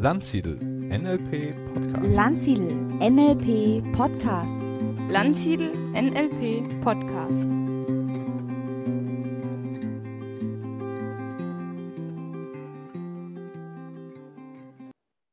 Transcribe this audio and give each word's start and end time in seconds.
Landsiedel 0.00 0.54
NLP 0.60 1.56
Podcast. 1.74 2.14
Landsiedel 2.14 2.72
NLP 3.00 3.82
Podcast. 3.96 4.54
Landsiedel 5.10 5.72
NLP 5.92 6.84
Podcast. 6.84 7.44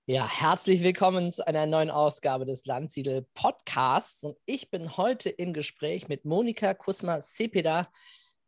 Ja, 0.08 0.28
herzlich 0.28 0.82
willkommen 0.82 1.30
zu 1.30 1.46
einer 1.46 1.68
neuen 1.68 1.92
Ausgabe 1.92 2.46
des 2.46 2.66
Landsiedel 2.66 3.28
Podcasts. 3.36 4.24
Und 4.24 4.36
ich 4.48 4.72
bin 4.72 4.98
heute 4.98 5.30
im 5.30 5.54
Gespräch 5.54 6.08
mit 6.08 6.26
Monika 6.26 6.74
Kusma-Sepeda, 6.74 7.88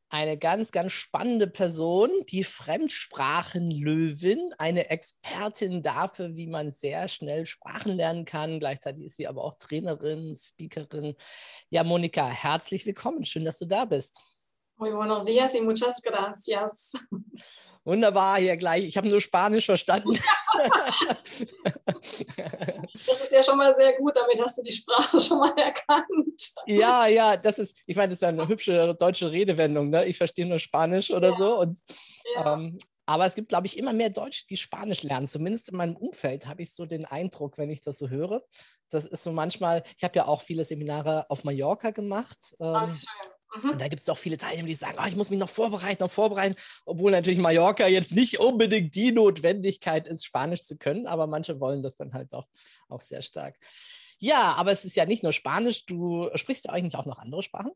eine 0.09 0.37
ganz, 0.37 0.71
ganz 0.71 0.93
spannende 0.93 1.47
Person, 1.47 2.09
die 2.29 2.43
Fremdsprachenlöwin, 2.43 4.53
eine 4.57 4.89
Expertin 4.89 5.83
dafür, 5.83 6.35
wie 6.35 6.47
man 6.47 6.71
sehr 6.71 7.07
schnell 7.09 7.45
Sprachen 7.45 7.95
lernen 7.95 8.25
kann. 8.25 8.59
Gleichzeitig 8.59 9.05
ist 9.05 9.17
sie 9.17 9.27
aber 9.27 9.43
auch 9.43 9.53
Trainerin, 9.55 10.35
Speakerin. 10.35 11.15
Ja, 11.69 11.83
Monika, 11.83 12.27
herzlich 12.27 12.85
willkommen. 12.85 13.25
Schön, 13.25 13.45
dass 13.45 13.59
du 13.59 13.65
da 13.65 13.85
bist. 13.85 14.37
Muy 14.79 14.91
buenos 14.91 15.25
días 15.25 15.55
y 15.55 15.61
muchas 15.61 15.99
gracias. 16.03 16.93
Wunderbar, 17.83 18.37
hier 18.37 18.57
gleich. 18.57 18.85
Ich 18.85 18.95
habe 18.95 19.09
nur 19.09 19.21
Spanisch 19.21 19.65
verstanden. 19.65 20.19
Das 23.07 23.21
ist 23.21 23.31
ja 23.31 23.43
schon 23.43 23.57
mal 23.57 23.75
sehr 23.77 23.97
gut, 23.97 24.15
damit 24.15 24.41
hast 24.43 24.57
du 24.57 24.63
die 24.63 24.71
Sprache 24.71 25.19
schon 25.19 25.39
mal 25.39 25.53
erkannt. 25.57 26.41
Ja, 26.65 27.07
ja, 27.07 27.37
das 27.37 27.59
ist, 27.59 27.81
ich 27.85 27.95
meine, 27.95 28.09
das 28.09 28.17
ist 28.17 28.21
ja 28.21 28.29
eine 28.29 28.47
hübsche 28.47 28.95
deutsche 28.95 29.31
Redewendung, 29.31 29.89
ne? 29.89 30.05
Ich 30.05 30.17
verstehe 30.17 30.45
nur 30.45 30.59
Spanisch 30.59 31.11
oder 31.11 31.29
ja. 31.29 31.37
so. 31.37 31.59
Und, 31.59 31.79
Ja. 32.35 32.53
ähm, 32.53 32.77
aber 33.09 33.25
es 33.25 33.35
gibt, 33.35 33.47
glaube 33.47 33.67
ich, 33.67 33.77
immer 33.77 33.93
mehr 33.93 34.09
Deutsche, 34.09 34.45
die 34.47 34.57
Spanisch 34.57 35.03
lernen. 35.03 35.27
Zumindest 35.27 35.69
in 35.69 35.77
meinem 35.77 35.95
Umfeld 35.95 36.45
habe 36.45 36.61
ich 36.61 36.73
so 36.73 36.85
den 36.85 37.05
Eindruck, 37.05 37.57
wenn 37.57 37.69
ich 37.69 37.79
das 37.79 37.97
so 37.97 38.09
höre. 38.09 38.43
Das 38.89 39.05
ist 39.05 39.23
so 39.23 39.31
manchmal, 39.31 39.83
ich 39.97 40.03
habe 40.03 40.17
ja 40.17 40.25
auch 40.27 40.41
viele 40.41 40.65
Seminare 40.65 41.25
auf 41.29 41.45
Mallorca 41.45 41.91
gemacht. 41.91 42.53
Ähm, 42.59 42.93
schön. 42.93 43.31
Mhm. 43.55 43.71
und 43.71 43.81
da 43.81 43.87
gibt 43.87 43.99
es 43.99 44.05
doch 44.05 44.17
viele 44.17 44.37
Teilnehmer, 44.37 44.67
die 44.67 44.75
sagen, 44.75 44.97
oh, 45.01 45.07
ich 45.07 45.15
muss 45.15 45.29
mich 45.29 45.39
noch 45.39 45.49
vorbereiten, 45.49 46.03
noch 46.03 46.11
vorbereiten, 46.11 46.55
obwohl 46.85 47.11
natürlich 47.11 47.39
Mallorca 47.39 47.87
jetzt 47.87 48.13
nicht 48.13 48.39
unbedingt 48.39 48.93
die 48.95 49.11
Notwendigkeit 49.11 50.07
ist, 50.07 50.25
Spanisch 50.25 50.63
zu 50.63 50.77
können, 50.77 51.07
aber 51.07 51.27
manche 51.27 51.59
wollen 51.59 51.83
das 51.83 51.95
dann 51.95 52.13
halt 52.13 52.33
auch, 52.33 52.47
auch 52.89 53.01
sehr 53.01 53.21
stark. 53.21 53.57
Ja, 54.19 54.53
aber 54.53 54.71
es 54.71 54.83
ist 54.83 54.95
ja 54.95 55.05
nicht 55.05 55.23
nur 55.23 55.33
Spanisch, 55.33 55.85
du 55.85 56.29
sprichst 56.35 56.65
ja 56.65 56.71
eigentlich 56.71 56.95
auch 56.95 57.05
noch 57.05 57.19
andere 57.19 57.43
Sprachen? 57.43 57.71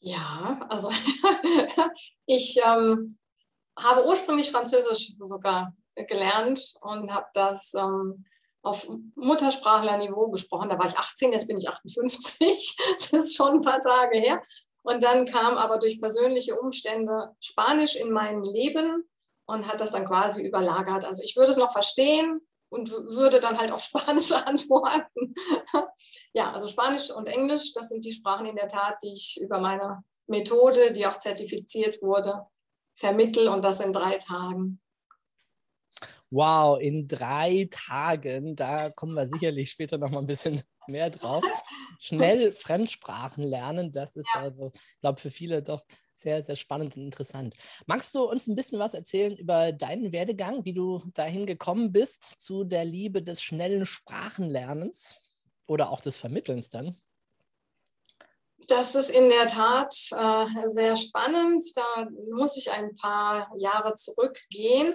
Ja, 0.00 0.66
also 0.68 0.90
ich 2.26 2.58
ähm, 2.64 3.08
habe 3.78 4.06
ursprünglich 4.06 4.50
Französisch 4.50 5.14
sogar 5.20 5.74
gelernt 5.94 6.74
und 6.80 7.12
habe 7.12 7.26
das 7.32 7.74
ähm, 7.74 8.24
auf 8.62 8.88
Muttersprachlerniveau 9.14 10.30
gesprochen. 10.30 10.68
Da 10.68 10.78
war 10.78 10.86
ich 10.86 10.98
18, 10.98 11.32
jetzt 11.32 11.48
bin 11.48 11.58
ich 11.58 11.68
58. 11.68 12.76
Das 12.92 13.12
ist 13.12 13.36
schon 13.36 13.54
ein 13.54 13.60
paar 13.60 13.80
Tage 13.80 14.18
her. 14.18 14.42
Und 14.82 15.02
dann 15.02 15.26
kam 15.26 15.56
aber 15.56 15.78
durch 15.78 16.00
persönliche 16.00 16.58
Umstände 16.58 17.34
Spanisch 17.40 17.96
in 17.96 18.10
mein 18.10 18.42
Leben 18.42 19.08
und 19.46 19.66
hat 19.68 19.80
das 19.80 19.92
dann 19.92 20.06
quasi 20.06 20.46
überlagert. 20.46 21.04
Also 21.04 21.22
ich 21.22 21.36
würde 21.36 21.50
es 21.50 21.56
noch 21.56 21.72
verstehen 21.72 22.40
und 22.70 22.90
würde 22.90 23.40
dann 23.40 23.58
halt 23.58 23.72
auf 23.72 23.82
Spanisch 23.84 24.32
antworten. 24.32 25.34
Ja, 26.34 26.52
also 26.52 26.68
Spanisch 26.68 27.10
und 27.10 27.26
Englisch, 27.26 27.72
das 27.72 27.88
sind 27.88 28.04
die 28.04 28.12
Sprachen 28.12 28.46
in 28.46 28.54
der 28.54 28.68
Tat, 28.68 28.98
die 29.02 29.12
ich 29.12 29.40
über 29.40 29.58
meine 29.60 30.04
Methode, 30.28 30.92
die 30.92 31.06
auch 31.06 31.16
zertifiziert 31.16 32.00
wurde, 32.02 32.46
vermittel 32.94 33.48
und 33.48 33.64
das 33.64 33.80
in 33.80 33.92
drei 33.92 34.18
Tagen. 34.18 34.80
Wow, 36.30 36.78
in 36.78 37.08
drei 37.08 37.68
Tagen, 37.70 38.54
da 38.54 38.90
kommen 38.90 39.14
wir 39.14 39.26
sicherlich 39.28 39.70
später 39.70 39.96
noch 39.96 40.10
mal 40.10 40.18
ein 40.18 40.26
bisschen 40.26 40.60
mehr 40.86 41.08
drauf. 41.08 41.42
Schnell 42.00 42.52
Fremdsprachen 42.52 43.44
lernen, 43.44 43.92
das 43.92 44.14
ist 44.14 44.28
also, 44.34 44.70
ich 44.74 45.00
glaube, 45.00 45.20
für 45.20 45.30
viele 45.30 45.62
doch 45.62 45.82
sehr, 46.14 46.42
sehr 46.42 46.56
spannend 46.56 46.96
und 46.96 47.04
interessant. 47.04 47.54
Magst 47.86 48.14
du 48.14 48.24
uns 48.24 48.46
ein 48.46 48.56
bisschen 48.56 48.78
was 48.78 48.92
erzählen 48.92 49.36
über 49.36 49.72
deinen 49.72 50.12
Werdegang, 50.12 50.64
wie 50.64 50.74
du 50.74 51.00
dahin 51.14 51.46
gekommen 51.46 51.92
bist 51.92 52.24
zu 52.40 52.64
der 52.64 52.84
Liebe 52.84 53.22
des 53.22 53.42
schnellen 53.42 53.86
Sprachenlernens 53.86 55.20
oder 55.66 55.90
auch 55.90 56.02
des 56.02 56.18
Vermittelns 56.18 56.68
dann? 56.68 57.00
Das 58.66 58.94
ist 58.94 59.10
in 59.10 59.30
der 59.30 59.46
Tat 59.46 59.94
äh, 60.10 60.68
sehr 60.68 60.96
spannend. 60.96 61.64
Da 61.74 62.06
muss 62.36 62.58
ich 62.58 62.70
ein 62.70 62.94
paar 62.96 63.50
Jahre 63.56 63.94
zurückgehen 63.94 64.94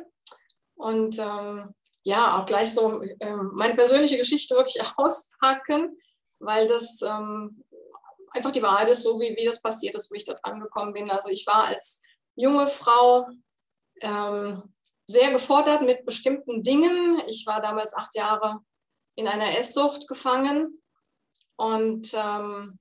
und 0.76 1.20
ähm, 1.20 1.74
ja, 2.04 2.38
auch 2.38 2.46
gleich 2.46 2.74
so 2.74 3.02
ähm, 3.20 3.52
meine 3.54 3.76
persönliche 3.76 4.18
Geschichte 4.18 4.56
wirklich 4.56 4.82
auspacken, 4.98 5.98
weil 6.40 6.68
das 6.68 7.02
ähm, 7.02 7.64
einfach 8.32 8.52
die 8.52 8.64
Wahrheit 8.64 8.90
ist, 8.90 9.04
so 9.04 9.20
wie, 9.20 9.36
wie 9.38 9.46
das 9.46 9.62
passiert 9.62 9.96
ist, 9.96 10.12
wie 10.12 10.18
ich 10.18 10.26
dort 10.26 10.44
angekommen 10.44 10.94
bin. 10.94 11.10
Also 11.10 11.30
ich 11.30 11.46
war 11.48 11.66
als 11.68 12.02
junge 12.36 12.68
Frau 12.68 13.28
ähm, 14.02 14.64
sehr 15.06 15.32
gefordert 15.32 15.82
mit 15.82 16.06
bestimmten 16.06 16.64
Dingen. 16.64 17.22
Ich 17.28 17.46
war 17.46 17.62
damals 17.62 17.94
acht 17.94 18.16
Jahre 18.16 18.60
in 19.16 19.28
einer 19.28 19.58
Esssucht 19.58 20.08
gefangen 20.08 20.82
und 21.56 22.14
ähm, 22.14 22.80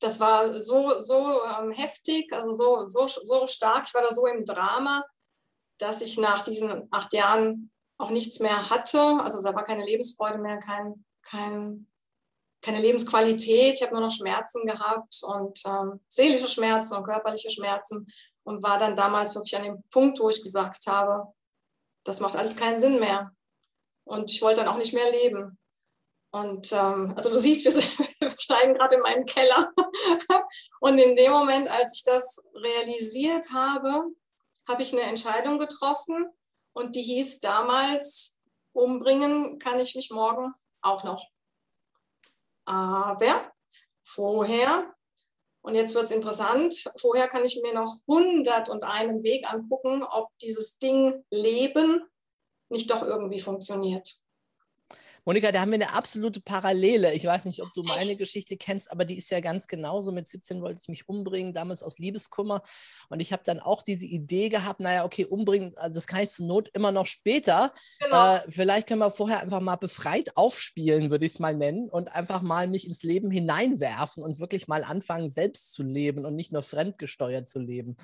das 0.00 0.20
war 0.20 0.60
so, 0.60 1.00
so 1.00 1.42
ähm, 1.44 1.70
heftig, 1.70 2.32
also 2.32 2.52
so, 2.52 2.88
so, 2.88 3.06
so 3.06 3.46
stark, 3.46 3.84
ich 3.86 3.94
war 3.94 4.02
da 4.02 4.14
so 4.14 4.26
im 4.26 4.44
Drama, 4.44 5.04
dass 5.78 6.00
ich 6.00 6.18
nach 6.18 6.42
diesen 6.42 6.88
acht 6.90 7.12
Jahren 7.12 7.70
auch 7.98 8.10
nichts 8.10 8.40
mehr 8.40 8.70
hatte. 8.70 9.00
Also 9.00 9.42
da 9.42 9.54
war 9.54 9.64
keine 9.64 9.84
Lebensfreude 9.84 10.38
mehr, 10.38 10.58
kein, 10.58 11.04
kein, 11.22 11.86
keine 12.62 12.80
Lebensqualität. 12.80 13.74
Ich 13.74 13.82
habe 13.82 13.92
nur 13.92 14.02
noch 14.02 14.10
Schmerzen 14.10 14.66
gehabt 14.66 15.20
und 15.22 15.60
ähm, 15.66 16.00
seelische 16.08 16.48
Schmerzen 16.48 16.96
und 16.96 17.04
körperliche 17.04 17.50
Schmerzen 17.50 18.06
und 18.44 18.62
war 18.62 18.78
dann 18.78 18.96
damals 18.96 19.34
wirklich 19.34 19.56
an 19.56 19.64
dem 19.64 19.82
Punkt, 19.90 20.20
wo 20.20 20.28
ich 20.28 20.42
gesagt 20.42 20.86
habe, 20.86 21.32
das 22.04 22.20
macht 22.20 22.36
alles 22.36 22.56
keinen 22.56 22.78
Sinn 22.78 23.00
mehr. 23.00 23.32
Und 24.04 24.30
ich 24.30 24.40
wollte 24.40 24.60
dann 24.60 24.68
auch 24.68 24.78
nicht 24.78 24.94
mehr 24.94 25.10
leben. 25.10 25.58
Und 26.30 26.70
ähm, 26.72 27.14
also 27.16 27.30
du 27.30 27.38
siehst, 27.40 27.64
wir, 27.64 28.30
steigen 28.38 28.74
gerade 28.74 28.96
in 28.96 29.00
meinen 29.00 29.26
Keller. 29.26 29.72
Und 30.80 30.98
in 30.98 31.16
dem 31.16 31.32
Moment, 31.32 31.68
als 31.68 31.96
ich 31.96 32.04
das 32.04 32.44
realisiert 32.54 33.50
habe, 33.52 34.04
habe 34.68 34.82
ich 34.82 34.92
eine 34.92 35.02
Entscheidung 35.02 35.58
getroffen 35.58 36.28
und 36.72 36.94
die 36.94 37.02
hieß 37.02 37.40
damals, 37.40 38.36
umbringen 38.72 39.58
kann 39.58 39.80
ich 39.80 39.94
mich 39.94 40.10
morgen 40.10 40.52
auch 40.82 41.04
noch. 41.04 41.24
Aber 42.66 43.52
vorher, 44.04 44.94
und 45.62 45.74
jetzt 45.74 45.94
wird 45.94 46.06
es 46.06 46.10
interessant, 46.10 46.92
vorher 46.96 47.28
kann 47.28 47.44
ich 47.44 47.60
mir 47.62 47.74
noch 47.74 47.98
100 48.08 48.68
und 48.68 48.84
einen 48.84 49.22
Weg 49.22 49.50
angucken, 49.50 50.02
ob 50.02 50.36
dieses 50.38 50.78
Ding 50.78 51.24
Leben 51.30 52.04
nicht 52.68 52.90
doch 52.90 53.02
irgendwie 53.02 53.40
funktioniert. 53.40 54.25
Monika, 55.26 55.50
da 55.50 55.60
haben 55.60 55.72
wir 55.72 55.74
eine 55.74 55.92
absolute 55.92 56.40
Parallele. 56.40 57.12
Ich 57.12 57.24
weiß 57.24 57.46
nicht, 57.46 57.60
ob 57.60 57.74
du 57.74 57.82
meine 57.82 58.02
Echt? 58.02 58.18
Geschichte 58.18 58.56
kennst, 58.56 58.92
aber 58.92 59.04
die 59.04 59.18
ist 59.18 59.28
ja 59.28 59.40
ganz 59.40 59.66
genauso. 59.66 60.12
Mit 60.12 60.28
17 60.28 60.62
wollte 60.62 60.80
ich 60.80 60.88
mich 60.88 61.08
umbringen, 61.08 61.52
damals 61.52 61.82
aus 61.82 61.98
Liebeskummer. 61.98 62.62
Und 63.08 63.18
ich 63.18 63.32
habe 63.32 63.42
dann 63.44 63.58
auch 63.58 63.82
diese 63.82 64.06
Idee 64.06 64.50
gehabt, 64.50 64.78
naja, 64.78 65.04
okay, 65.04 65.24
umbringen, 65.24 65.76
also 65.78 65.96
das 65.96 66.06
kann 66.06 66.22
ich 66.22 66.30
zur 66.30 66.46
Not 66.46 66.70
immer 66.74 66.92
noch 66.92 67.06
später. 67.06 67.72
Genau. 67.98 68.36
Äh, 68.36 68.40
vielleicht 68.48 68.86
können 68.86 69.00
wir 69.00 69.10
vorher 69.10 69.40
einfach 69.40 69.60
mal 69.60 69.74
befreit 69.74 70.36
aufspielen, 70.36 71.10
würde 71.10 71.26
ich 71.26 71.32
es 71.32 71.38
mal 71.40 71.56
nennen, 71.56 71.88
und 71.90 72.14
einfach 72.14 72.40
mal 72.40 72.68
mich 72.68 72.86
ins 72.86 73.02
Leben 73.02 73.28
hineinwerfen 73.28 74.22
und 74.22 74.38
wirklich 74.38 74.68
mal 74.68 74.84
anfangen, 74.84 75.28
selbst 75.28 75.72
zu 75.72 75.82
leben 75.82 76.24
und 76.24 76.36
nicht 76.36 76.52
nur 76.52 76.62
fremdgesteuert 76.62 77.48
zu 77.48 77.58
leben. 77.58 77.96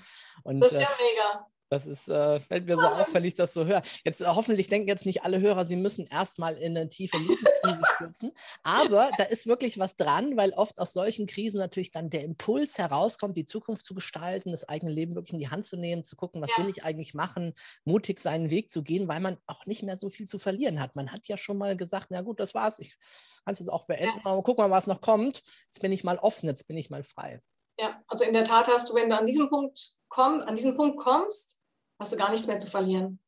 Und 0.43 0.59
das 0.59 0.73
ist 0.73 0.79
äh, 0.79 0.83
ja 0.83 0.89
mega. 0.99 1.47
Das 1.73 1.87
ist, 1.87 2.07
äh, 2.09 2.39
fällt 2.39 2.67
mir 2.67 2.77
so 2.77 2.85
auf, 2.87 3.15
wenn 3.15 3.25
ich 3.25 3.33
das 3.33 3.55
so 3.55 3.65
höre. 3.65 3.81
Jetzt 4.05 4.21
äh, 4.21 4.27
hoffentlich 4.27 4.69
denken 4.69 4.89
jetzt 4.89 5.07
nicht 5.07 5.25
alle 5.25 5.41
Hörer, 5.41 5.65
sie 5.65 5.77
müssen 5.77 6.07
erstmal 6.07 6.55
in 6.57 6.77
eine 6.77 6.91
tiefe 6.91 7.17
Lebenskrise 7.17 7.83
stürzen. 7.95 8.33
Aber 8.63 9.11
da 9.17 9.25
ist 9.25 9.47
wirklich 9.47 9.79
was 9.79 9.97
dran, 9.97 10.37
weil 10.37 10.51
oft 10.51 10.79
aus 10.79 10.93
solchen 10.93 11.27
Krisen 11.27 11.59
natürlich 11.59 11.91
dann 11.91 12.11
der 12.11 12.25
Impuls 12.25 12.77
herauskommt, 12.77 13.39
die 13.39 13.47
Zukunft 13.47 13.87
zu 13.87 13.95
gestalten, 13.95 14.51
das 14.51 14.69
eigene 14.69 14.93
Leben 14.93 15.15
wirklich 15.15 15.33
in 15.33 15.39
die 15.39 15.49
Hand 15.49 15.65
zu 15.65 15.79
nehmen, 15.79 16.05
zu 16.05 16.15
gucken, 16.15 16.43
was 16.43 16.51
Ja. 16.51 16.63
will 16.63 16.69
ich 16.69 16.85
eigentlich 16.85 17.15
machen, 17.15 17.55
mutig 17.85 18.19
seinen 18.19 18.51
Weg 18.51 18.71
zu 18.71 18.83
gehen, 18.83 19.09
weil 19.09 19.21
man 19.21 19.39
auch 19.47 19.65
nicht 19.65 19.83
mehr 19.83 19.97
so 19.97 20.11
viel 20.11 20.27
zu 20.27 20.39
verlieren 20.39 20.79
hat. 20.79 20.95
Man 20.95 21.11
hat 21.11 21.27
ja 21.29 21.39
schon 21.39 21.57
mal 21.57 21.75
gesagt, 21.75 22.09
na 22.11 22.21
gut, 22.21 22.39
das 22.39 22.53
war's, 22.55 22.81
ich 22.81 22.99
kann 23.45 23.53
es 23.53 23.61
jetzt 23.61 23.69
auch 23.71 23.87
beenden, 23.87 24.21
aber 24.25 24.43
guck 24.43 24.59
mal, 24.59 24.71
was 24.71 24.87
noch 24.87 25.01
kommt. 25.01 25.43
Jetzt 25.69 25.81
bin 25.81 25.91
ich 25.91 26.05
mal 26.05 26.19
offen, 26.19 26.49
jetzt 26.49 26.69
bin 26.69 26.77
ich 26.77 26.91
mal 26.91 27.03
frei. 27.03 27.41
Ja, 27.81 28.03
also 28.09 28.25
in 28.25 28.35
der 28.35 28.45
Tat 28.45 28.69
hast 28.69 28.91
du, 28.91 28.95
wenn 28.95 29.09
du 29.09 29.19
an 29.19 29.27
diesen 29.27 29.49
Punkt, 29.49 29.97
komm, 30.09 30.41
an 30.43 30.55
diesen 30.55 30.77
Punkt 30.77 30.99
kommst, 30.99 31.62
hast 32.03 32.13
du 32.13 32.17
gar 32.17 32.31
nichts 32.31 32.47
mehr 32.47 32.59
zu 32.59 32.69
verlieren. 32.69 33.21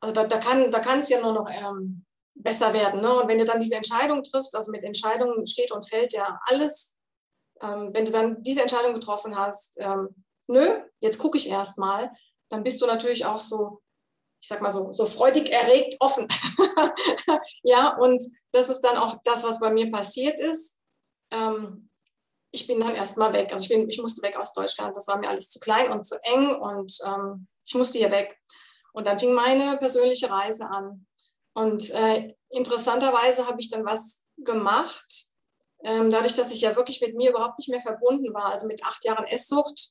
Also 0.00 0.14
da, 0.14 0.24
da 0.24 0.38
kann 0.38 0.70
da 0.70 0.80
es 0.98 1.08
ja 1.08 1.20
nur 1.20 1.32
noch 1.32 1.48
ähm, 1.48 2.04
besser 2.34 2.72
werden. 2.72 3.00
Ne? 3.00 3.20
Und 3.20 3.28
wenn 3.28 3.38
du 3.38 3.44
dann 3.44 3.60
diese 3.60 3.76
Entscheidung 3.76 4.22
triffst, 4.22 4.54
also 4.54 4.70
mit 4.70 4.84
Entscheidungen 4.84 5.46
steht 5.46 5.72
und 5.72 5.88
fällt 5.88 6.12
ja 6.12 6.38
alles, 6.46 6.98
ähm, 7.62 7.90
wenn 7.92 8.04
du 8.04 8.12
dann 8.12 8.42
diese 8.42 8.62
Entscheidung 8.62 8.94
getroffen 8.94 9.36
hast, 9.36 9.78
ähm, 9.80 10.08
nö, 10.48 10.80
jetzt 11.00 11.18
gucke 11.18 11.38
ich 11.38 11.48
erst 11.48 11.78
mal, 11.78 12.12
dann 12.48 12.62
bist 12.62 12.82
du 12.82 12.86
natürlich 12.86 13.24
auch 13.24 13.38
so 13.38 13.80
ich 14.46 14.48
sag 14.48 14.62
mal 14.62 14.72
so, 14.72 14.92
so 14.92 15.06
freudig 15.06 15.50
erregt 15.50 15.96
offen. 15.98 16.28
ja, 17.64 17.96
und 17.96 18.22
das 18.52 18.68
ist 18.68 18.80
dann 18.82 18.96
auch 18.96 19.16
das, 19.24 19.42
was 19.42 19.58
bei 19.58 19.72
mir 19.72 19.90
passiert 19.90 20.38
ist. 20.38 20.78
Ähm, 21.32 21.90
ich 22.52 22.68
bin 22.68 22.78
dann 22.78 22.94
erstmal 22.94 23.32
weg. 23.32 23.52
Also 23.52 23.64
ich, 23.64 23.68
bin, 23.68 23.90
ich 23.90 24.00
musste 24.00 24.22
weg 24.22 24.38
aus 24.38 24.52
Deutschland. 24.52 24.96
Das 24.96 25.08
war 25.08 25.18
mir 25.18 25.28
alles 25.28 25.50
zu 25.50 25.58
klein 25.58 25.90
und 25.90 26.04
zu 26.04 26.16
eng 26.22 26.54
und 26.54 26.96
ähm, 27.04 27.48
ich 27.66 27.74
musste 27.74 27.98
hier 27.98 28.10
weg. 28.10 28.38
Und 28.92 29.06
dann 29.06 29.18
fing 29.18 29.34
meine 29.34 29.76
persönliche 29.76 30.30
Reise 30.30 30.66
an. 30.68 31.06
Und 31.54 31.90
äh, 31.90 32.34
interessanterweise 32.50 33.46
habe 33.46 33.60
ich 33.60 33.70
dann 33.70 33.84
was 33.84 34.24
gemacht, 34.38 35.26
ähm, 35.84 36.10
dadurch, 36.10 36.34
dass 36.34 36.52
ich 36.52 36.62
ja 36.62 36.74
wirklich 36.76 37.00
mit 37.00 37.14
mir 37.14 37.30
überhaupt 37.30 37.58
nicht 37.58 37.68
mehr 37.68 37.80
verbunden 37.80 38.32
war. 38.32 38.52
Also 38.52 38.66
mit 38.66 38.84
acht 38.84 39.04
Jahren 39.04 39.24
Esssucht, 39.24 39.90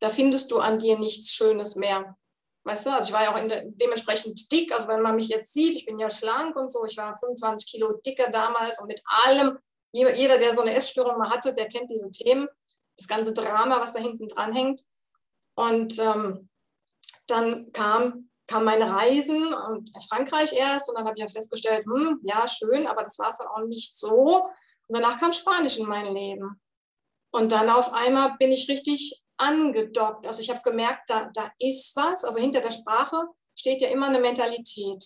da 0.00 0.10
findest 0.10 0.50
du 0.50 0.58
an 0.58 0.78
dir 0.78 0.98
nichts 0.98 1.32
Schönes 1.32 1.76
mehr. 1.76 2.16
Weißt 2.64 2.86
du, 2.86 2.90
also 2.90 3.08
ich 3.08 3.14
war 3.14 3.22
ja 3.22 3.34
auch 3.34 3.48
der, 3.48 3.64
dementsprechend 3.66 4.50
dick. 4.50 4.72
Also 4.72 4.88
wenn 4.88 5.02
man 5.02 5.16
mich 5.16 5.28
jetzt 5.28 5.52
sieht, 5.52 5.74
ich 5.74 5.86
bin 5.86 5.98
ja 5.98 6.10
schlank 6.10 6.56
und 6.56 6.70
so. 6.70 6.84
Ich 6.84 6.96
war 6.96 7.16
25 7.16 7.70
Kilo 7.70 7.92
dicker 8.04 8.30
damals 8.30 8.80
und 8.80 8.88
mit 8.88 9.02
allem. 9.24 9.58
Jeder, 9.92 10.36
der 10.36 10.52
so 10.52 10.60
eine 10.60 10.74
Essstörung 10.74 11.16
mal 11.16 11.30
hatte, 11.30 11.54
der 11.54 11.68
kennt 11.68 11.90
diese 11.90 12.10
Themen. 12.10 12.48
Das 12.96 13.08
ganze 13.08 13.32
Drama, 13.32 13.80
was 13.80 13.92
da 13.92 14.00
hinten 14.00 14.28
dran 14.28 14.52
hängt. 14.52 14.82
Und 15.54 15.98
ähm, 15.98 16.48
dann 17.26 17.72
kam, 17.72 18.30
kam 18.46 18.64
meine 18.64 18.90
Reisen 18.90 19.52
und 19.52 19.90
Frankreich 20.08 20.52
erst. 20.52 20.88
Und 20.88 20.98
dann 20.98 21.06
habe 21.06 21.16
ich 21.16 21.22
ja 21.22 21.28
festgestellt, 21.28 21.84
hm, 21.86 22.18
ja, 22.22 22.46
schön, 22.48 22.86
aber 22.86 23.02
das 23.02 23.18
war 23.18 23.30
es 23.30 23.38
dann 23.38 23.48
auch 23.48 23.66
nicht 23.66 23.96
so. 23.96 24.44
Und 24.88 24.96
danach 24.96 25.18
kam 25.18 25.32
Spanisch 25.32 25.78
in 25.78 25.86
mein 25.86 26.12
Leben. 26.12 26.60
Und 27.32 27.52
dann 27.52 27.68
auf 27.68 27.92
einmal 27.92 28.36
bin 28.38 28.52
ich 28.52 28.68
richtig 28.68 29.22
angedockt. 29.36 30.26
Also 30.26 30.40
ich 30.40 30.50
habe 30.50 30.62
gemerkt, 30.62 31.10
da, 31.10 31.30
da 31.34 31.50
ist 31.58 31.94
was. 31.96 32.24
Also 32.24 32.40
hinter 32.40 32.60
der 32.60 32.70
Sprache 32.70 33.16
steht 33.54 33.82
ja 33.82 33.88
immer 33.88 34.06
eine 34.06 34.20
Mentalität. 34.20 35.04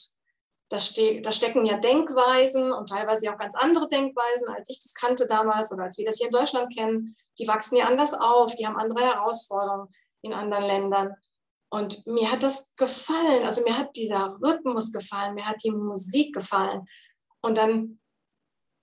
Da, 0.69 0.79
ste 0.79 1.21
da 1.21 1.33
stecken 1.33 1.67
ja 1.67 1.79
Denkweisen 1.79 2.73
und 2.73 2.89
teilweise 2.89 3.33
auch 3.33 3.39
ganz 3.39 3.57
andere 3.57 3.89
Denkweisen, 3.89 4.49
als 4.51 4.71
ich 4.71 4.81
das 4.81 4.95
kannte 4.95 5.27
damals 5.27 5.73
oder 5.73 5.85
als 5.85 5.99
wir 5.99 6.07
das 6.07 6.19
hier 6.19 6.27
in 6.27 6.33
Deutschland 6.33 6.73
kennen. 6.73 7.17
Die 7.39 7.49
wachsen 7.49 7.77
ja 7.77 7.87
anders 7.87 8.15
auf, 8.15 8.55
die 8.55 8.67
haben 8.67 8.77
andere 8.77 9.05
Herausforderungen 9.05 9.89
in 10.23 10.33
anderen 10.33 10.65
Ländern. 10.65 11.17
Und 11.73 12.07
mir 12.07 12.31
hat 12.31 12.43
das 12.43 12.75
gefallen. 12.77 13.45
Also 13.45 13.63
mir 13.63 13.77
hat 13.79 13.95
dieser 13.95 14.37
Rhythmus 14.43 14.93
gefallen, 14.93 15.35
mir 15.35 15.47
hat 15.47 15.63
die 15.63 15.71
Musik 15.71 16.35
gefallen. 16.35 16.85
Und 17.43 17.57
dann 17.57 18.01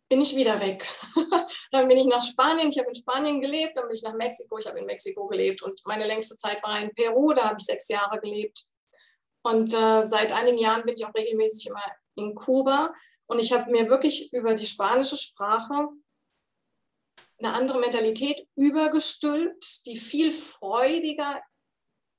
bin 0.09 0.21
ich 0.21 0.35
wieder 0.35 0.59
weg. 0.61 0.87
dann 1.71 1.87
bin 1.87 1.97
ich 1.97 2.05
nach 2.05 2.23
Spanien, 2.23 2.69
ich 2.69 2.79
habe 2.79 2.89
in 2.89 2.95
Spanien 2.95 3.41
gelebt, 3.41 3.75
dann 3.75 3.87
bin 3.87 3.95
ich 3.95 4.03
nach 4.03 4.13
Mexiko, 4.13 4.57
ich 4.57 4.67
habe 4.67 4.79
in 4.79 4.85
Mexiko 4.85 5.27
gelebt 5.27 5.61
und 5.61 5.81
meine 5.85 6.07
längste 6.07 6.37
Zeit 6.37 6.63
war 6.63 6.79
in 6.79 6.93
Peru, 6.95 7.33
da 7.33 7.49
habe 7.49 7.57
ich 7.59 7.65
sechs 7.65 7.89
Jahre 7.89 8.19
gelebt. 8.21 8.63
Und 9.43 9.73
äh, 9.73 10.05
seit 10.05 10.31
einigen 10.31 10.57
Jahren 10.57 10.83
bin 10.83 10.95
ich 10.95 11.05
auch 11.05 11.13
regelmäßig 11.13 11.67
immer 11.67 11.83
in 12.15 12.35
Kuba 12.35 12.93
und 13.27 13.39
ich 13.39 13.51
habe 13.51 13.69
mir 13.69 13.89
wirklich 13.89 14.31
über 14.33 14.53
die 14.53 14.65
spanische 14.65 15.17
Sprache 15.17 15.89
eine 17.39 17.53
andere 17.53 17.79
Mentalität 17.79 18.47
übergestülpt, 18.55 19.85
die 19.85 19.97
viel 19.97 20.31
freudiger 20.31 21.41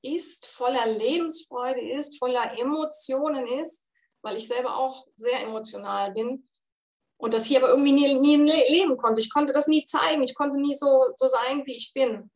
ist, 0.01 0.47
voller 0.47 0.85
Lebensfreude 0.85 1.81
ist, 1.81 2.17
voller 2.19 2.57
Emotionen 2.59 3.45
ist, 3.61 3.87
weil 4.21 4.37
ich 4.37 4.47
selber 4.47 4.77
auch 4.77 5.07
sehr 5.15 5.41
emotional 5.43 6.11
bin 6.11 6.47
und 7.19 7.33
das 7.33 7.45
hier 7.45 7.59
aber 7.59 7.69
irgendwie 7.69 7.91
nie, 7.91 8.15
nie 8.15 8.51
leben 8.69 8.97
konnte. 8.97 9.19
Ich 9.19 9.31
konnte 9.31 9.51
das 9.51 9.67
nie 9.67 9.85
zeigen. 9.85 10.23
Ich 10.23 10.35
konnte 10.35 10.57
nie 10.57 10.73
so, 10.73 11.13
so 11.17 11.27
sein, 11.27 11.65
wie 11.65 11.75
ich 11.75 11.91
bin. 11.93 12.31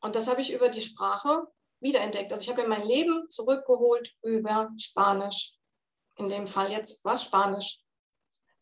Und 0.00 0.14
das 0.14 0.28
habe 0.28 0.40
ich 0.40 0.52
über 0.52 0.68
die 0.68 0.80
Sprache 0.80 1.48
wiederentdeckt. 1.80 2.32
Also 2.32 2.44
ich 2.44 2.50
habe 2.50 2.62
mir 2.62 2.76
mein 2.76 2.86
Leben 2.86 3.28
zurückgeholt 3.28 4.14
über 4.22 4.70
Spanisch. 4.78 5.54
In 6.16 6.28
dem 6.28 6.46
Fall 6.46 6.70
jetzt 6.70 7.04
was 7.04 7.24
Spanisch. 7.24 7.80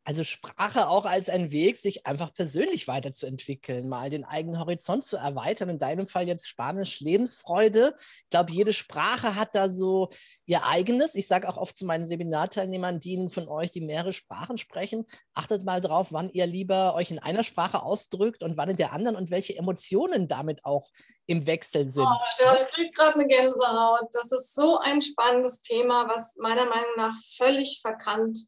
Also 0.07 0.23
Sprache 0.23 0.89
auch 0.89 1.05
als 1.05 1.29
ein 1.29 1.51
Weg, 1.51 1.77
sich 1.77 2.07
einfach 2.07 2.33
persönlich 2.33 2.87
weiterzuentwickeln, 2.87 3.89
mal 3.89 4.09
den 4.09 4.25
eigenen 4.25 4.61
Horizont 4.61 5.03
zu 5.03 5.17
erweitern. 5.17 5.69
In 5.69 5.81
deinem 5.81 6.07
Fall 6.07 6.29
jetzt 6.29 6.47
Spanisch 6.47 7.01
Lebensfreude. 7.01 7.93
Ich 8.23 8.31
glaube, 8.31 8.53
jede 8.53 8.73
Sprache 8.73 9.35
hat 9.35 9.57
da 9.57 9.69
so 9.69 10.09
ihr 10.47 10.65
eigenes. 10.65 11.17
Ich 11.17 11.27
sage 11.27 11.49
auch 11.49 11.57
oft 11.57 11.77
zu 11.77 11.85
meinen 11.85 12.07
Seminarteilnehmern, 12.07 13.01
die 13.01 13.29
von 13.31 13.49
euch, 13.49 13.73
die 13.73 13.81
mehrere 13.81 14.13
Sprachen 14.13 14.59
sprechen, 14.59 15.07
achtet 15.35 15.65
mal 15.65 15.81
drauf, 15.81 16.13
wann 16.13 16.31
ihr 16.31 16.47
lieber 16.47 16.95
euch 16.95 17.11
in 17.11 17.19
einer 17.19 17.43
Sprache 17.43 17.83
ausdrückt 17.83 18.45
und 18.45 18.57
wann 18.57 18.71
in 18.71 18.77
der 18.77 18.93
anderen 18.93 19.17
und 19.17 19.33
welche 19.33 19.57
Emotionen 19.57 20.29
damit 20.29 20.65
auch 20.65 20.89
im 21.27 21.49
Wechsel 21.49 21.85
sind. 21.85 22.07
Oh, 22.07 22.55
ich 22.55 22.69
kriege 22.69 22.93
gerade 22.93 23.15
eine 23.15 23.27
Gänsehaut. 23.27 24.07
Das 24.13 24.31
ist 24.31 24.55
so 24.55 24.79
ein 24.79 25.03
spannendes 25.03 25.63
Thema, 25.63 26.07
was 26.09 26.37
meiner 26.37 26.67
Meinung 26.67 26.95
nach 26.97 27.17
völlig 27.37 27.81
verkannt 27.83 28.39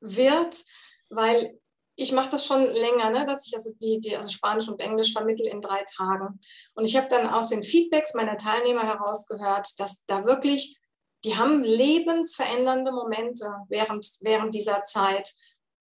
wird 0.00 0.62
weil 1.08 1.58
ich 1.96 2.12
mache 2.12 2.30
das 2.30 2.44
schon 2.44 2.62
länger, 2.62 3.10
ne, 3.10 3.24
dass 3.24 3.46
ich 3.46 3.56
also 3.56 3.72
die, 3.80 4.00
die 4.00 4.16
also 4.16 4.28
Spanisch 4.28 4.68
und 4.68 4.80
Englisch 4.80 5.12
vermittle 5.12 5.48
in 5.48 5.62
drei 5.62 5.82
Tagen. 5.96 6.40
Und 6.74 6.84
ich 6.84 6.96
habe 6.96 7.08
dann 7.08 7.26
aus 7.28 7.48
den 7.48 7.62
Feedbacks 7.62 8.14
meiner 8.14 8.36
Teilnehmer 8.36 8.82
herausgehört, 8.82 9.68
dass 9.78 10.04
da 10.06 10.26
wirklich, 10.26 10.78
die 11.24 11.36
haben 11.36 11.64
lebensverändernde 11.64 12.92
Momente 12.92 13.50
während, 13.68 14.06
während 14.20 14.54
dieser 14.54 14.84
Zeit. 14.84 15.32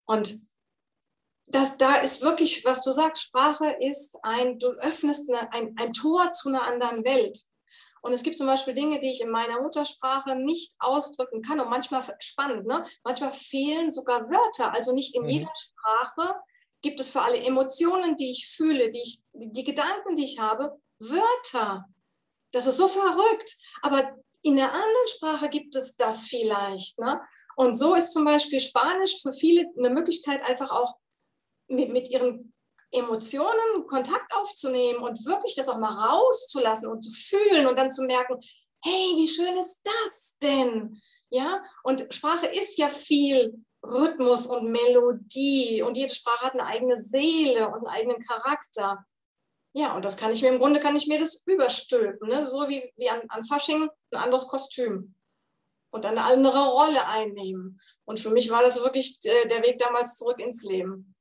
Und 0.05 0.39
das, 1.47 1.77
da 1.77 1.95
ist 1.97 2.21
wirklich, 2.21 2.63
was 2.63 2.81
du 2.81 2.91
sagst, 2.91 3.23
Sprache 3.23 3.75
ist 3.79 4.17
ein, 4.23 4.57
du 4.57 4.67
öffnest 4.67 5.29
eine, 5.29 5.51
ein, 5.51 5.75
ein 5.77 5.91
Tor 5.91 6.31
zu 6.31 6.47
einer 6.49 6.63
anderen 6.63 7.03
Welt. 7.03 7.37
Und 8.05 8.13
es 8.13 8.21
gibt 8.21 8.37
zum 8.37 8.45
Beispiel 8.45 8.75
Dinge, 8.75 9.01
die 9.01 9.09
ich 9.09 9.21
in 9.21 9.31
meiner 9.31 9.59
Muttersprache 9.63 10.35
nicht 10.35 10.75
ausdrücken 10.77 11.41
kann. 11.41 11.59
Und 11.59 11.71
manchmal 11.71 12.03
spannend, 12.19 12.67
ne? 12.67 12.85
manchmal 13.03 13.31
fehlen 13.31 13.91
sogar 13.91 14.29
Wörter. 14.29 14.75
Also 14.75 14.93
nicht 14.93 15.15
in 15.15 15.23
mhm. 15.23 15.29
jeder 15.29 15.51
Sprache 15.55 16.35
gibt 16.83 16.99
es 16.99 17.09
für 17.09 17.21
alle 17.21 17.43
Emotionen, 17.43 18.15
die 18.15 18.29
ich 18.29 18.47
fühle, 18.47 18.91
die, 18.91 19.01
ich, 19.01 19.23
die 19.33 19.63
Gedanken, 19.63 20.15
die 20.15 20.25
ich 20.25 20.37
habe, 20.37 20.79
Wörter. 20.99 21.85
Das 22.51 22.67
ist 22.67 22.77
so 22.77 22.87
verrückt. 22.87 23.57
Aber 23.81 24.15
in 24.43 24.55
der 24.55 24.71
anderen 24.71 25.07
Sprache 25.07 25.49
gibt 25.49 25.75
es 25.75 25.97
das 25.97 26.25
vielleicht. 26.25 26.99
Ne? 26.99 27.19
Und 27.55 27.73
so 27.73 27.95
ist 27.95 28.13
zum 28.13 28.23
Beispiel 28.23 28.59
Spanisch 28.59 29.19
für 29.23 29.33
viele 29.33 29.65
eine 29.79 29.89
Möglichkeit, 29.89 30.43
einfach 30.47 30.69
auch 30.69 30.93
mit, 31.67 31.89
mit 31.89 32.11
ihren 32.11 32.53
Emotionen 32.91 33.87
Kontakt 33.87 34.33
aufzunehmen 34.35 34.99
und 34.99 35.25
wirklich 35.25 35.55
das 35.55 35.67
auch 35.69 35.77
mal 35.77 35.93
rauszulassen 35.93 36.89
und 36.89 37.03
zu 37.03 37.11
fühlen 37.11 37.67
und 37.67 37.77
dann 37.77 37.91
zu 37.91 38.03
merken, 38.03 38.39
hey, 38.83 39.13
wie 39.15 39.27
schön 39.27 39.57
ist 39.57 39.81
das 39.83 40.37
denn? 40.41 41.01
Ja, 41.29 41.63
und 41.83 42.13
Sprache 42.13 42.47
ist 42.47 42.77
ja 42.77 42.87
viel 42.87 43.65
Rhythmus 43.83 44.47
und 44.47 44.71
Melodie 44.71 45.81
und 45.81 45.97
jede 45.97 46.13
Sprache 46.13 46.45
hat 46.45 46.53
eine 46.53 46.65
eigene 46.65 47.01
Seele 47.01 47.67
und 47.67 47.75
einen 47.75 47.87
eigenen 47.87 48.19
Charakter. 48.19 49.05
Ja, 49.73 49.95
und 49.95 50.05
das 50.05 50.17
kann 50.17 50.31
ich 50.31 50.41
mir 50.41 50.49
im 50.49 50.59
Grunde 50.59 50.79
kann 50.79 50.95
ich 50.95 51.07
mir 51.07 51.19
das 51.19 51.43
überstülpen, 51.45 52.29
ne? 52.29 52.47
so 52.47 52.67
wie, 52.69 52.93
wie 52.95 53.09
an, 53.09 53.21
an 53.27 53.43
Fasching 53.43 53.89
ein 54.11 54.19
anderes 54.19 54.47
Kostüm 54.47 55.15
und 55.91 56.05
eine 56.05 56.23
andere 56.23 56.67
Rolle 56.67 57.07
einnehmen. 57.07 57.81
Und 58.05 58.19
für 58.19 58.29
mich 58.29 58.49
war 58.51 58.61
das 58.61 58.81
wirklich 58.81 59.19
äh, 59.23 59.47
der 59.47 59.63
Weg 59.63 59.79
damals 59.79 60.15
zurück 60.15 60.39
ins 60.39 60.63
Leben. 60.63 61.14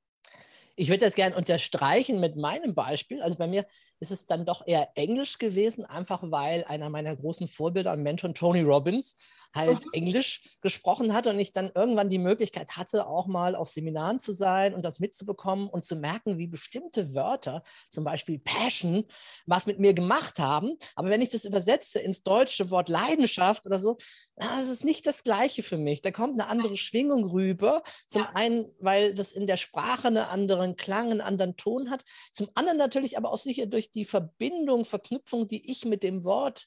Ich 0.77 0.89
würde 0.89 1.05
das 1.05 1.15
gerne 1.15 1.37
unterstreichen 1.37 2.21
mit 2.21 2.37
meinem 2.37 2.75
Beispiel. 2.75 3.23
Also 3.23 3.39
bei 3.39 3.47
mir 3.47 3.65
ist 4.05 4.21
es 4.21 4.27
dann 4.27 4.45
doch 4.45 4.67
eher 4.67 4.91
Englisch 4.97 5.39
gewesen, 5.39 5.87
einfach 5.87 6.23
weil 6.25 6.65
einer 6.65 6.91
meiner 6.91 7.17
großen 7.17 7.47
Vorbilder 7.49 7.93
und 7.93 8.03
Mentoren, 8.03 8.35
Tony 8.35 8.61
Robbins, 8.61 9.17
halt 9.55 9.85
mhm. 9.87 9.91
Englisch 9.93 10.43
gesprochen 10.61 11.15
hat 11.15 11.27
und 11.27 11.39
ich 11.39 11.53
dann 11.53 11.71
irgendwann 11.75 12.11
die 12.11 12.19
Möglichkeit 12.19 12.77
hatte, 12.77 13.07
auch 13.07 13.27
mal 13.27 13.55
auf 13.57 13.69
Seminaren 13.69 14.19
zu 14.19 14.33
sein 14.33 14.75
und 14.75 14.85
das 14.85 15.01
mitzubekommen 15.01 15.69
und 15.69 15.85
zu 15.85 15.97
merken, 15.97 16.39
wie 16.39 16.47
bestimmte 16.47 17.15
Wörter, 17.15 17.63
zum 17.91 18.05
Beispiel 18.05 18.39
Passion, 18.39 19.05
was 19.47 19.67
mit 19.67 19.79
mir 19.79 19.95
gemacht 19.95 20.39
haben. 20.39 20.77
Aber 20.97 21.09
wenn 21.09 21.23
ich 21.23 21.31
das 21.31 21.45
übersetze 21.45 22.01
ins 22.01 22.23
deutsche 22.23 22.71
Wort 22.71 22.89
Leidenschaft 22.89 23.65
oder 23.65 23.79
so, 23.79 23.97
das 24.37 24.69
ist 24.69 24.85
nicht 24.85 25.07
das 25.07 25.23
Gleiche 25.23 25.63
für 25.63 25.79
mich. 25.79 26.01
Da 26.01 26.11
kommt 26.11 26.35
eine 26.35 26.51
andere 26.51 26.77
Schwingung 26.77 27.25
rüber. 27.25 27.83
Zum 28.09 28.23
ja. 28.23 28.31
einen, 28.35 28.67
weil 28.81 29.15
das 29.15 29.33
in 29.33 29.47
der 29.47 29.57
Sprache 29.57 30.09
einen 30.09 30.17
anderen 30.19 30.77
Klang, 30.77 31.11
einen 31.11 31.21
anderen 31.21 31.57
Ton 31.57 31.91
hat. 31.91 32.03
Zum 32.33 32.49
anderen 32.55 32.79
natürlich 32.79 33.17
aber 33.17 33.31
auch 33.33 33.39
sicher 33.39 33.67
durch 33.67 33.93
die 33.95 34.05
Verbindung, 34.05 34.85
Verknüpfung, 34.85 35.47
die 35.47 35.71
ich 35.71 35.85
mit 35.85 36.03
dem 36.03 36.25
Wort 36.25 36.67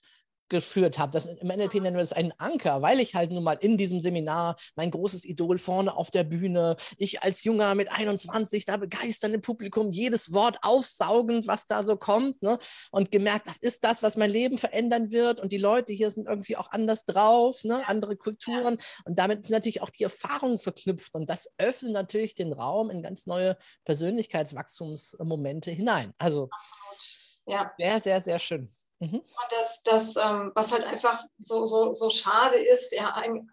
geführt 0.49 0.97
habe. 0.97 1.11
Das, 1.11 1.25
Im 1.25 1.47
NLP 1.47 1.75
nennen 1.75 1.97
wir 1.97 2.03
das 2.03 2.13
einen 2.13 2.33
Anker, 2.37 2.81
weil 2.81 2.99
ich 2.99 3.15
halt 3.15 3.31
nun 3.31 3.43
mal 3.43 3.57
in 3.59 3.77
diesem 3.77 3.99
Seminar 3.99 4.55
mein 4.75 4.91
großes 4.91 5.25
Idol 5.25 5.57
vorne 5.57 5.95
auf 5.95 6.11
der 6.11 6.23
Bühne, 6.23 6.77
ich 6.97 7.23
als 7.23 7.43
Junger 7.43 7.75
mit 7.75 7.91
21, 7.91 8.65
da 8.65 8.77
begeistern 8.77 9.33
im 9.33 9.41
Publikum, 9.41 9.91
jedes 9.91 10.33
Wort 10.33 10.57
aufsaugend, 10.61 11.47
was 11.47 11.65
da 11.65 11.83
so 11.83 11.97
kommt 11.97 12.41
ne? 12.41 12.57
und 12.91 13.11
gemerkt, 13.11 13.47
das 13.47 13.57
ist 13.57 13.83
das, 13.83 14.03
was 14.03 14.17
mein 14.17 14.31
Leben 14.31 14.57
verändern 14.57 15.11
wird 15.11 15.39
und 15.39 15.51
die 15.51 15.57
Leute 15.57 15.93
hier 15.93 16.11
sind 16.11 16.27
irgendwie 16.27 16.57
auch 16.57 16.71
anders 16.71 17.05
drauf, 17.05 17.63
ne? 17.63 17.87
andere 17.87 18.15
Kulturen 18.15 18.77
und 19.05 19.19
damit 19.19 19.45
sind 19.45 19.53
natürlich 19.53 19.81
auch 19.81 19.89
die 19.89 20.03
Erfahrungen 20.03 20.57
verknüpft 20.57 21.15
und 21.15 21.29
das 21.29 21.51
öffnet 21.57 21.91
natürlich 21.91 22.35
den 22.35 22.53
Raum 22.53 22.89
in 22.89 23.01
ganz 23.01 23.25
neue 23.27 23.57
Persönlichkeitswachstumsmomente 23.85 25.71
hinein. 25.71 26.13
Also 26.17 26.49
Absolut. 26.51 27.16
Ja. 27.47 27.71
sehr, 27.77 28.01
sehr, 28.01 28.21
sehr 28.21 28.39
schön. 28.39 28.69
Mhm. 28.99 29.19
Und 29.19 29.47
das, 29.51 29.83
das 29.83 30.15
ähm, 30.17 30.51
was 30.55 30.71
halt 30.71 30.85
einfach 30.85 31.23
so, 31.37 31.65
so, 31.65 31.95
so 31.95 32.09
schade 32.09 32.57
ist, 32.57 32.93
ja, 32.93 33.13
ein, 33.13 33.49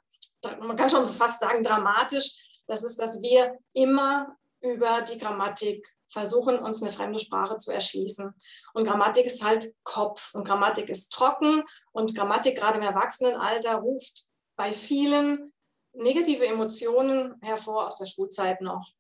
man 0.61 0.77
kann 0.77 0.91
schon 0.91 1.07
fast 1.07 1.41
sagen 1.41 1.63
dramatisch, 1.63 2.63
das 2.67 2.83
ist, 2.83 2.99
dass 2.99 3.21
wir 3.21 3.59
immer 3.73 4.37
über 4.61 5.03
die 5.03 5.19
Grammatik 5.19 5.87
versuchen, 6.09 6.59
uns 6.59 6.83
eine 6.83 6.93
fremde 6.93 7.19
Sprache 7.19 7.57
zu 7.57 7.71
erschließen. 7.71 8.35
Und 8.73 8.85
Grammatik 8.85 9.27
ist 9.27 9.45
halt 9.45 9.75
Kopf 9.83 10.35
und 10.35 10.47
Grammatik 10.47 10.89
ist 10.89 11.13
trocken 11.13 11.65
und 11.93 12.15
Grammatik 12.15 12.57
gerade 12.57 12.79
im 12.79 12.85
Erwachsenenalter 12.85 13.77
ruft 13.77 14.27
bei 14.57 14.73
vielen 14.73 15.53
negative 15.93 16.47
Emotionen 16.47 17.35
hervor 17.43 17.87
aus 17.87 17.97
der 17.97 18.07
Schulzeit 18.07 18.61
noch. 18.61 18.93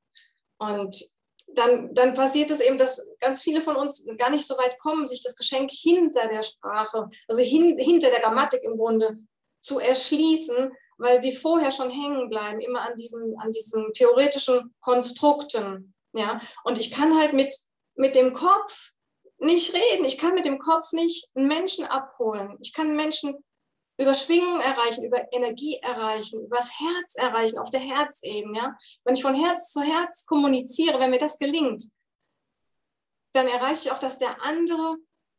Und 0.59 0.95
dann, 1.55 1.95
dann 1.95 2.15
passiert 2.15 2.51
es 2.51 2.61
eben, 2.61 2.79
dass 2.79 3.09
ganz 3.21 3.43
viele 3.43 3.61
von 3.61 3.77
uns 3.77 4.05
gar 4.19 4.31
nicht 4.31 4.47
so 4.47 4.55
weit 4.55 4.79
kommen, 4.79 5.07
sich 5.07 5.23
das 5.23 5.37
Geschenk 5.37 5.71
hinter 5.73 6.29
der 6.29 6.43
Sprache, 6.43 7.09
also 7.29 7.43
hin, 7.43 7.77
hinter 7.79 8.11
der 8.11 8.21
Grammatik 8.21 8.63
im 8.63 8.77
Grunde 8.77 9.19
zu 9.61 9.79
erschließen, 9.79 10.73
weil 10.99 11.21
sie 11.21 11.33
vorher 11.33 11.73
schon 11.73 11.91
hängen 11.91 12.29
bleiben, 12.29 12.61
immer 12.61 12.83
an 12.83 12.97
diesen, 12.97 13.39
an 13.41 13.51
diesen 13.53 13.93
theoretischen 13.93 14.75
Konstrukten. 14.81 15.95
Ja? 16.13 16.39
Und 16.65 16.79
ich 16.79 16.91
kann 16.91 17.19
halt 17.19 17.33
mit, 17.33 17.55
mit 17.95 18.15
dem 18.15 18.33
Kopf 18.33 18.93
nicht 19.39 19.75
reden. 19.75 20.05
Ich 20.05 20.19
kann 20.19 20.35
mit 20.35 20.47
dem 20.47 20.59
Kopf 20.59 20.93
nicht 20.93 21.29
einen 21.35 21.49
Menschen 21.49 21.85
abholen. 21.85 22.57
Ich 22.61 22.73
kann 22.73 22.97
Menschen 22.97 23.35
über 23.97 24.15
Schwingung 24.15 24.61
erreichen, 24.61 25.05
über 25.05 25.33
Energie 25.33 25.79
erreichen, 25.83 26.45
über 26.45 26.57
das 26.57 26.81
Herz 26.81 27.15
erreichen, 27.17 27.59
auf 27.59 27.71
der 27.71 27.81
Herzebene. 27.81 28.59
Ja? 28.59 28.79
Wenn 29.05 29.15
ich 29.15 29.23
von 29.23 29.35
Herz 29.35 29.71
zu 29.71 29.83
Herz 29.83 30.27
kommuniziere, 30.27 30.99
wenn 30.99 31.11
mir 31.11 31.21
das 31.21 31.39
gelingt, 31.39 31.85
dann 33.33 33.49
erreiche 33.49 33.87
ich 33.87 33.93
auch, 33.93 33.99
dass 33.99 34.19
der 34.19 34.45
andere 34.45 34.97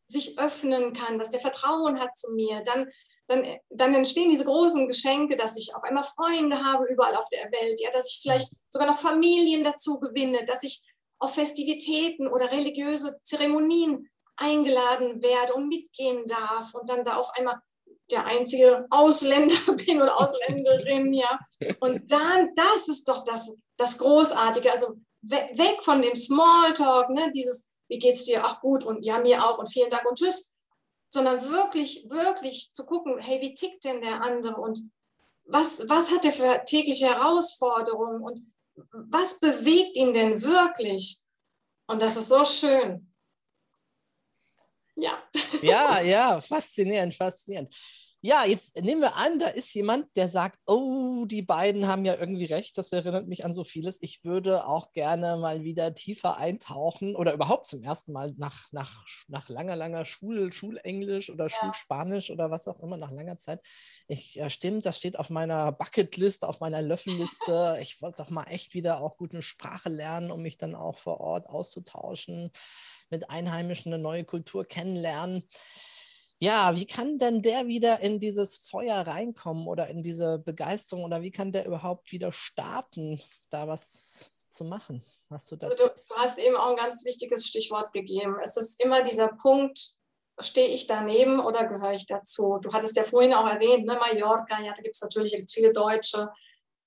sich 0.08 0.38
öffnen 0.40 0.94
kann, 0.94 1.18
dass 1.18 1.32
der 1.32 1.40
Vertrauen 1.40 2.00
hat 2.00 2.16
zu 2.16 2.32
mir. 2.32 2.64
Dann, 2.64 2.90
dann, 3.28 3.46
dann 3.70 3.94
entstehen 3.94 4.30
diese 4.30 4.46
großen 4.46 4.88
Geschenke, 4.88 5.36
dass 5.36 5.58
ich 5.58 5.76
auf 5.76 5.84
einmal 5.84 6.04
Freunde 6.04 6.64
habe 6.64 6.86
überall 6.86 7.16
auf 7.16 7.28
der 7.30 7.46
Welt, 7.52 7.82
ja, 7.82 7.90
dass 7.92 8.10
ich 8.10 8.20
vielleicht 8.22 8.54
sogar 8.70 8.88
noch 8.88 9.00
Familien 9.00 9.64
dazu 9.64 10.00
gewinne, 10.00 10.46
dass 10.46 10.64
ich 10.64 10.84
auf 11.20 11.34
Festivitäten 11.34 12.28
oder 12.28 12.52
religiöse 12.52 13.20
Zeremonien 13.24 14.10
eingeladen 14.38 15.24
werde 15.24 15.54
und 15.54 15.70
mitgehen 15.70 16.28
darf 16.28 16.74
und 16.74 16.90
dann 16.90 17.06
da 17.06 17.16
auf 17.16 17.32
einmal 17.38 17.60
der 18.12 18.26
einzige 18.26 18.86
Ausländer 18.90 19.56
bin 19.86 20.02
oder 20.02 20.20
Ausländerin, 20.20 21.14
ja. 21.14 21.40
Und 21.80 22.12
dann, 22.12 22.54
das 22.56 22.88
ist 22.88 23.08
doch 23.08 23.24
das, 23.24 23.58
das 23.78 23.98
Großartige. 23.98 24.72
Also 24.72 24.96
weg 25.22 25.82
von 25.82 26.02
dem 26.02 26.16
Smalltalk, 26.16 27.10
ne, 27.10 27.32
dieses, 27.34 27.70
wie 27.88 28.00
geht's 28.00 28.26
dir? 28.26 28.44
Ach 28.44 28.62
gut, 28.62 28.84
und 28.84 29.04
ja, 29.04 29.20
mir 29.20 29.44
auch 29.44 29.58
und 29.58 29.72
vielen 29.72 29.90
Dank 29.90 30.06
und 30.06 30.18
tschüss. 30.18 30.54
Sondern 31.10 31.42
wirklich, 31.50 32.06
wirklich 32.10 32.72
zu 32.74 32.86
gucken, 32.86 33.18
hey, 33.20 33.42
wie 33.42 33.54
tickt 33.54 33.86
denn 33.86 34.02
der 34.02 34.22
andere 34.22 34.60
und 34.60 34.82
was, 35.46 35.88
was 35.88 36.12
hat 36.12 36.26
er 36.26 36.32
für 36.32 36.66
tägliche 36.66 37.06
Herausforderungen 37.06 38.22
und 38.22 38.42
was 38.92 39.40
bewegt 39.40 39.96
ihn 39.96 40.14
denn 40.14 40.42
wirklich? 40.42 41.20
Und 41.88 42.02
das 42.02 42.18
ist 42.18 42.30
so 42.30 42.44
schön. 42.44 43.14
Ja. 44.96 45.12
Ja, 45.62 46.02
ja, 46.02 46.42
faszinierend, 46.42 47.14
faszinierend. 47.14 47.74
Ja, 48.26 48.44
jetzt 48.44 48.82
nehmen 48.82 49.02
wir 49.02 49.18
an, 49.18 49.38
da 49.38 49.50
ist 49.50 49.72
jemand, 49.76 50.08
der 50.16 50.30
sagt, 50.30 50.58
oh, 50.66 51.26
die 51.28 51.44
beiden 51.44 51.86
haben 51.86 52.06
ja 52.06 52.16
irgendwie 52.16 52.46
recht, 52.46 52.76
das 52.76 52.92
erinnert 52.92 53.28
mich 53.28 53.46
an 53.46 53.54
so 53.54 53.64
vieles. 53.64 54.00
Ich 54.02 54.24
würde 54.24 54.66
auch 54.66 54.94
gerne 54.94 55.38
mal 55.38 55.62
wieder 55.62 55.94
tiefer 55.94 56.36
eintauchen 56.38 57.16
oder 57.16 57.36
überhaupt 57.36 57.68
zum 57.68 57.84
ersten 57.84 58.14
Mal 58.14 58.34
nach, 58.38 58.72
nach, 58.72 59.06
nach 59.28 59.48
langer, 59.48 59.76
langer 59.76 60.06
Schul, 60.06 60.52
Schulenglisch 60.52 61.30
oder 61.30 61.46
ja. 61.46 61.50
Schulspanisch 61.52 62.32
oder 62.32 62.50
was 62.50 62.68
auch 62.68 62.80
immer, 62.80 62.98
nach 62.98 63.12
langer 63.12 63.38
Zeit. 63.38 63.62
Ich, 64.08 64.34
ja, 64.34 64.50
stimmt, 64.50 64.88
das 64.88 64.98
steht 64.98 65.20
auf 65.20 65.30
meiner 65.30 65.72
Bucketliste, 65.72 66.48
auf 66.48 66.62
meiner 66.62 66.82
Löffelliste. 66.82 67.78
Ich 67.86 68.02
wollte 68.02 68.24
doch 68.24 68.32
mal 68.32 68.46
echt 68.46 68.74
wieder 68.74 69.02
auch 69.02 69.18
gute 69.18 69.44
Sprache 69.44 69.90
lernen, 69.90 70.32
um 70.32 70.42
mich 70.42 70.58
dann 70.58 70.74
auch 70.74 70.98
vor 70.98 71.20
Ort 71.20 71.48
auszutauschen, 71.48 72.50
mit 73.10 73.30
Einheimischen 73.30 73.94
eine 73.94 74.02
neue 74.02 74.26
Kultur 74.26 74.66
kennenlernen 74.66 75.48
ja, 76.40 76.76
wie 76.76 76.86
kann 76.86 77.18
denn 77.18 77.42
der 77.42 77.68
wieder 77.68 78.02
in 78.02 78.20
dieses 78.20 78.56
Feuer 78.58 79.08
reinkommen 79.08 79.68
oder 79.68 79.88
in 79.88 80.04
diese 80.04 80.40
Begeisterung 80.40 81.06
oder 81.06 81.22
wie 81.22 81.32
kann 81.32 81.52
der 81.52 81.66
überhaupt 81.66 82.12
wieder 82.12 82.32
starten, 82.32 83.22
da 83.50 83.68
was 83.68 84.32
zu 84.50 84.66
machen? 84.66 85.04
Hast 85.30 85.52
du 85.52 85.56
da 85.56 85.70
du, 85.70 85.76
du 85.76 86.16
hast 86.18 86.38
eben 86.38 86.58
auch 86.58 86.70
ein 86.70 86.76
ganz 86.76 87.06
wichtiges 87.06 87.48
Stichwort 87.48 87.94
gegeben. 87.94 88.36
Es 88.44 88.58
ist 88.58 88.84
immer 88.84 89.04
dieser 89.04 89.30
Punkt, 89.30 89.96
stehe 90.40 90.68
ich 90.68 90.88
daneben 90.88 91.40
oder 91.40 91.66
gehöre 91.66 91.94
ich 91.94 92.06
dazu? 92.06 92.60
Du 92.62 92.74
hattest 92.74 92.98
ja 92.98 93.04
vorhin 93.04 93.34
auch 93.34 93.48
erwähnt, 93.48 93.86
ne, 93.86 93.96
Mallorca, 93.96 94.62
ja, 94.62 94.74
da 94.74 94.82
gibt 94.82 94.96
es 94.96 95.02
natürlich 95.02 95.34
gibt's 95.34 95.54
viele 95.54 95.72
Deutsche, 95.72 96.30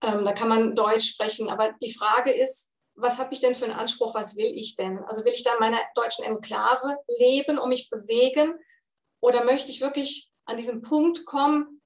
ähm, 0.04 0.26
da 0.26 0.32
kann 0.32 0.50
man 0.50 0.74
Deutsch 0.74 1.12
sprechen, 1.12 1.48
aber 1.48 1.72
die 1.82 1.94
Frage 1.94 2.30
ist, 2.30 2.74
was 3.00 3.18
habe 3.18 3.32
ich 3.32 3.40
denn 3.40 3.54
für 3.54 3.64
einen 3.64 3.74
Anspruch, 3.74 4.14
was 4.14 4.36
will 4.36 4.52
ich 4.56 4.76
denn? 4.76 4.98
Also 5.04 5.24
will 5.24 5.32
ich 5.32 5.44
da 5.44 5.54
in 5.54 5.60
meiner 5.60 5.80
deutschen 5.94 6.24
Enklave 6.24 6.98
leben 7.18 7.58
und 7.58 7.68
mich 7.68 7.88
bewegen 7.90 8.54
oder 9.20 9.44
möchte 9.44 9.70
ich 9.70 9.80
wirklich 9.80 10.30
an 10.46 10.56
diesen 10.56 10.82
Punkt 10.82 11.24
kommen, 11.24 11.80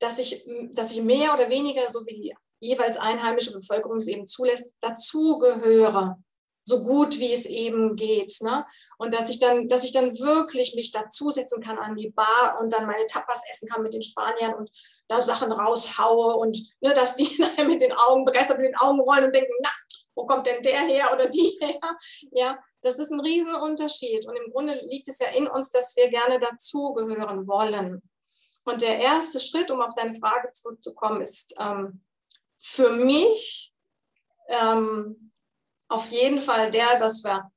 dass 0.00 0.18
ich, 0.18 0.44
dass 0.72 0.92
ich 0.92 1.02
mehr 1.02 1.34
oder 1.34 1.48
weniger, 1.50 1.88
so 1.88 2.04
wie 2.06 2.14
die 2.14 2.34
jeweils 2.60 2.96
einheimische 2.96 3.52
Bevölkerung 3.52 3.98
es 3.98 4.08
eben 4.08 4.26
zulässt, 4.26 4.76
dazugehöre, 4.80 6.18
so 6.64 6.82
gut 6.82 7.18
wie 7.18 7.32
es 7.32 7.46
eben 7.46 7.94
geht. 7.94 8.40
Ne? 8.40 8.66
Und 8.98 9.14
dass 9.14 9.30
ich, 9.30 9.38
dann, 9.38 9.68
dass 9.68 9.84
ich 9.84 9.92
dann 9.92 10.18
wirklich 10.18 10.74
mich 10.74 10.90
dazusetzen 10.90 11.62
kann 11.62 11.78
an 11.78 11.96
die 11.96 12.10
Bar 12.10 12.58
und 12.60 12.72
dann 12.72 12.86
meine 12.86 13.06
Tapas 13.06 13.42
essen 13.52 13.68
kann 13.68 13.82
mit 13.82 13.94
den 13.94 14.02
Spaniern 14.02 14.54
und 14.54 14.70
da 15.08 15.20
Sachen 15.20 15.52
raushaue 15.52 16.34
und 16.34 16.58
ne, 16.80 16.92
dass 16.94 17.16
die 17.16 17.38
mit 17.66 17.80
den 17.80 17.92
Augen 17.92 18.24
begeistert 18.24 18.58
mit 18.58 18.66
den 18.66 18.78
Augen 18.78 19.00
rollen 19.00 19.26
und 19.26 19.34
denken, 19.34 19.52
na, 19.62 19.70
wo 20.16 20.26
kommt 20.26 20.46
denn 20.46 20.62
der 20.62 20.80
her 20.80 21.10
oder 21.12 21.28
die 21.28 21.56
her? 21.60 21.78
Ja, 22.32 22.58
das 22.80 22.98
ist 22.98 23.12
ein 23.12 23.20
Riesenunterschied. 23.20 24.26
Und 24.26 24.36
im 24.36 24.50
Grunde 24.50 24.74
liegt 24.86 25.06
es 25.08 25.20
ja 25.20 25.28
in 25.28 25.46
uns, 25.46 25.70
dass 25.70 25.94
wir 25.94 26.08
gerne 26.08 26.40
dazugehören 26.40 27.46
wollen. 27.46 28.02
Und 28.64 28.80
der 28.80 28.98
erste 28.98 29.38
Schritt, 29.38 29.70
um 29.70 29.80
auf 29.80 29.94
deine 29.94 30.14
Frage 30.14 30.50
zurückzukommen, 30.52 31.20
ist 31.20 31.54
ähm, 31.60 32.02
für 32.58 32.90
mich 32.90 33.72
ähm, 34.48 35.32
auf 35.88 36.10
jeden 36.10 36.40
Fall 36.40 36.70
der, 36.70 36.98
dass 36.98 37.22
wir 37.22 37.48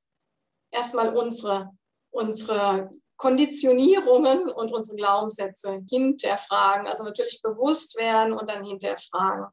erstmal 0.69 1.15
unsere, 1.15 1.71
unsere 2.11 2.91
Konditionierungen 3.15 4.49
und 4.49 4.71
unsere 4.71 4.97
Glaubenssätze 4.97 5.81
hinterfragen. 5.89 6.87
Also 6.87 7.03
natürlich 7.03 7.41
bewusst 7.41 7.97
werden 7.97 8.33
und 8.33 8.51
dann 8.51 8.63
hinterfragen 8.63 9.47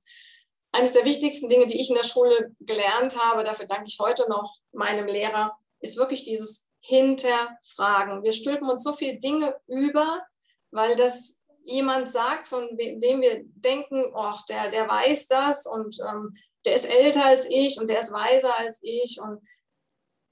eines 0.76 0.92
der 0.92 1.04
wichtigsten 1.04 1.48
Dinge, 1.48 1.66
die 1.66 1.80
ich 1.80 1.90
in 1.90 1.96
der 1.96 2.04
Schule 2.04 2.54
gelernt 2.60 3.18
habe, 3.18 3.44
dafür 3.44 3.66
danke 3.66 3.86
ich 3.86 3.98
heute 4.00 4.28
noch 4.28 4.56
meinem 4.72 5.06
Lehrer, 5.06 5.56
ist 5.80 5.96
wirklich 5.96 6.24
dieses 6.24 6.68
Hinterfragen. 6.80 8.22
Wir 8.22 8.32
stülpen 8.32 8.68
uns 8.68 8.84
so 8.84 8.92
viele 8.92 9.18
Dinge 9.18 9.56
über, 9.66 10.22
weil 10.70 10.96
das 10.96 11.42
jemand 11.64 12.10
sagt, 12.10 12.48
von 12.48 12.68
dem 12.76 13.20
wir 13.20 13.42
denken, 13.44 14.12
ach, 14.14 14.44
der, 14.46 14.70
der 14.70 14.88
weiß 14.88 15.26
das 15.26 15.66
und 15.66 15.98
ähm, 16.08 16.34
der 16.64 16.74
ist 16.74 16.86
älter 16.86 17.24
als 17.24 17.46
ich 17.50 17.80
und 17.80 17.88
der 17.88 18.00
ist 18.00 18.12
weiser 18.12 18.56
als 18.56 18.80
ich. 18.82 19.18
Und 19.20 19.40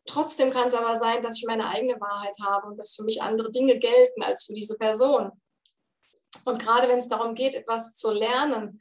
trotzdem 0.06 0.52
kann 0.52 0.68
es 0.68 0.74
aber 0.74 0.96
sein, 0.96 1.22
dass 1.22 1.38
ich 1.38 1.46
meine 1.46 1.68
eigene 1.68 2.00
Wahrheit 2.00 2.36
habe 2.42 2.68
und 2.68 2.76
dass 2.78 2.94
für 2.94 3.04
mich 3.04 3.22
andere 3.22 3.50
Dinge 3.50 3.78
gelten 3.78 4.22
als 4.22 4.44
für 4.44 4.54
diese 4.54 4.76
Person. 4.76 5.30
Und 6.44 6.62
gerade 6.62 6.88
wenn 6.88 6.98
es 6.98 7.08
darum 7.08 7.34
geht, 7.34 7.54
etwas 7.54 7.96
zu 7.96 8.10
lernen, 8.10 8.80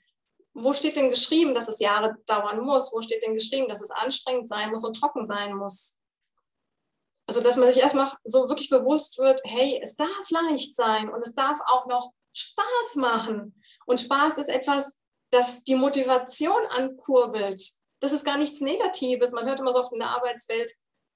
wo 0.54 0.74
steht 0.74 0.96
denn 0.96 1.10
geschrieben, 1.10 1.54
dass 1.54 1.68
es 1.68 1.80
Jahre 1.80 2.16
dauern 2.28 2.62
muss? 2.62 2.92
Wo 2.94 3.02
steht 3.02 3.26
denn 3.26 3.34
geschrieben, 3.34 3.68
dass 3.68 3.82
es 3.82 3.92
anstrengend 3.92 4.48
sein 4.48 4.72
muss 4.72 4.84
und 4.84 4.94
trocken 4.94 5.26
sein 5.26 5.56
muss? 5.56 6.00
Also, 7.28 7.42
dass 7.42 7.58
man 7.58 7.72
sich 7.72 7.82
erstmal 7.82 8.12
so 8.24 8.50
wirklich 8.50 8.70
bewusst 8.70 9.18
wird, 9.18 9.42
hey, 9.46 9.80
es 9.82 9.96
darf 9.96 10.30
leicht 10.30 10.76
sein 10.76 11.10
und 11.10 11.22
es 11.24 11.34
darf 11.34 11.58
auch 11.68 11.88
noch 11.88 12.12
Spaß 12.34 12.96
machen. 12.96 13.64
Und 13.86 14.02
Spaß 14.02 14.38
ist 14.38 14.50
etwas, 14.50 15.00
das 15.32 15.64
die 15.64 15.76
Motivation 15.76 16.62
ankurbelt. 16.70 17.62
Das 18.02 18.12
ist 18.12 18.26
gar 18.26 18.38
nichts 18.38 18.60
Negatives. 18.60 19.32
Man 19.32 19.48
hört 19.48 19.60
immer 19.60 19.72
so 19.72 19.80
oft 19.80 19.94
in 19.94 20.00
der 20.00 20.10
Arbeitswelt, 20.10 20.72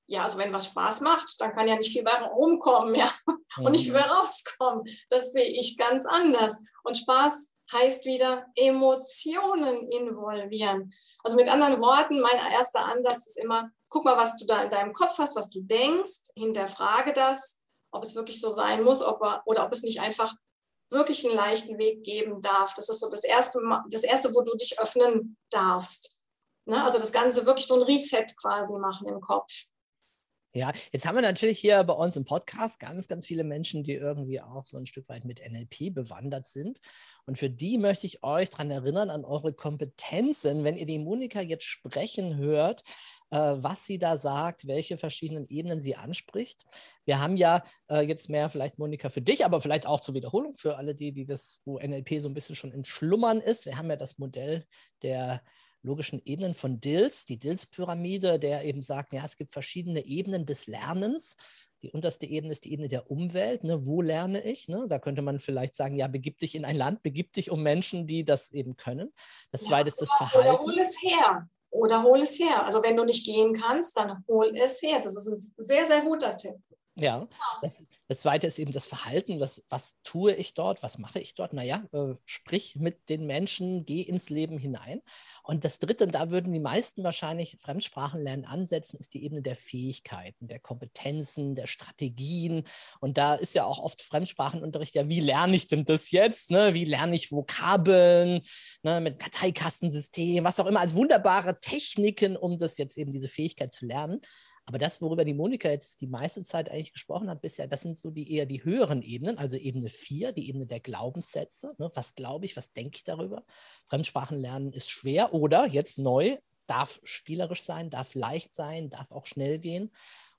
ja, 0.07 0.23
also 0.23 0.37
wenn 0.37 0.53
was 0.53 0.67
Spaß 0.67 1.01
macht, 1.01 1.35
dann 1.39 1.53
kann 1.53 1.67
ja 1.67 1.75
nicht 1.75 1.91
viel 1.91 2.03
bei 2.03 2.13
rumkommen, 2.13 2.95
ja, 2.95 3.11
und 3.57 3.73
nicht 3.73 3.83
viel 3.83 3.93
bei 3.93 4.01
rauskommen. 4.01 4.83
Das 5.09 5.33
sehe 5.33 5.51
ich 5.51 5.77
ganz 5.77 6.05
anders. 6.05 6.63
Und 6.83 6.97
Spaß 6.97 7.53
heißt 7.71 8.05
wieder 8.05 8.45
Emotionen 8.55 9.85
involvieren. 9.91 10.93
Also 11.23 11.35
mit 11.35 11.49
anderen 11.49 11.81
Worten, 11.81 12.19
mein 12.21 12.51
erster 12.51 12.85
Ansatz 12.85 13.27
ist 13.27 13.39
immer, 13.39 13.69
guck 13.89 14.05
mal, 14.05 14.17
was 14.17 14.37
du 14.37 14.45
da 14.45 14.63
in 14.63 14.69
deinem 14.69 14.93
Kopf 14.93 15.17
hast, 15.17 15.35
was 15.35 15.49
du 15.49 15.61
denkst, 15.61 16.31
hinterfrage 16.35 17.13
das, 17.13 17.59
ob 17.91 18.03
es 18.03 18.15
wirklich 18.15 18.39
so 18.39 18.51
sein 18.51 18.83
muss 18.83 19.01
ob 19.01 19.21
er, 19.23 19.41
oder 19.45 19.65
ob 19.65 19.71
es 19.71 19.83
nicht 19.83 20.01
einfach 20.01 20.33
wirklich 20.89 21.25
einen 21.25 21.35
leichten 21.35 21.77
Weg 21.77 22.03
geben 22.03 22.41
darf. 22.41 22.73
Das 22.75 22.89
ist 22.89 22.99
so 22.99 23.09
das 23.09 23.23
erste, 23.23 23.59
das 23.89 24.03
erste 24.03 24.33
wo 24.33 24.41
du 24.41 24.55
dich 24.55 24.79
öffnen 24.79 25.37
darfst. 25.49 26.17
Ne? 26.65 26.83
Also 26.83 26.99
das 26.99 27.11
Ganze 27.11 27.45
wirklich 27.45 27.67
so 27.67 27.75
ein 27.75 27.83
Reset 27.83 28.25
quasi 28.41 28.73
machen 28.73 29.07
im 29.07 29.19
Kopf. 29.21 29.51
Ja, 30.57 30.73
jetzt 30.91 31.05
haben 31.05 31.13
wir 31.13 31.21
natürlich 31.21 31.59
hier 31.59 31.83
bei 31.83 31.93
uns 31.93 32.15
im 32.15 32.25
Podcast 32.25 32.79
ganz, 32.79 33.07
ganz 33.07 33.27
viele 33.27 33.43
Menschen, 33.43 33.83
die 33.83 33.93
irgendwie 33.93 34.41
auch 34.41 34.65
so 34.65 34.77
ein 34.77 34.87
Stück 34.87 35.07
weit 35.07 35.23
mit 35.23 35.39
NLP 35.39 35.93
bewandert 35.93 36.47
sind. 36.47 36.79
Und 37.27 37.37
für 37.37 37.51
die 37.51 37.77
möchte 37.77 38.07
ich 38.07 38.23
euch 38.23 38.49
daran 38.49 38.71
erinnern, 38.71 39.11
an 39.11 39.23
eure 39.23 39.53
Kompetenzen, 39.53 40.63
wenn 40.63 40.75
ihr 40.75 40.87
die 40.87 40.97
Monika 40.97 41.41
jetzt 41.41 41.65
sprechen 41.65 42.37
hört, 42.37 42.81
äh, 43.29 43.37
was 43.37 43.85
sie 43.85 43.99
da 43.99 44.17
sagt, 44.17 44.65
welche 44.65 44.97
verschiedenen 44.97 45.45
Ebenen 45.47 45.79
sie 45.79 45.95
anspricht. 45.95 46.65
Wir 47.05 47.19
haben 47.19 47.37
ja 47.37 47.61
äh, 47.91 48.01
jetzt 48.01 48.27
mehr 48.27 48.49
vielleicht, 48.49 48.79
Monika, 48.79 49.09
für 49.09 49.21
dich, 49.21 49.45
aber 49.45 49.61
vielleicht 49.61 49.85
auch 49.85 49.99
zur 49.99 50.15
Wiederholung 50.15 50.55
für 50.55 50.75
alle 50.77 50.95
die, 50.95 51.11
die 51.11 51.27
das, 51.27 51.61
wo 51.65 51.77
NLP 51.77 52.19
so 52.19 52.29
ein 52.29 52.33
bisschen 52.33 52.55
schon 52.55 52.71
entschlummern 52.71 53.41
ist. 53.41 53.67
Wir 53.67 53.77
haben 53.77 53.91
ja 53.91 53.95
das 53.95 54.17
Modell 54.17 54.65
der 55.03 55.43
logischen 55.83 56.21
Ebenen 56.25 56.53
von 56.53 56.79
Dills, 56.79 57.25
die 57.25 57.37
Dills-Pyramide, 57.37 58.39
der 58.39 58.63
eben 58.63 58.81
sagt, 58.81 59.13
ja, 59.13 59.23
es 59.25 59.37
gibt 59.37 59.51
verschiedene 59.51 60.05
Ebenen 60.05 60.45
des 60.45 60.67
Lernens. 60.67 61.37
Die 61.83 61.91
unterste 61.91 62.25
Ebene 62.25 62.53
ist 62.53 62.65
die 62.65 62.73
Ebene 62.73 62.87
der 62.87 63.11
Umwelt. 63.11 63.63
Ne? 63.63 63.85
Wo 63.85 64.01
lerne 64.01 64.43
ich? 64.43 64.67
Ne? 64.67 64.87
Da 64.89 64.99
könnte 64.99 65.21
man 65.21 65.39
vielleicht 65.39 65.75
sagen, 65.75 65.95
ja, 65.95 66.07
begib 66.07 66.39
dich 66.39 66.55
in 66.55 66.65
ein 66.65 66.75
Land, 66.75 67.03
begib 67.03 67.33
dich 67.33 67.51
um 67.51 67.61
Menschen, 67.61 68.07
die 68.07 68.25
das 68.25 68.51
eben 68.51 68.75
können. 68.77 69.13
Das 69.51 69.61
ja, 69.61 69.67
zweite 69.67 69.89
ist 69.89 70.01
das 70.01 70.11
Verhalten. 70.11 70.49
Oder 70.49 70.59
hol 70.59 70.79
es 70.79 71.01
her. 71.01 71.49
Oder 71.69 72.03
hol 72.03 72.19
es 72.21 72.39
her. 72.39 72.65
Also 72.65 72.81
wenn 72.81 72.97
du 72.97 73.03
nicht 73.03 73.25
gehen 73.25 73.53
kannst, 73.53 73.95
dann 73.97 74.23
hol 74.27 74.55
es 74.55 74.81
her. 74.81 74.99
Das 74.99 75.15
ist 75.15 75.27
ein 75.27 75.63
sehr, 75.63 75.85
sehr 75.85 76.01
guter 76.01 76.37
Tipp. 76.37 76.55
Ja, 76.99 77.19
genau. 77.19 77.29
das, 77.61 77.85
das, 78.07 78.19
zweite 78.21 78.47
ist 78.47 78.57
eben 78.57 78.71
das 78.71 78.87
Verhalten. 78.87 79.39
Was, 79.39 79.63
was 79.69 79.97
tue 80.03 80.33
ich 80.33 80.55
dort? 80.55 80.81
Was 80.81 80.97
mache 80.97 81.19
ich 81.19 81.35
dort? 81.35 81.53
Naja, 81.53 81.83
äh, 81.91 82.15
sprich 82.25 82.75
mit 82.77 83.09
den 83.09 83.27
Menschen, 83.27 83.85
geh 83.85 84.01
ins 84.01 84.29
Leben 84.31 84.57
hinein. 84.57 85.01
Und 85.43 85.63
das 85.63 85.77
dritte, 85.77 86.05
und 86.05 86.15
da 86.15 86.31
würden 86.31 86.51
die 86.53 86.59
meisten 86.59 87.03
wahrscheinlich 87.03 87.57
Fremdsprachenlernen 87.59 88.45
ansetzen, 88.45 88.97
ist 88.97 89.13
die 89.13 89.23
Ebene 89.23 89.43
der 89.43 89.55
Fähigkeiten, 89.55 90.47
der 90.47 90.59
Kompetenzen, 90.59 91.53
der 91.53 91.67
Strategien. 91.67 92.63
Und 92.99 93.19
da 93.19 93.35
ist 93.35 93.53
ja 93.53 93.65
auch 93.65 93.77
oft 93.77 94.01
Fremdsprachenunterricht, 94.01 94.95
ja, 94.95 95.07
wie 95.07 95.19
lerne 95.19 95.55
ich 95.55 95.67
denn 95.67 95.85
das 95.85 96.09
jetzt? 96.09 96.49
Ne? 96.49 96.73
Wie 96.73 96.85
lerne 96.85 97.15
ich 97.15 97.31
Vokabeln 97.31 98.41
ne? 98.81 99.01
mit 99.01 99.19
Karteikastensystem, 99.19 100.43
was 100.43 100.59
auch 100.59 100.65
immer, 100.65 100.79
als 100.79 100.95
wunderbare 100.95 101.59
Techniken, 101.59 102.35
um 102.35 102.57
das 102.57 102.79
jetzt 102.79 102.97
eben 102.97 103.11
diese 103.11 103.29
Fähigkeit 103.29 103.71
zu 103.71 103.85
lernen. 103.85 104.19
Aber 104.67 104.79
das, 104.79 105.01
worüber 105.01 105.23
die 105.23 105.33
Monika 105.33 105.69
jetzt 105.69 106.01
die 106.01 106.07
meiste 106.07 106.43
Zeit 106.43 106.69
eigentlich 106.69 106.91
gesprochen 106.91 107.29
hat 107.29 107.41
bisher, 107.41 107.67
das 107.67 107.83
sind 107.83 107.97
so 107.97 108.11
die 108.11 108.33
eher 108.33 108.45
die 108.45 108.65
höheren 108.65 109.01
Ebenen, 109.01 109.37
also 109.37 109.55
Ebene 109.55 109.89
4, 109.89 110.33
die 110.33 110.49
Ebene 110.49 110.67
der 110.67 110.81
Glaubenssätze. 110.81 111.73
Ne? 111.77 111.89
Was 111.93 112.15
glaube 112.15 112.43
ich, 112.43 112.57
was 112.57 112.73
denke 112.73 112.97
ich 112.97 113.05
darüber? 113.05 113.45
Fremdsprachen 113.85 114.37
lernen 114.37 114.73
ist 114.73 114.89
schwer 114.89 115.33
oder 115.33 115.67
jetzt 115.67 115.99
neu, 115.99 116.37
darf 116.67 116.99
spielerisch 117.03 117.61
sein, 117.63 117.89
darf 117.89 118.13
leicht 118.13 118.55
sein, 118.55 118.89
darf 118.89 119.09
auch 119.09 119.25
schnell 119.25 119.57
gehen. 119.57 119.89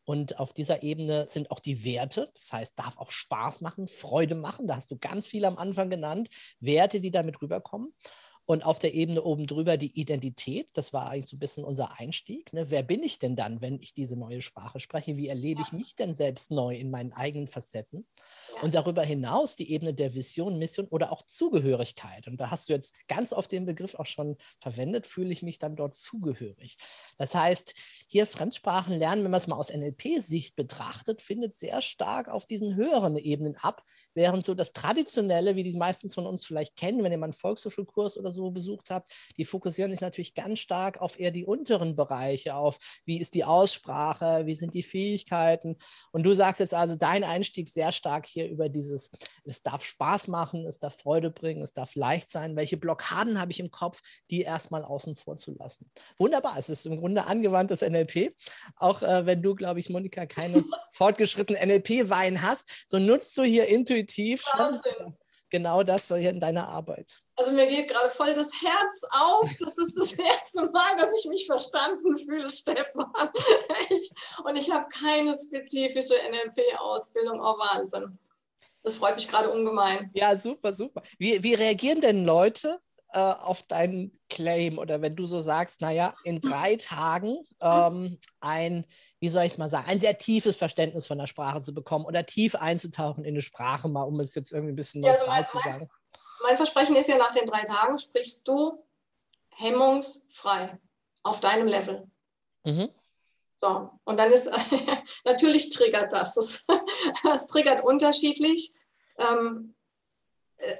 Und 0.04 0.38
auf 0.38 0.52
dieser 0.52 0.82
Ebene 0.82 1.26
sind 1.26 1.50
auch 1.50 1.60
die 1.60 1.84
Werte, 1.84 2.28
das 2.34 2.52
heißt, 2.52 2.78
darf 2.78 2.98
auch 2.98 3.10
Spaß 3.10 3.62
machen, 3.62 3.88
Freude 3.88 4.34
machen. 4.34 4.66
Da 4.66 4.76
hast 4.76 4.90
du 4.90 4.98
ganz 4.98 5.26
viel 5.26 5.46
am 5.46 5.56
Anfang 5.56 5.88
genannt, 5.88 6.28
Werte, 6.60 7.00
die 7.00 7.10
damit 7.10 7.40
rüberkommen. 7.40 7.94
Und 8.50 8.64
auf 8.64 8.78
der 8.78 8.94
Ebene 8.94 9.22
oben 9.24 9.46
drüber 9.46 9.76
die 9.76 10.00
Identität, 10.00 10.70
das 10.72 10.94
war 10.94 11.10
eigentlich 11.10 11.28
so 11.28 11.36
ein 11.36 11.38
bisschen 11.38 11.64
unser 11.64 12.00
Einstieg. 12.00 12.50
Ne? 12.54 12.70
Wer 12.70 12.82
bin 12.82 13.02
ich 13.02 13.18
denn 13.18 13.36
dann, 13.36 13.60
wenn 13.60 13.78
ich 13.78 13.92
diese 13.92 14.16
neue 14.16 14.40
Sprache 14.40 14.80
spreche? 14.80 15.18
Wie 15.18 15.28
erlebe 15.28 15.60
ich 15.60 15.72
mich 15.72 15.96
denn 15.96 16.14
selbst 16.14 16.50
neu 16.50 16.74
in 16.74 16.90
meinen 16.90 17.12
eigenen 17.12 17.46
Facetten? 17.46 18.06
Ja. 18.54 18.62
Und 18.62 18.74
darüber 18.74 19.02
hinaus 19.02 19.54
die 19.54 19.70
Ebene 19.70 19.92
der 19.92 20.14
Vision, 20.14 20.56
Mission 20.56 20.88
oder 20.88 21.12
auch 21.12 21.24
Zugehörigkeit. 21.24 22.26
Und 22.26 22.40
da 22.40 22.50
hast 22.50 22.70
du 22.70 22.72
jetzt 22.72 22.96
ganz 23.06 23.34
oft 23.34 23.52
den 23.52 23.66
Begriff 23.66 23.94
auch 23.96 24.06
schon 24.06 24.38
verwendet, 24.62 25.04
fühle 25.04 25.30
ich 25.30 25.42
mich 25.42 25.58
dann 25.58 25.76
dort 25.76 25.94
zugehörig. 25.94 26.78
Das 27.18 27.34
heißt, 27.34 27.74
hier 28.08 28.26
Fremdsprachen 28.26 28.98
lernen, 28.98 29.24
wenn 29.24 29.30
man 29.30 29.42
es 29.42 29.46
mal 29.46 29.56
aus 29.56 29.70
NLP-Sicht 29.70 30.56
betrachtet, 30.56 31.20
findet 31.20 31.54
sehr 31.54 31.82
stark 31.82 32.30
auf 32.30 32.46
diesen 32.46 32.76
höheren 32.76 33.18
Ebenen 33.18 33.56
ab, 33.56 33.84
während 34.14 34.46
so 34.46 34.54
das 34.54 34.72
Traditionelle, 34.72 35.54
wie 35.54 35.64
die 35.64 35.76
meistens 35.76 36.14
von 36.14 36.24
uns 36.24 36.46
vielleicht 36.46 36.76
kennen, 36.76 37.04
wenn 37.04 37.12
ihr 37.12 37.18
mal 37.18 37.26
einen 37.26 37.34
Volkshochschulkurs 37.34 38.16
oder 38.16 38.30
so 38.30 38.37
so 38.38 38.50
besucht 38.50 38.90
habt, 38.90 39.12
die 39.36 39.44
fokussieren 39.44 39.90
sich 39.90 40.00
natürlich 40.00 40.34
ganz 40.34 40.60
stark 40.60 41.00
auf 41.00 41.18
eher 41.18 41.32
die 41.32 41.44
unteren 41.44 41.96
Bereiche, 41.96 42.54
auf 42.54 42.78
wie 43.04 43.20
ist 43.20 43.34
die 43.34 43.44
Aussprache, 43.44 44.46
wie 44.46 44.54
sind 44.54 44.74
die 44.74 44.84
Fähigkeiten. 44.84 45.76
Und 46.12 46.22
du 46.22 46.34
sagst 46.34 46.60
jetzt 46.60 46.74
also 46.74 46.94
dein 46.94 47.24
Einstieg 47.24 47.68
sehr 47.68 47.90
stark 47.90 48.26
hier 48.26 48.48
über 48.48 48.68
dieses, 48.68 49.10
es 49.44 49.62
darf 49.62 49.84
Spaß 49.84 50.28
machen, 50.28 50.66
es 50.66 50.78
darf 50.78 50.96
Freude 50.96 51.30
bringen, 51.30 51.62
es 51.62 51.72
darf 51.72 51.96
leicht 51.96 52.30
sein. 52.30 52.56
Welche 52.56 52.76
Blockaden 52.76 53.40
habe 53.40 53.50
ich 53.50 53.60
im 53.60 53.70
Kopf, 53.70 54.00
die 54.30 54.42
erstmal 54.42 54.84
außen 54.84 55.16
vor 55.16 55.36
zu 55.36 55.52
lassen? 55.58 55.90
Wunderbar, 56.16 56.56
es 56.58 56.68
ist 56.68 56.86
im 56.86 56.98
Grunde 56.98 57.26
angewandtes 57.26 57.82
NLP. 57.82 58.36
Auch 58.76 59.02
äh, 59.02 59.26
wenn 59.26 59.42
du, 59.42 59.54
glaube 59.54 59.80
ich, 59.80 59.90
Monika, 59.90 60.26
keine 60.26 60.64
fortgeschrittenen 60.92 61.68
NLP-Wein 61.68 62.42
hast, 62.42 62.86
so 62.88 62.98
nutzt 62.98 63.36
du 63.36 63.42
hier 63.42 63.66
intuitiv 63.66 64.42
schon 64.42 64.78
genau 65.50 65.82
das 65.82 66.08
hier 66.08 66.30
in 66.30 66.40
deiner 66.40 66.68
Arbeit. 66.68 67.22
Also 67.36 67.52
mir 67.52 67.66
geht 67.66 67.88
gerade 67.88 68.10
voll 68.10 68.34
das 68.34 68.50
Herz 68.62 69.02
auf. 69.10 69.50
Das 69.60 69.76
ist 69.78 69.96
das 69.96 70.12
erste 70.18 70.62
Mal, 70.70 70.96
dass 70.96 71.16
ich 71.18 71.30
mich 71.30 71.46
verstanden 71.46 72.18
fühle, 72.18 72.50
Stefan. 72.50 73.12
Und 74.44 74.56
ich 74.56 74.70
habe 74.70 74.88
keine 74.88 75.38
spezifische 75.40 76.14
NLP-Ausbildung. 76.14 77.40
Oh, 77.40 77.58
Wahnsinn. 77.58 78.18
Das 78.82 78.96
freut 78.96 79.16
mich 79.16 79.28
gerade 79.28 79.50
ungemein. 79.50 80.10
Ja, 80.14 80.36
super, 80.36 80.72
super. 80.72 81.02
Wie, 81.18 81.42
wie 81.42 81.54
reagieren 81.54 82.00
denn 82.00 82.24
Leute 82.24 82.80
äh, 83.12 83.18
auf 83.18 83.62
deinen 83.62 84.18
Claim 84.28 84.78
oder 84.78 85.00
wenn 85.00 85.16
du 85.16 85.26
so 85.26 85.40
sagst, 85.40 85.80
naja, 85.80 86.14
in 86.24 86.40
drei 86.40 86.76
Tagen 86.76 87.38
ähm, 87.60 88.18
ein, 88.40 88.84
wie 89.20 89.28
soll 89.28 89.44
ich 89.44 89.52
es 89.52 89.58
mal 89.58 89.70
sagen, 89.70 89.88
ein 89.88 89.98
sehr 89.98 90.18
tiefes 90.18 90.56
Verständnis 90.56 91.06
von 91.06 91.18
der 91.18 91.26
Sprache 91.26 91.60
zu 91.60 91.72
bekommen 91.72 92.04
oder 92.04 92.26
tief 92.26 92.54
einzutauchen 92.54 93.24
in 93.24 93.34
eine 93.34 93.42
Sprache 93.42 93.88
mal, 93.88 94.02
um 94.02 94.20
es 94.20 94.34
jetzt 94.34 94.52
irgendwie 94.52 94.72
ein 94.72 94.76
bisschen 94.76 95.00
neutral 95.00 95.26
ja, 95.26 95.32
also 95.32 95.32
mein, 95.32 95.44
zu 95.46 95.58
sagen 95.58 95.90
mein 96.42 96.56
Versprechen 96.56 96.96
ist 96.96 97.08
ja, 97.08 97.18
nach 97.18 97.32
den 97.32 97.46
drei 97.46 97.62
Tagen 97.62 97.98
sprichst 97.98 98.46
du 98.46 98.84
hemmungsfrei 99.50 100.78
auf 101.22 101.40
deinem 101.40 101.66
Level. 101.66 102.08
Mhm. 102.64 102.90
So, 103.60 103.90
und 104.04 104.16
dann 104.18 104.30
ist, 104.30 104.50
natürlich 105.24 105.70
triggert 105.70 106.12
das. 106.12 106.34
das. 106.34 106.66
Das, 107.24 107.46
triggert 107.48 107.84
unterschiedlich. 107.84 108.72
Ähm, 109.18 109.74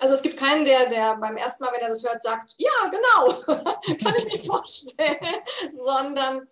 also 0.01 0.15
es 0.15 0.23
gibt 0.23 0.37
keinen, 0.37 0.65
der, 0.65 0.89
der 0.89 1.17
beim 1.17 1.37
ersten 1.37 1.65
Mal, 1.65 1.73
wenn 1.73 1.81
er 1.81 1.89
das 1.89 2.03
hört, 2.03 2.23
sagt, 2.23 2.55
ja, 2.59 2.91
genau, 2.91 3.63
kann 4.03 4.15
ich 4.19 4.25
mir 4.25 4.43
vorstellen, 4.43 5.19
sondern 5.77 6.49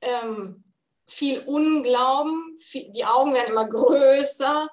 ähm, 0.00 0.64
viel 1.06 1.40
Unglauben, 1.40 2.56
viel, 2.56 2.90
die 2.92 3.04
Augen 3.04 3.34
werden 3.34 3.50
immer 3.50 3.68
größer, 3.68 4.68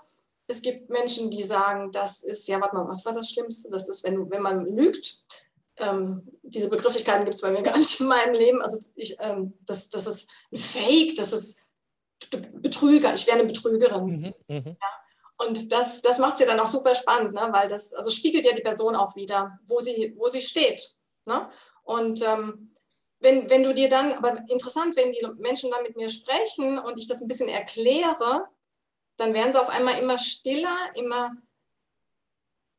es 0.48 0.62
gibt 0.62 0.90
Menschen, 0.90 1.32
die 1.32 1.42
sagen, 1.42 1.92
das 1.92 2.24
ist, 2.24 2.48
ja, 2.48 2.60
warte 2.60 2.76
mal, 2.76 2.88
was 2.88 3.06
war 3.06 3.14
das 3.14 3.32
Schlimmste? 3.32 3.70
Das 3.72 3.88
ist, 3.88 4.04
wenn, 4.04 4.30
wenn 4.30 4.42
man 4.42 4.66
lügt. 4.76 5.24
Ähm, 5.78 6.28
diese 6.44 6.70
Begrifflichkeiten 6.70 7.24
gibt 7.24 7.36
es 7.36 7.42
bei 7.42 7.52
mir 7.52 7.62
gar 7.64 7.78
nicht 7.78 8.00
in 8.00 8.08
meinem 8.08 8.34
Leben. 8.36 8.62
Also 8.62 8.80
ich, 8.96 9.16
ähm, 9.20 9.54
das, 9.66 9.90
das 9.90 10.06
ist 10.08 10.30
ein 10.52 10.58
Fake, 10.58 11.16
das 11.16 11.34
ist 11.34 11.60
Betrüger, 12.54 13.14
ich 13.14 13.28
wäre 13.28 13.40
eine 13.40 13.48
Betrügerin. 13.48 14.06
Mhm, 14.06 14.34
mhm. 14.48 14.78
ja. 14.80 15.03
Und 15.48 15.72
das, 15.72 16.02
das 16.02 16.20
macht 16.20 16.36
es 16.36 16.40
ja 16.42 16.46
dann 16.46 16.60
auch 16.60 16.68
super 16.68 16.96
spannend, 16.96 17.34
ne? 17.34 17.50
weil 17.52 17.68
das 17.70 17.94
also 17.94 18.10
spiegelt 18.10 18.46
ja 18.46 18.54
die 18.54 18.62
Person 18.62 18.96
auch 18.96 19.16
wieder, 19.16 19.60
wo 19.68 19.80
sie, 19.80 20.14
wo 20.18 20.28
sie 20.28 20.42
steht. 20.42 20.98
Ne? 21.26 21.50
Und 21.84 22.22
ähm, 22.22 22.76
wenn, 23.20 23.50
wenn 23.50 23.64
du 23.64 23.74
dir 23.74 23.90
dann, 23.90 24.14
aber 24.14 24.38
interessant, 24.50 24.96
wenn 24.96 25.12
die 25.12 25.26
Menschen 25.38 25.72
dann 25.72 25.84
mit 25.84 25.96
mir 25.96 26.10
sprechen 26.10 26.78
und 26.78 26.98
ich 26.98 27.08
das 27.08 27.22
ein 27.22 27.28
bisschen 27.28 27.50
erkläre, 27.50 28.48
dann 29.18 29.34
werden 29.34 29.54
sie 29.54 29.62
auf 29.62 29.70
einmal 29.70 29.98
immer 30.00 30.20
stiller, 30.20 30.78
immer 30.96 31.32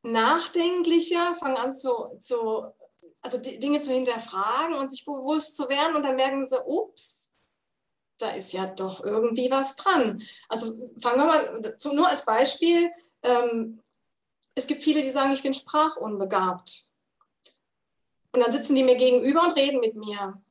nachdenklicher, 0.03 1.33
fangen 1.35 1.57
an 1.57 1.73
zu, 1.73 2.17
zu 2.19 2.65
also 3.21 3.39
Dinge 3.39 3.81
zu 3.81 3.91
hinterfragen 3.91 4.75
und 4.75 4.87
sich 4.87 5.03
bewusst 5.03 5.57
zu 5.57 5.67
werden 5.67 5.95
und 5.95 6.03
dann 6.03 6.15
merken 6.15 6.45
sie, 6.45 6.63
ups, 6.63 7.24
da 8.17 8.29
ist 8.31 8.53
ja 8.53 8.67
doch 8.67 9.03
irgendwie 9.03 9.51
was 9.51 9.75
dran. 9.75 10.23
Also 10.49 10.77
fangen 10.99 11.19
wir 11.19 11.25
mal 11.25 11.77
zu, 11.77 11.93
nur 11.93 12.07
als 12.07 12.25
Beispiel, 12.25 12.89
ähm, 13.23 13.81
es 14.55 14.67
gibt 14.67 14.83
viele, 14.83 15.01
die 15.01 15.09
sagen, 15.09 15.33
ich 15.33 15.43
bin 15.43 15.53
sprachunbegabt. 15.53 16.85
Und 18.31 18.41
dann 18.41 18.51
sitzen 18.51 18.75
die 18.75 18.83
mir 18.83 18.95
gegenüber 18.95 19.43
und 19.43 19.51
reden 19.51 19.79
mit 19.79 19.95
mir. 19.95 20.41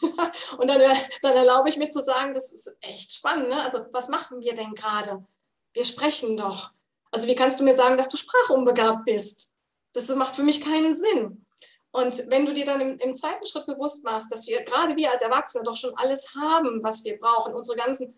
und 0.58 0.68
dann, 0.68 0.80
dann 1.22 1.36
erlaube 1.36 1.68
ich 1.68 1.76
mir 1.76 1.90
zu 1.90 2.00
sagen, 2.00 2.34
das 2.34 2.52
ist 2.52 2.74
echt 2.80 3.12
spannend. 3.12 3.48
Ne? 3.48 3.62
Also 3.62 3.86
was 3.92 4.08
machen 4.08 4.40
wir 4.40 4.54
denn 4.54 4.74
gerade? 4.74 5.24
Wir 5.72 5.84
sprechen 5.84 6.36
doch. 6.36 6.70
Also 7.10 7.28
wie 7.28 7.34
kannst 7.34 7.60
du 7.60 7.64
mir 7.64 7.76
sagen, 7.76 7.96
dass 7.96 8.08
du 8.08 8.16
sprachunbegabt 8.16 9.04
bist? 9.04 9.58
Das 9.92 10.08
macht 10.08 10.34
für 10.34 10.42
mich 10.42 10.62
keinen 10.64 10.96
Sinn. 10.96 11.46
Und 11.92 12.30
wenn 12.30 12.46
du 12.46 12.54
dir 12.54 12.64
dann 12.64 12.80
im, 12.80 12.96
im, 12.98 13.14
zweiten 13.14 13.46
Schritt 13.46 13.66
bewusst 13.66 14.02
machst, 14.02 14.32
dass 14.32 14.46
wir 14.46 14.62
gerade 14.64 14.96
wir 14.96 15.12
als 15.12 15.20
Erwachsene 15.20 15.62
doch 15.62 15.76
schon 15.76 15.94
alles 15.96 16.34
haben, 16.34 16.82
was 16.82 17.04
wir 17.04 17.18
brauchen, 17.18 17.54
unsere 17.54 17.76
ganzen 17.76 18.16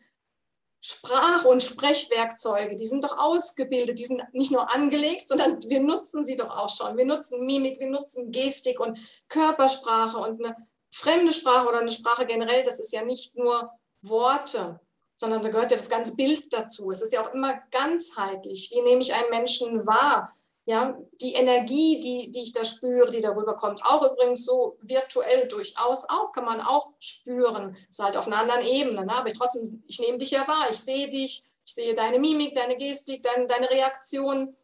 Sprach- 0.81 1.45
und 1.45 1.63
Sprechwerkzeuge, 1.63 2.77
die 2.77 2.87
sind 2.87 3.03
doch 3.03 3.19
ausgebildet, 3.19 3.99
die 3.99 4.05
sind 4.05 4.23
nicht 4.33 4.53
nur 4.53 4.73
angelegt, 4.73 5.27
sondern 5.27 5.59
wir 5.69 5.81
nutzen 5.81 6.25
sie 6.25 6.37
doch 6.37 6.51
auch 6.51 6.69
schon. 6.69 6.97
Wir 6.97 7.07
nutzen 7.07 7.45
Mimik, 7.45 7.81
wir 7.81 7.89
nutzen 7.89 8.31
Gestik 8.31 8.79
und 8.79 8.99
Körpersprache 9.29 10.19
und 10.19 10.45
eine 10.45 10.57
fremde 10.91 11.33
Sprache 11.33 11.69
oder 11.69 11.81
eine 11.81 11.91
Sprache 11.91 12.27
generell, 12.27 12.63
das 12.63 12.79
ist 12.79 12.93
ja 12.93 13.05
nicht 13.05 13.35
nur 13.35 13.71
Worte. 14.03 14.81
sondern 15.17 15.43
da 15.43 15.49
gehört 15.49 15.71
ja 15.71 15.77
das 15.77 15.89
ganze 15.89 16.15
Bild 16.17 16.53
dazu. 16.53 16.91
Es 16.91 17.01
ist 17.01 17.13
ja 17.13 17.25
auch 17.25 17.33
immer 17.33 17.55
ganzheitlich. 17.71 18.71
Wie 18.73 18.83
nehme 18.83 19.01
ich 19.01 19.15
einen 19.15 19.31
Menschen 19.31 19.87
wahr? 19.87 20.37
Ja, 20.67 20.97
die 21.21 21.35
Energie, 21.35 22.01
die, 22.01 22.31
die 22.33 22.43
ich 22.43 22.53
da 22.53 22.65
spüre, 22.65 23.11
die 23.11 23.21
darüber 23.21 23.55
kommt, 23.55 23.85
auch 23.85 24.03
übrigens 24.11 24.47
so 24.47 24.79
virtuell 24.81 25.47
durchaus 25.47 26.09
auch, 26.09 26.33
kann 26.33 26.47
man 26.47 26.63
auch 26.63 26.95
spüren. 27.01 27.77
Ist 27.91 28.03
halt 28.03 28.17
auf 28.17 28.27
einer 28.27 28.39
anderen 28.39 28.65
Ebene, 28.65 29.05
ne? 29.05 29.15
aber 29.15 29.29
ich 29.29 29.37
trotzdem, 29.37 29.85
ich 29.87 30.01
nehme 30.01 30.17
dich 30.17 30.31
ja 30.31 30.49
wahr, 30.49 30.71
ich 30.71 30.79
sehe 30.79 31.11
dich, 31.11 31.45
ich 31.67 31.75
sehe 31.75 31.95
deine 31.95 32.19
Mimik, 32.19 32.55
deine 32.55 32.77
Gestik, 32.77 33.23
deine, 33.23 33.47
deine 33.47 33.69
Reaktion. 33.69 34.57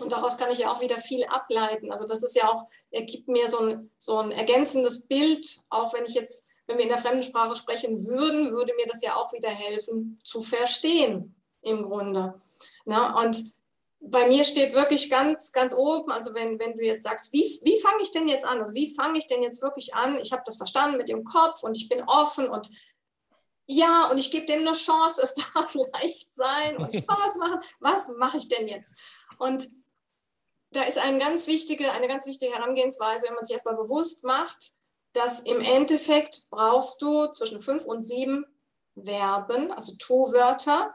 Und 0.00 0.10
daraus 0.10 0.36
kann 0.36 0.50
ich 0.50 0.58
ja 0.58 0.72
auch 0.72 0.80
wieder 0.80 0.98
viel 0.98 1.24
ableiten. 1.26 1.92
Also 1.92 2.04
das 2.04 2.24
ist 2.24 2.34
ja 2.34 2.48
auch, 2.48 2.64
er 2.90 3.02
gibt 3.02 3.28
mir 3.28 3.46
so 3.46 3.60
ein, 3.60 3.90
so 3.98 4.18
ein 4.18 4.32
ergänzendes 4.32 5.06
Bild, 5.06 5.62
auch 5.68 5.94
wenn 5.94 6.04
ich 6.04 6.14
jetzt, 6.14 6.48
wenn 6.66 6.78
wir 6.78 6.84
in 6.84 6.90
der 6.90 6.98
Fremdensprache 6.98 7.54
sprechen 7.54 8.04
würden, 8.06 8.50
würde 8.50 8.74
mir 8.74 8.86
das 8.86 9.02
ja 9.02 9.14
auch 9.14 9.32
wieder 9.32 9.50
helfen 9.50 10.18
zu 10.24 10.42
verstehen 10.42 11.36
im 11.62 11.82
Grunde. 11.82 12.34
Ne? 12.84 13.14
und 13.16 13.56
bei 14.00 14.28
mir 14.28 14.44
steht 14.44 14.74
wirklich 14.74 15.10
ganz, 15.10 15.52
ganz 15.52 15.74
oben, 15.74 16.12
also 16.12 16.34
wenn, 16.34 16.58
wenn 16.58 16.76
du 16.76 16.84
jetzt 16.84 17.04
sagst, 17.04 17.32
wie, 17.32 17.60
wie 17.62 17.80
fange 17.80 18.02
ich 18.02 18.12
denn 18.12 18.28
jetzt 18.28 18.44
an? 18.44 18.60
Also 18.60 18.74
wie 18.74 18.94
fange 18.94 19.18
ich 19.18 19.26
denn 19.26 19.42
jetzt 19.42 19.62
wirklich 19.62 19.94
an? 19.94 20.18
Ich 20.20 20.32
habe 20.32 20.42
das 20.44 20.56
verstanden 20.56 20.96
mit 20.96 21.08
dem 21.08 21.24
Kopf 21.24 21.62
und 21.62 21.76
ich 21.76 21.88
bin 21.88 22.02
offen 22.02 22.48
und 22.48 22.68
ja, 23.68 24.06
und 24.10 24.18
ich 24.18 24.30
gebe 24.30 24.46
dem 24.46 24.60
eine 24.60 24.74
Chance, 24.74 25.20
es 25.22 25.34
darf 25.34 25.74
leicht 25.74 26.34
sein 26.34 26.76
und 26.76 26.94
Spaß 26.96 27.36
machen. 27.36 27.60
Was 27.80 28.08
mache 28.16 28.38
ich 28.38 28.48
denn 28.48 28.68
jetzt? 28.68 28.96
Und 29.38 29.66
da 30.70 30.82
ist 30.82 30.98
eine 30.98 31.18
ganz 31.18 31.46
wichtige, 31.46 31.92
eine 31.92 32.08
ganz 32.08 32.26
wichtige 32.26 32.52
Herangehensweise, 32.52 33.26
wenn 33.26 33.34
man 33.34 33.44
sich 33.44 33.54
erstmal 33.54 33.76
bewusst 33.76 34.24
macht, 34.24 34.72
dass 35.12 35.40
im 35.40 35.60
Endeffekt 35.60 36.48
brauchst 36.50 37.00
du 37.00 37.28
zwischen 37.28 37.60
fünf 37.60 37.86
und 37.86 38.02
sieben 38.02 38.44
Verben, 39.02 39.72
also 39.72 39.94
Tu-Wörter, 39.96 40.94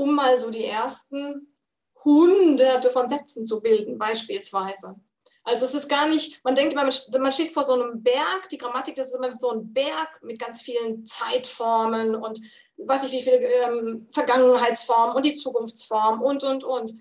um 0.00 0.14
mal 0.14 0.38
so 0.38 0.50
die 0.50 0.64
ersten 0.64 1.54
hunderte 2.02 2.90
von 2.90 3.06
Sätzen 3.06 3.46
zu 3.46 3.60
bilden, 3.60 3.98
beispielsweise. 3.98 4.96
Also 5.44 5.64
es 5.64 5.74
ist 5.74 5.88
gar 5.88 6.08
nicht, 6.08 6.42
man 6.42 6.54
denkt 6.54 6.72
immer, 6.72 6.84
man 6.84 7.32
steht 7.32 7.52
vor 7.52 7.66
so 7.66 7.74
einem 7.74 8.02
Berg, 8.02 8.48
die 8.50 8.58
Grammatik, 8.58 8.94
das 8.94 9.08
ist 9.08 9.16
immer 9.16 9.32
so 9.32 9.50
ein 9.50 9.72
Berg 9.72 10.22
mit 10.22 10.38
ganz 10.38 10.62
vielen 10.62 11.04
Zeitformen 11.04 12.14
und 12.14 12.40
weiß 12.78 13.02
nicht 13.02 13.12
wie 13.12 13.22
viele 13.22 13.38
ähm, 13.38 14.06
Vergangenheitsformen 14.10 15.16
und 15.16 15.26
die 15.26 15.34
Zukunftsform 15.34 16.22
und, 16.22 16.44
und, 16.44 16.64
und. 16.64 16.92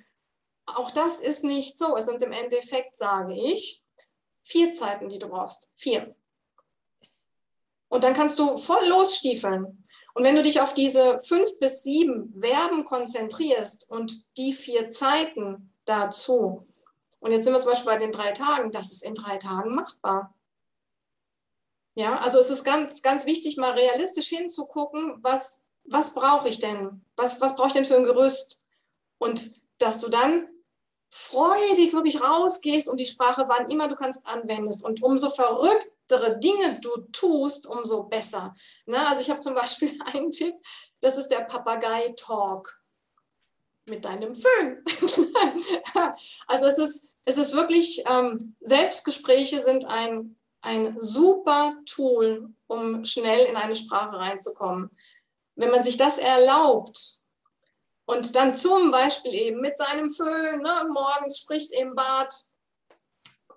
Auch 0.65 0.91
das 0.91 1.21
ist 1.21 1.43
nicht 1.43 1.77
so. 1.77 1.95
Es 1.95 2.05
sind 2.05 2.21
im 2.21 2.33
Endeffekt, 2.33 2.97
sage 2.97 3.33
ich, 3.33 3.83
vier 4.43 4.73
Zeiten, 4.73 5.09
die 5.09 5.19
du 5.19 5.29
brauchst. 5.29 5.69
Vier. 5.75 6.15
Und 7.89 8.03
dann 8.03 8.13
kannst 8.13 8.39
du 8.39 8.57
voll 8.57 8.87
losstiefeln. 8.87 9.83
Und 10.13 10.23
wenn 10.23 10.35
du 10.35 10.43
dich 10.43 10.61
auf 10.61 10.73
diese 10.73 11.19
fünf 11.19 11.59
bis 11.59 11.83
sieben 11.83 12.33
Verben 12.39 12.85
konzentrierst 12.85 13.89
und 13.89 14.25
die 14.37 14.53
vier 14.53 14.89
Zeiten 14.89 15.73
dazu, 15.85 16.65
und 17.19 17.31
jetzt 17.31 17.43
sind 17.43 17.53
wir 17.53 17.59
zum 17.59 17.71
Beispiel 17.71 17.91
bei 17.91 17.97
den 17.97 18.11
drei 18.11 18.31
Tagen, 18.31 18.71
das 18.71 18.91
ist 18.91 19.03
in 19.03 19.15
drei 19.15 19.37
Tagen 19.37 19.75
machbar. 19.75 20.33
Ja, 21.95 22.19
also 22.19 22.39
es 22.39 22.49
ist 22.49 22.63
ganz, 22.63 23.01
ganz 23.01 23.25
wichtig, 23.25 23.57
mal 23.57 23.71
realistisch 23.71 24.29
hinzugucken, 24.29 25.17
was, 25.21 25.67
was 25.85 26.13
brauche 26.13 26.47
ich 26.47 26.59
denn? 26.59 27.03
Was, 27.15 27.41
was 27.41 27.55
brauche 27.55 27.67
ich 27.67 27.73
denn 27.73 27.85
für 27.85 27.97
ein 27.97 28.03
Gerüst? 28.03 28.65
Und 29.17 29.61
dass 29.79 29.99
du 29.99 30.09
dann 30.09 30.47
freudig 31.09 31.91
wirklich 31.93 32.21
rausgehst 32.21 32.87
und 32.87 32.97
die 32.97 33.05
Sprache, 33.05 33.45
wann 33.47 33.69
immer 33.69 33.87
du 33.87 33.95
kannst, 33.95 34.25
anwendest. 34.27 34.85
Und 34.85 35.01
umso 35.01 35.29
verrückt 35.29 35.91
verrücktere 36.09 36.39
Dinge 36.39 36.79
du 36.81 36.97
tust, 37.11 37.67
umso 37.67 38.03
besser. 38.03 38.55
Ne? 38.85 39.05
Also 39.07 39.21
ich 39.21 39.29
habe 39.29 39.39
zum 39.39 39.55
Beispiel 39.55 39.97
einen 40.13 40.31
Tipp, 40.31 40.55
das 41.01 41.17
ist 41.17 41.29
der 41.29 41.41
Papagei-Talk 41.41 42.81
mit 43.85 44.05
deinem 44.05 44.35
Föhn. 44.35 44.83
also 46.47 46.65
es 46.67 46.77
ist, 46.77 47.11
es 47.25 47.37
ist 47.37 47.53
wirklich, 47.53 48.03
ähm, 48.09 48.55
Selbstgespräche 48.59 49.59
sind 49.59 49.85
ein, 49.85 50.35
ein 50.61 50.99
super 50.99 51.73
Tool, 51.85 52.53
um 52.67 53.05
schnell 53.05 53.45
in 53.45 53.55
eine 53.55 53.75
Sprache 53.75 54.17
reinzukommen. 54.17 54.91
Wenn 55.55 55.71
man 55.71 55.83
sich 55.83 55.97
das 55.97 56.17
erlaubt 56.17 57.19
und 58.05 58.35
dann 58.35 58.55
zum 58.55 58.91
Beispiel 58.91 59.33
eben 59.33 59.61
mit 59.61 59.77
seinem 59.77 60.09
Föhn 60.09 60.61
ne, 60.61 60.87
morgens 60.91 61.39
spricht 61.39 61.71
im 61.73 61.95
Bad, 61.95 62.33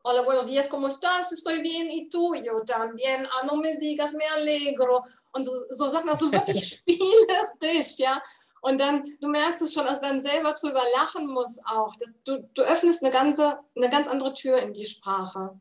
Hola, 0.04 0.22
buenos 0.22 0.48
días, 0.48 0.66
¿cómo 0.66 0.88
estás? 0.88 1.30
Estoy 1.30 1.62
bien. 1.62 1.88
¿Y 1.88 2.10
tú? 2.10 2.34
Yo 2.34 2.64
también. 2.66 3.24
Ah, 3.24 3.46
no 3.46 3.54
me 3.54 3.76
digas, 3.76 4.12
me 4.14 4.26
alegro. 4.26 5.04
Und 5.32 5.44
so, 5.44 5.52
so 5.70 5.88
Sachen, 5.88 6.10
also 6.10 6.32
wirklich 6.32 6.70
spielerisch, 6.80 7.98
ja. 7.98 8.20
Und 8.62 8.80
dann, 8.80 9.16
du 9.20 9.28
merkst 9.28 9.62
es 9.62 9.72
schon, 9.72 9.86
dass 9.86 10.00
dann 10.00 10.20
selber 10.20 10.54
drüber 10.54 10.82
lachen 10.96 11.28
muss 11.28 11.60
auch. 11.64 11.94
Das, 12.00 12.14
du, 12.24 12.42
du 12.52 12.62
öffnest 12.62 13.04
eine, 13.04 13.12
ganze, 13.12 13.60
eine 13.76 13.88
ganz 13.90 14.08
andere 14.08 14.34
Tür 14.34 14.58
in 14.58 14.74
die 14.74 14.86
Sprache. 14.86 15.60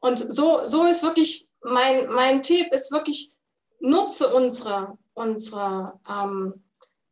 Und 0.00 0.18
so, 0.18 0.66
so 0.66 0.84
ist 0.84 1.02
wirklich, 1.02 1.46
mein, 1.60 2.08
mein 2.08 2.42
Tipp 2.42 2.72
ist 2.72 2.92
wirklich, 2.92 3.36
nutze 3.78 4.34
unsere, 4.34 4.96
unsere 5.12 6.00
ähm, 6.08 6.64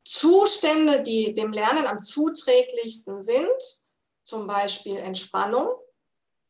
Zustände, 0.03 1.03
die 1.03 1.35
dem 1.35 1.53
Lernen 1.53 1.87
am 1.87 2.03
zuträglichsten 2.03 3.21
sind, 3.21 3.85
zum 4.25 4.47
Beispiel 4.47 4.97
Entspannung 4.97 5.69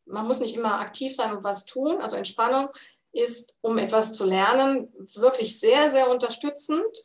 man 0.06 0.26
muss 0.26 0.40
nicht 0.40 0.56
immer 0.56 0.80
aktiv 0.80 1.14
sein 1.14 1.36
und 1.36 1.44
was 1.44 1.64
tun. 1.64 2.00
Also 2.00 2.16
Entspannung 2.16 2.68
ist, 3.12 3.58
um 3.60 3.78
etwas 3.78 4.14
zu 4.14 4.24
lernen, 4.24 4.92
wirklich 5.14 5.58
sehr, 5.58 5.90
sehr 5.90 6.10
unterstützend. 6.10 6.96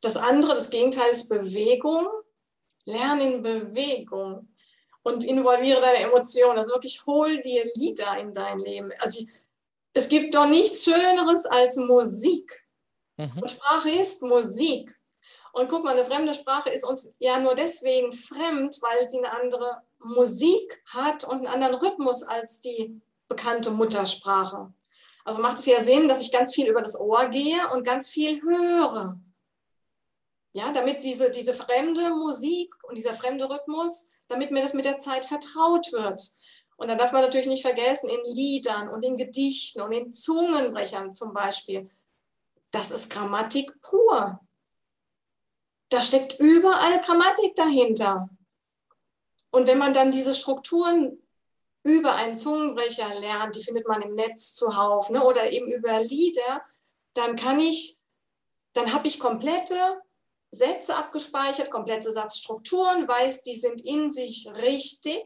Das 0.00 0.16
andere, 0.16 0.54
das 0.54 0.70
Gegenteil 0.70 1.10
ist 1.10 1.28
Bewegung. 1.28 2.08
Lern 2.84 3.20
in 3.20 3.42
Bewegung 3.42 4.48
und 5.02 5.24
involviere 5.24 5.80
deine 5.80 6.04
Emotionen. 6.04 6.58
Also 6.58 6.72
wirklich 6.72 7.04
hol 7.06 7.40
dir 7.42 7.70
Lieder 7.74 8.16
in 8.18 8.32
dein 8.32 8.58
Leben. 8.58 8.92
Also 9.00 9.20
ich, 9.20 9.28
es 9.92 10.08
gibt 10.08 10.34
doch 10.34 10.46
nichts 10.46 10.84
Schöneres 10.84 11.44
als 11.44 11.76
Musik. 11.76 12.64
Mhm. 13.16 13.42
Und 13.42 13.50
Sprache 13.50 13.90
ist 13.90 14.22
Musik. 14.22 14.94
Und 15.52 15.68
guck 15.68 15.84
mal, 15.84 15.94
eine 15.94 16.04
fremde 16.04 16.32
Sprache 16.34 16.70
ist 16.70 16.84
uns 16.84 17.14
ja 17.18 17.38
nur 17.38 17.54
deswegen 17.54 18.12
fremd, 18.12 18.78
weil 18.80 19.08
sie 19.08 19.18
eine 19.18 19.32
andere 19.32 19.82
Musik 20.00 20.82
hat 20.86 21.24
und 21.24 21.38
einen 21.38 21.46
anderen 21.46 21.74
Rhythmus 21.76 22.22
als 22.22 22.60
die 22.60 23.00
bekannte 23.28 23.70
Muttersprache. 23.70 24.72
Also 25.24 25.40
macht 25.40 25.58
es 25.58 25.66
ja 25.66 25.80
Sinn, 25.80 26.08
dass 26.08 26.22
ich 26.22 26.32
ganz 26.32 26.54
viel 26.54 26.68
über 26.68 26.80
das 26.80 26.98
Ohr 26.98 27.26
gehe 27.28 27.68
und 27.72 27.84
ganz 27.84 28.08
viel 28.08 28.40
höre. 28.42 29.18
Ja, 30.54 30.72
damit 30.72 31.04
diese, 31.04 31.30
diese 31.30 31.52
fremde 31.52 32.10
Musik 32.10 32.72
und 32.84 32.96
dieser 32.96 33.14
fremde 33.14 33.48
Rhythmus, 33.48 34.10
damit 34.28 34.50
mir 34.50 34.62
das 34.62 34.74
mit 34.74 34.86
der 34.86 34.98
Zeit 34.98 35.26
vertraut 35.26 35.92
wird. 35.92 36.22
Und 36.76 36.88
dann 36.88 36.96
darf 36.96 37.12
man 37.12 37.22
natürlich 37.22 37.48
nicht 37.48 37.62
vergessen, 37.62 38.08
in 38.08 38.34
Liedern 38.34 38.88
und 38.88 39.02
in 39.02 39.16
Gedichten 39.16 39.82
und 39.82 39.92
in 39.92 40.14
Zungenbrechern 40.14 41.12
zum 41.12 41.34
Beispiel, 41.34 41.90
das 42.70 42.90
ist 42.90 43.10
Grammatik 43.10 43.80
pur. 43.82 44.40
Da 45.88 46.02
steckt 46.02 46.38
überall 46.38 47.00
Grammatik 47.00 47.54
dahinter. 47.56 48.28
Und 49.50 49.66
wenn 49.66 49.78
man 49.78 49.94
dann 49.94 50.10
diese 50.10 50.34
Strukturen 50.34 51.22
über 51.82 52.14
einen 52.14 52.36
Zungenbrecher 52.36 53.08
lernt, 53.20 53.56
die 53.56 53.62
findet 53.62 53.88
man 53.88 54.02
im 54.02 54.14
Netz 54.14 54.54
zuhauf 54.54 55.10
ne, 55.10 55.24
oder 55.24 55.50
eben 55.50 55.70
über 55.72 56.00
Lieder, 56.02 56.62
dann 57.14 57.36
kann 57.36 57.58
ich, 57.58 57.96
dann 58.74 58.92
habe 58.92 59.08
ich 59.08 59.18
komplette 59.18 60.02
Sätze 60.50 60.96
abgespeichert, 60.96 61.70
komplette 61.70 62.12
Satzstrukturen, 62.12 63.06
weiß, 63.06 63.42
die 63.42 63.54
sind 63.54 63.82
in 63.82 64.10
sich 64.10 64.50
richtig, 64.54 65.24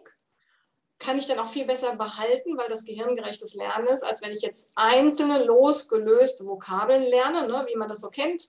kann 0.98 1.18
ich 1.18 1.26
dann 1.26 1.38
auch 1.38 1.48
viel 1.48 1.64
besser 1.64 1.96
behalten, 1.96 2.56
weil 2.56 2.68
das 2.68 2.84
gehirngerechtes 2.84 3.54
Lernen 3.54 3.88
ist, 3.88 4.04
als 4.04 4.22
wenn 4.22 4.32
ich 4.32 4.42
jetzt 4.42 4.72
einzelne 4.76 5.44
losgelöste 5.44 6.46
Vokabeln 6.46 7.02
lerne, 7.02 7.48
ne, 7.48 7.66
wie 7.68 7.76
man 7.76 7.88
das 7.88 8.00
so 8.00 8.08
kennt. 8.08 8.44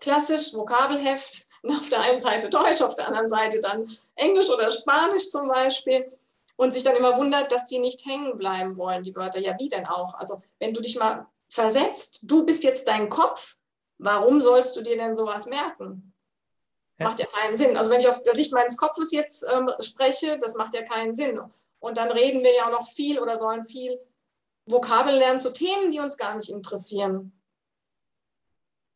Klassisch 0.00 0.54
Vokabelheft, 0.54 1.49
auf 1.68 1.88
der 1.88 2.00
einen 2.00 2.20
Seite 2.20 2.48
Deutsch, 2.48 2.82
auf 2.82 2.96
der 2.96 3.08
anderen 3.08 3.28
Seite 3.28 3.60
dann 3.60 3.90
Englisch 4.14 4.48
oder 4.48 4.70
Spanisch 4.70 5.30
zum 5.30 5.48
Beispiel 5.48 6.10
und 6.56 6.72
sich 6.72 6.82
dann 6.82 6.96
immer 6.96 7.16
wundert, 7.16 7.52
dass 7.52 7.66
die 7.66 7.78
nicht 7.78 8.04
hängen 8.06 8.38
bleiben 8.38 8.76
wollen, 8.76 9.02
die 9.02 9.14
Wörter. 9.14 9.38
Ja, 9.38 9.56
wie 9.58 9.68
denn 9.68 9.86
auch? 9.86 10.14
Also 10.14 10.42
wenn 10.58 10.74
du 10.74 10.80
dich 10.80 10.98
mal 10.98 11.26
versetzt, 11.48 12.20
du 12.22 12.44
bist 12.44 12.64
jetzt 12.64 12.86
dein 12.88 13.08
Kopf, 13.08 13.56
warum 13.98 14.40
sollst 14.40 14.76
du 14.76 14.82
dir 14.82 14.96
denn 14.96 15.16
sowas 15.16 15.46
merken? 15.46 16.12
Macht 16.98 17.18
ja 17.18 17.26
keinen 17.26 17.56
Sinn. 17.56 17.78
Also 17.78 17.90
wenn 17.90 18.00
ich 18.00 18.08
aus 18.08 18.22
der 18.22 18.34
Sicht 18.34 18.52
meines 18.52 18.76
Kopfes 18.76 19.10
jetzt 19.10 19.46
ähm, 19.50 19.70
spreche, 19.80 20.38
das 20.38 20.56
macht 20.56 20.74
ja 20.74 20.82
keinen 20.82 21.14
Sinn. 21.14 21.40
Und 21.78 21.96
dann 21.96 22.10
reden 22.10 22.44
wir 22.44 22.54
ja 22.54 22.66
auch 22.66 22.72
noch 22.72 22.86
viel 22.86 23.18
oder 23.18 23.36
sollen 23.36 23.64
viel 23.64 23.98
Vokabel 24.66 25.14
lernen 25.14 25.40
zu 25.40 25.50
Themen, 25.50 25.90
die 25.90 25.98
uns 25.98 26.18
gar 26.18 26.36
nicht 26.36 26.50
interessieren 26.50 27.39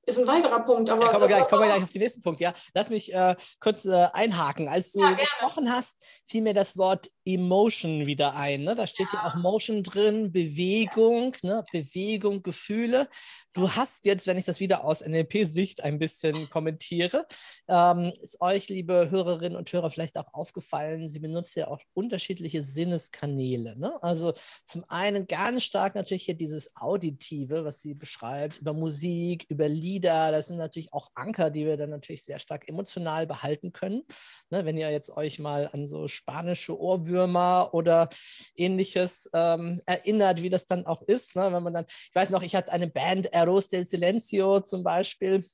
ist 0.07 0.19
ein 0.19 0.27
weiterer 0.27 0.61
Punkt. 0.61 0.91
Aber 0.91 1.05
ja, 1.05 1.11
kommen, 1.11 1.23
wir 1.23 1.29
gleich, 1.29 1.49
kommen 1.49 1.63
wir 1.63 1.69
gleich 1.69 1.83
auf 1.83 1.91
den 1.91 2.03
nächsten 2.03 2.23
Punkt, 2.23 2.41
ja. 2.41 2.53
Lass 2.75 2.91
mich 2.91 3.13
äh, 3.13 3.37
kurz 3.61 3.85
äh, 3.85 4.09
einhaken. 4.13 4.69
Als 4.69 4.93
du 4.93 5.01
ja, 5.01 5.13
gesprochen 5.13 5.71
hast, 5.71 6.05
fiel 6.27 6.43
mir 6.43 6.55
das 6.55 6.77
Wort 6.77 7.11
Emotion 7.25 8.07
wieder 8.07 8.37
ein. 8.37 8.65
Ne? 8.65 8.75
Da 8.75 8.87
steht 8.87 9.09
ja. 9.13 9.21
ja 9.21 9.29
auch 9.29 9.35
Motion 9.37 9.83
drin, 9.83 10.31
Bewegung, 10.31 11.35
ne? 11.43 11.65
Bewegung, 11.73 12.43
Gefühle. 12.43 13.09
Du 13.55 13.71
hast 13.71 14.05
jetzt, 14.05 14.27
wenn 14.27 14.37
ich 14.37 14.45
das 14.45 14.61
wieder 14.61 14.85
aus 14.85 15.01
NLP-Sicht 15.01 15.85
ein 15.85 15.99
bisschen 15.99 16.51
kommentiere, 16.51 17.25
ähm, 17.69 18.13
ist 18.21 18.41
euch, 18.41 18.69
liebe 18.69 19.11
Hörerinnen 19.11 19.57
und 19.57 19.73
Hörer, 19.73 19.91
vielleicht 19.91 20.19
auch 20.19 20.35
aufgefallen, 20.35 21.09
sie 21.09 21.21
benutzt 21.21 21.55
ja 21.55 21.69
auch 21.69 21.81
unterschiedliche 21.95 22.63
Sinneskanäle. 22.63 23.79
Ne? 23.79 24.03
Also 24.03 24.35
zum 24.65 24.85
einen 24.89 25.27
ganz 25.29 25.63
stark 25.63 25.95
natürlich 25.95 26.25
hier 26.25 26.35
dieses 26.35 26.77
Auditive, 26.77 27.65
was 27.65 27.81
sie 27.81 27.95
beschreibt, 27.95 28.59
über 28.59 28.73
Musik, 28.73 29.47
über 29.49 29.69
Lieder. 29.69 30.33
Das 30.33 30.49
sind 30.49 30.57
natürlich 30.57 30.93
auch 30.93 31.11
Anker, 31.15 31.51
die 31.51 31.65
wir 31.65 31.77
dann 31.77 31.91
natürlich 31.91 32.25
sehr 32.25 32.41
stark 32.41 32.69
emotional 32.69 33.27
behalten 33.27 33.73
können. 33.73 34.03
Ne? 34.51 34.65
Wenn 34.65 34.77
ihr 34.77 34.91
jetzt 34.91 35.11
euch 35.11 35.39
mal 35.39 35.71
an 35.73 35.87
so 35.87 36.09
spanische 36.09 36.77
Ohrwürmer 36.77 37.14
oder 37.23 38.09
ähnliches 38.57 39.29
ähm, 39.33 39.81
erinnert, 39.87 40.43
wie 40.43 40.51
das 40.51 40.67
dann 40.67 40.87
auch 40.87 41.03
ist. 41.03 41.37
Ne? 41.37 41.53
Wenn 41.53 41.63
man 41.63 41.75
dann, 41.75 41.85
ich 41.89 42.15
weiß 42.15 42.31
noch, 42.31 42.43
ich 42.43 42.55
hatte 42.55 42.73
eine 42.73 42.89
Band, 42.89 43.33
Eros 43.33 43.69
del 43.69 43.85
Silencio 43.87 44.61
zum 44.61 44.83
Beispiel. 44.83 45.45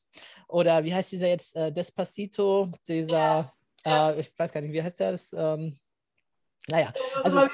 Oder 0.49 0.83
wie 0.85 0.95
heißt 0.95 1.13
dieser 1.13 1.29
jetzt? 1.29 1.55
Äh, 1.57 1.73
Despacito, 1.73 2.69
dieser, 2.89 3.53
Ja, 3.85 4.11
Äh, 4.11 4.21
ich 4.21 4.33
weiß 4.39 4.53
gar 4.53 4.61
nicht, 4.61 4.73
wie 4.73 4.83
heißt 4.83 5.01
der? 5.01 5.13
Das, 5.13 5.33
ähm, 5.33 5.77
naja, 6.69 6.93
Also- 7.25 7.39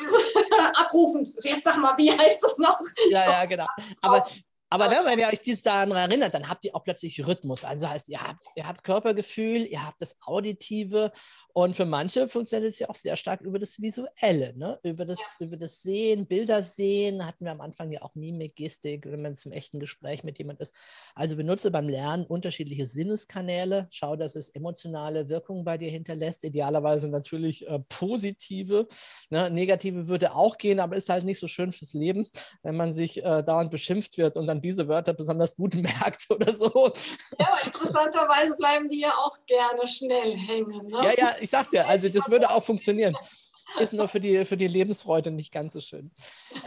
Abrufen. 0.80 1.32
Jetzt 1.42 1.64
sag 1.64 1.76
mal, 1.78 1.96
wie 1.96 2.10
heißt 2.10 2.42
das 2.42 2.58
noch? 2.58 2.78
ja, 3.10 3.30
ja, 3.30 3.44
genau. 3.44 3.66
Aber, 4.02 4.26
aber 4.68 4.88
ne, 4.88 4.96
wenn 5.04 5.18
ihr 5.18 5.28
euch 5.28 5.40
dies 5.40 5.62
daran 5.62 5.92
erinnert, 5.92 6.34
dann 6.34 6.48
habt 6.48 6.64
ihr 6.64 6.74
auch 6.74 6.82
plötzlich 6.82 7.24
Rhythmus. 7.24 7.64
Also 7.64 7.88
heißt, 7.88 8.08
ihr 8.08 8.20
habt, 8.20 8.46
ihr 8.56 8.66
habt 8.66 8.82
Körpergefühl, 8.82 9.64
ihr 9.64 9.86
habt 9.86 10.02
das 10.02 10.18
Auditive 10.22 11.12
und 11.52 11.76
für 11.76 11.84
manche 11.84 12.28
funktioniert 12.28 12.72
es 12.72 12.80
ja 12.80 12.88
auch 12.88 12.96
sehr 12.96 13.16
stark 13.16 13.42
über 13.42 13.60
das 13.60 13.80
Visuelle, 13.80 14.54
ne? 14.56 14.78
über, 14.82 15.04
das, 15.04 15.36
über 15.38 15.56
das 15.56 15.82
Sehen, 15.82 16.26
Bilder 16.26 16.62
sehen, 16.62 17.24
hatten 17.24 17.44
wir 17.44 17.52
am 17.52 17.60
Anfang 17.60 17.92
ja 17.92 18.02
auch 18.02 18.14
Mimik, 18.16 18.56
Gestik, 18.56 19.06
wenn 19.06 19.22
man 19.22 19.36
zum 19.36 19.52
echten 19.52 19.78
Gespräch 19.78 20.24
mit 20.24 20.38
jemand 20.38 20.60
ist. 20.60 20.74
Also 21.14 21.36
benutze 21.36 21.70
beim 21.70 21.88
Lernen 21.88 22.26
unterschiedliche 22.26 22.86
Sinneskanäle, 22.86 23.86
schau, 23.90 24.16
dass 24.16 24.34
es 24.34 24.48
emotionale 24.48 25.28
Wirkungen 25.28 25.64
bei 25.64 25.78
dir 25.78 25.90
hinterlässt, 25.90 26.42
idealerweise 26.42 27.08
natürlich 27.08 27.66
äh, 27.68 27.78
positive. 27.88 28.88
Ne? 29.30 29.48
Negative 29.48 30.08
würde 30.08 30.34
auch 30.34 30.58
gehen, 30.58 30.80
aber 30.80 30.96
ist 30.96 31.08
halt 31.08 31.24
nicht 31.24 31.38
so 31.38 31.46
schön 31.46 31.70
fürs 31.70 31.94
Leben, 31.94 32.26
wenn 32.62 32.76
man 32.76 32.92
sich 32.92 33.24
äh, 33.24 33.42
dauernd 33.42 33.70
beschimpft 33.70 34.18
wird 34.18 34.36
und 34.36 34.46
dann 34.46 34.55
diese 34.60 34.88
Wörter 34.88 35.12
besonders 35.12 35.56
gut 35.56 35.74
merkt 35.76 36.26
oder 36.30 36.54
so. 36.54 36.92
Ja, 37.38 37.48
aber 37.48 37.64
interessanterweise 37.64 38.56
bleiben 38.56 38.88
die 38.88 39.00
ja 39.00 39.10
auch 39.10 39.38
gerne 39.46 39.86
schnell 39.86 40.36
hängen. 40.36 40.86
Ne? 40.88 40.98
Ja, 41.04 41.12
ja, 41.16 41.34
ich 41.40 41.50
sag's 41.50 41.72
ja, 41.72 41.84
also 41.86 42.08
das 42.08 42.28
würde 42.30 42.50
auch 42.50 42.64
funktionieren. 42.64 43.14
Ist 43.80 43.92
nur 43.92 44.08
für 44.08 44.20
die, 44.20 44.44
für 44.44 44.56
die 44.56 44.68
Lebensfreude 44.68 45.30
nicht 45.30 45.52
ganz 45.52 45.72
so 45.72 45.80
schön. 45.80 46.12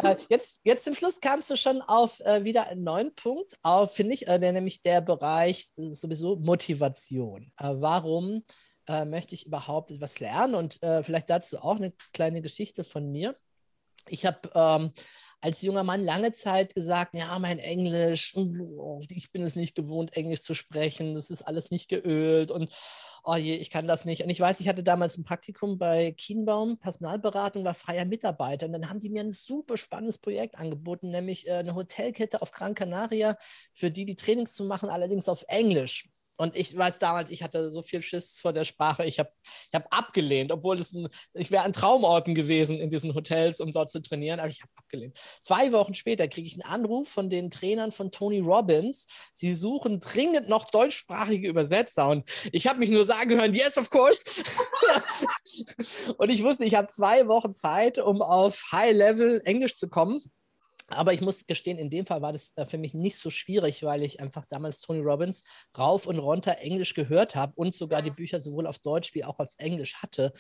Äh, 0.04 0.17
jetzt, 0.30 0.60
jetzt 0.63 0.84
zum 0.84 0.95
Schluss 0.95 1.21
kamst 1.21 1.49
du 1.49 1.56
schon 1.56 1.82
auf 1.82 2.19
äh, 2.19 2.43
wieder 2.43 2.67
einen 2.67 2.84
neuen 2.84 3.15
Punkt, 3.15 3.58
auf, 3.63 3.95
finde 3.95 4.13
ich, 4.13 4.28
äh, 4.28 4.38
der 4.38 4.52
nämlich 4.52 4.82
der 4.82 5.02
Bereich 5.02 5.71
äh, 5.78 5.93
sowieso 5.93 6.36
Motivation. 6.36 7.52
Äh, 7.58 7.69
warum 7.75 8.43
äh, 8.88 9.06
möchte 9.06 9.34
ich 9.34 9.47
überhaupt 9.47 9.91
etwas 9.91 10.19
lernen? 10.19 10.56
Und 10.56 10.80
vielleicht 10.82 11.30
dazu 11.30 11.60
auch 11.60 11.78
eine 11.78 11.93
kleine 12.13 12.41
Geschichte 12.41 12.84
von 12.84 13.10
mir. 13.12 13.34
Ich 14.08 14.25
habe 14.25 14.49
ähm, 14.54 14.91
als 15.41 15.62
junger 15.62 15.84
Mann 15.84 16.04
lange 16.04 16.32
Zeit 16.32 16.73
gesagt, 16.73 17.15
ja, 17.15 17.38
mein 17.39 17.60
Englisch, 17.60 18.36
oh, 18.36 19.02
ich 19.10 19.32
bin 19.32 19.43
es 19.43 19.56
nicht 19.56 19.75
gewohnt, 19.75 20.15
Englisch 20.15 20.41
zu 20.41 20.54
sprechen, 20.54 21.15
das 21.15 21.30
ist 21.30 21.43
alles 21.43 21.71
nicht 21.71 21.89
geölt 21.89 22.52
und 22.52 22.71
oh 23.23 23.36
je, 23.36 23.56
ich 23.56 23.69
kann 23.69 23.88
das 23.88 24.06
nicht. 24.06 24.23
Und 24.23 24.30
ich 24.30 24.39
weiß, 24.39 24.60
ich 24.60 24.67
hatte 24.67 24.84
damals 24.84 25.17
ein 25.17 25.23
Praktikum 25.23 25.78
bei 25.78 26.12
Kienbaum, 26.12 26.78
Personalberatung, 26.78 27.63
war 27.63 27.73
freier 27.73 28.06
Mitarbeiter 28.06 28.65
und 28.65 28.73
dann 28.73 28.89
haben 28.89 28.99
die 28.99 29.10
mir 29.10 29.21
ein 29.21 29.32
super 29.32 29.78
spannendes 29.78 30.17
Projekt 30.17 30.58
angeboten, 30.58 31.10
nämlich 31.10 31.47
äh, 31.47 31.54
eine 31.54 31.75
Hotelkette 31.75 32.41
auf 32.41 32.52
Gran 32.52 32.75
Canaria, 32.75 33.38
für 33.73 33.91
die 33.91 34.06
die 34.06 34.15
Trainings 34.15 34.54
zu 34.54 34.65
machen, 34.65 34.89
allerdings 34.89 35.30
auf 35.30 35.45
Englisch. 35.47 36.10
Und 36.39 36.56
ich 36.56 36.75
weiß 36.75 36.99
damals, 36.99 37.32
ich 37.32 37.43
hatte 37.43 37.69
so 37.69 37.84
viel 37.84 38.02
Schiss 38.02 38.39
vor 38.39 38.54
der 38.54 38.63
Sprache, 38.63 39.04
ich 39.04 39.19
habe 39.19 39.30
ich 39.43 39.73
hab 39.73 39.93
abgelehnt, 39.93 40.54
obwohl 40.54 40.80
es 40.80 40.93
ein, 40.93 41.10
ich 41.34 41.52
wäre 41.52 41.65
an 41.65 41.73
Traumorten 41.73 42.34
gewesen 42.34 42.80
in 42.80 42.89
diesen 42.89 43.13
Hotels, 43.13 43.60
um 43.60 43.73
dort 43.73 43.89
zu 43.89 44.02
trainieren, 44.02 44.39
aber 44.39 44.47
ich 44.47 44.62
habe 44.62 44.71
abgelehnt. 44.78 45.19
Zwei 45.41 45.73
Wochen 45.73 45.93
später 45.93 46.30
kriege 46.30 46.47
ich 46.47 46.54
einen 46.54 46.73
Anruf 46.73 47.10
von 47.10 47.30
den 47.30 47.52
Trainern 47.52 47.91
von 47.91 48.10
Tony 48.10 48.39
Robbins. 48.39 49.06
Sie 49.34 49.54
suchen 49.54 49.99
dringend 49.99 50.47
noch 50.47 50.69
deutschsprachige 50.69 51.49
Übersetzer 51.49 52.08
und 52.08 52.23
ich 52.54 52.67
habe 52.67 52.80
mich 52.80 52.89
nur 52.89 53.04
sagen 53.04 53.32
hören, 53.32 53.54
yes, 53.54 53.78
of 53.78 53.89
course. 53.89 54.23
und 56.17 56.30
ich 56.30 56.41
wusste, 56.41 56.63
ich 56.63 56.75
habe 56.75 56.88
zwei 56.88 57.28
Wochen 57.28 57.54
Zeit, 57.54 57.97
um 57.97 58.21
auf 58.21 58.63
High-Level 58.71 59.41
Englisch 59.43 59.75
zu 59.75 59.89
kommen. 59.89 60.21
Aber 60.89 61.13
ich 61.13 61.21
muss 61.21 61.45
gestehen, 61.45 61.78
in 61.78 61.89
dem 61.89 62.06
Fall 62.06 62.21
war 62.21 62.34
das 62.34 62.54
äh, 62.56 62.65
für 62.65 62.78
mich 62.78 62.93
nicht 62.93 63.17
so 63.17 63.30
schwierig, 63.30 63.84
weil 63.84 64.04
ich 64.04 64.19
einfach 64.19 64.45
damals 64.45 64.82
Tony 64.82 64.99
Robbins 64.99 65.43
rauf 65.78 66.08
und 66.08 66.19
runter 66.19 66.58
Englisch 66.60 66.93
gehört 66.93 67.36
habe 67.36 67.54
und 67.56 67.75
sogar 67.75 68.02
die 68.02 68.12
Bücher 68.12 68.39
sowohl 68.39 68.67
auf 68.67 68.80
Deutsch 68.80 69.13
wie 69.13 69.23
auch 69.25 69.39
auf 69.39 69.49
Englisch 69.58 69.95
hatte. 69.95 70.34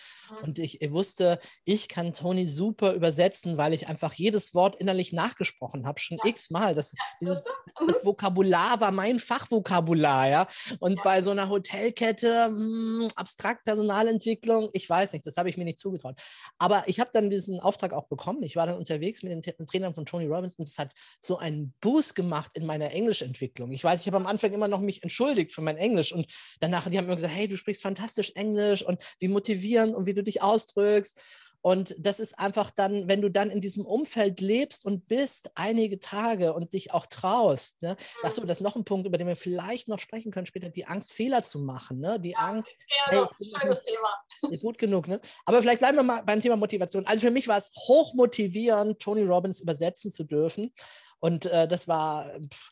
Und 0.43 0.59
ich 0.59 0.79
wusste, 0.91 1.39
ich 1.65 1.87
kann 1.87 2.13
Tony 2.13 2.45
super 2.45 2.93
übersetzen, 2.93 3.57
weil 3.57 3.73
ich 3.73 3.87
einfach 3.87 4.13
jedes 4.13 4.53
Wort 4.53 4.75
innerlich 4.77 5.13
nachgesprochen 5.13 5.85
habe, 5.85 5.99
schon 5.99 6.19
x-mal. 6.23 6.73
Das, 6.75 6.93
dieses, 7.21 7.45
das 7.87 8.03
Vokabular 8.03 8.81
war 8.81 8.91
mein 8.91 9.19
Fachvokabular, 9.19 10.29
ja. 10.29 10.47
Und 10.79 11.01
bei 11.03 11.21
so 11.21 11.31
einer 11.31 11.49
Hotelkette, 11.49 12.49
mh, 12.49 13.09
abstrakt 13.15 13.63
Personalentwicklung, 13.65 14.69
ich 14.73 14.89
weiß 14.89 15.13
nicht, 15.13 15.25
das 15.25 15.37
habe 15.37 15.49
ich 15.49 15.57
mir 15.57 15.65
nicht 15.65 15.79
zugetraut. 15.79 16.19
Aber 16.57 16.83
ich 16.87 16.99
habe 16.99 17.09
dann 17.13 17.29
diesen 17.29 17.59
Auftrag 17.59 17.93
auch 17.93 18.07
bekommen. 18.07 18.43
Ich 18.43 18.55
war 18.55 18.65
dann 18.65 18.77
unterwegs 18.77 19.23
mit 19.23 19.31
den 19.31 19.41
Tra- 19.41 19.65
Trainern 19.65 19.93
von 19.93 20.05
Tony 20.05 20.25
Robbins 20.25 20.38
und 20.39 20.67
es 20.67 20.77
hat 20.77 20.93
so 21.21 21.37
einen 21.37 21.73
Boost 21.81 22.15
gemacht 22.15 22.51
in 22.55 22.65
meiner 22.65 22.91
Englischentwicklung. 22.91 23.71
Ich 23.71 23.83
weiß, 23.83 24.01
ich 24.01 24.07
habe 24.07 24.17
am 24.17 24.27
Anfang 24.27 24.53
immer 24.53 24.67
noch 24.67 24.81
mich 24.81 25.03
entschuldigt 25.03 25.51
für 25.51 25.61
mein 25.61 25.77
Englisch 25.77 26.11
und 26.11 26.27
danach, 26.59 26.89
die 26.89 26.97
haben 26.97 27.07
mir 27.07 27.15
gesagt, 27.15 27.33
hey, 27.33 27.47
du 27.47 27.57
sprichst 27.57 27.81
fantastisch 27.81 28.31
Englisch 28.35 28.83
und 28.83 29.03
wie 29.19 29.27
motivierend 29.27 29.93
und 29.93 30.05
wie 30.05 30.13
du 30.13 30.23
dich 30.23 30.41
ausdrückst. 30.41 31.48
Und 31.61 31.95
das 31.99 32.19
ist 32.19 32.39
einfach 32.39 32.71
dann, 32.71 33.07
wenn 33.07 33.21
du 33.21 33.29
dann 33.29 33.49
in 33.49 33.59
diesem 33.59 33.85
Umfeld 33.85 34.39
lebst 34.39 34.85
und 34.85 35.07
bist 35.07 35.51
einige 35.55 35.99
Tage 35.99 36.53
und 36.53 36.73
dich 36.73 36.93
auch 36.93 37.05
traust. 37.05 37.81
Ne? 37.81 37.97
Achso, 38.23 38.45
das 38.45 38.59
ist 38.59 38.63
noch 38.63 38.75
ein 38.75 38.85
Punkt, 38.85 39.07
über 39.07 39.17
den 39.17 39.27
wir 39.27 39.35
vielleicht 39.35 39.87
noch 39.89 39.99
sprechen 39.99 40.31
können 40.31 40.45
später, 40.45 40.69
die 40.69 40.85
Angst, 40.85 41.11
Fehler 41.11 41.41
zu 41.41 41.59
machen. 41.59 41.99
Ne? 41.99 42.19
Die 42.19 42.37
Angst, 42.37 42.73
Gerne. 43.05 43.27
Hey, 43.37 43.49
Schönes 43.59 43.83
Thema. 43.83 44.09
ja, 44.49 44.57
Gut 44.61 44.77
genug, 44.77 45.07
ne? 45.07 45.19
Aber 45.45 45.61
vielleicht 45.61 45.79
bleiben 45.79 45.97
wir 45.97 46.03
mal 46.03 46.21
beim 46.23 46.41
Thema 46.41 46.55
Motivation. 46.55 47.05
Also 47.05 47.27
für 47.27 47.31
mich 47.31 47.47
war 47.47 47.57
es 47.57 47.71
hochmotivierend, 47.75 48.99
Tony 48.99 49.23
Robbins 49.23 49.59
übersetzen 49.59 50.11
zu 50.11 50.23
dürfen. 50.23 50.73
Und 51.19 51.45
äh, 51.45 51.67
das 51.67 51.87
war 51.87 52.29
pff, 52.39 52.71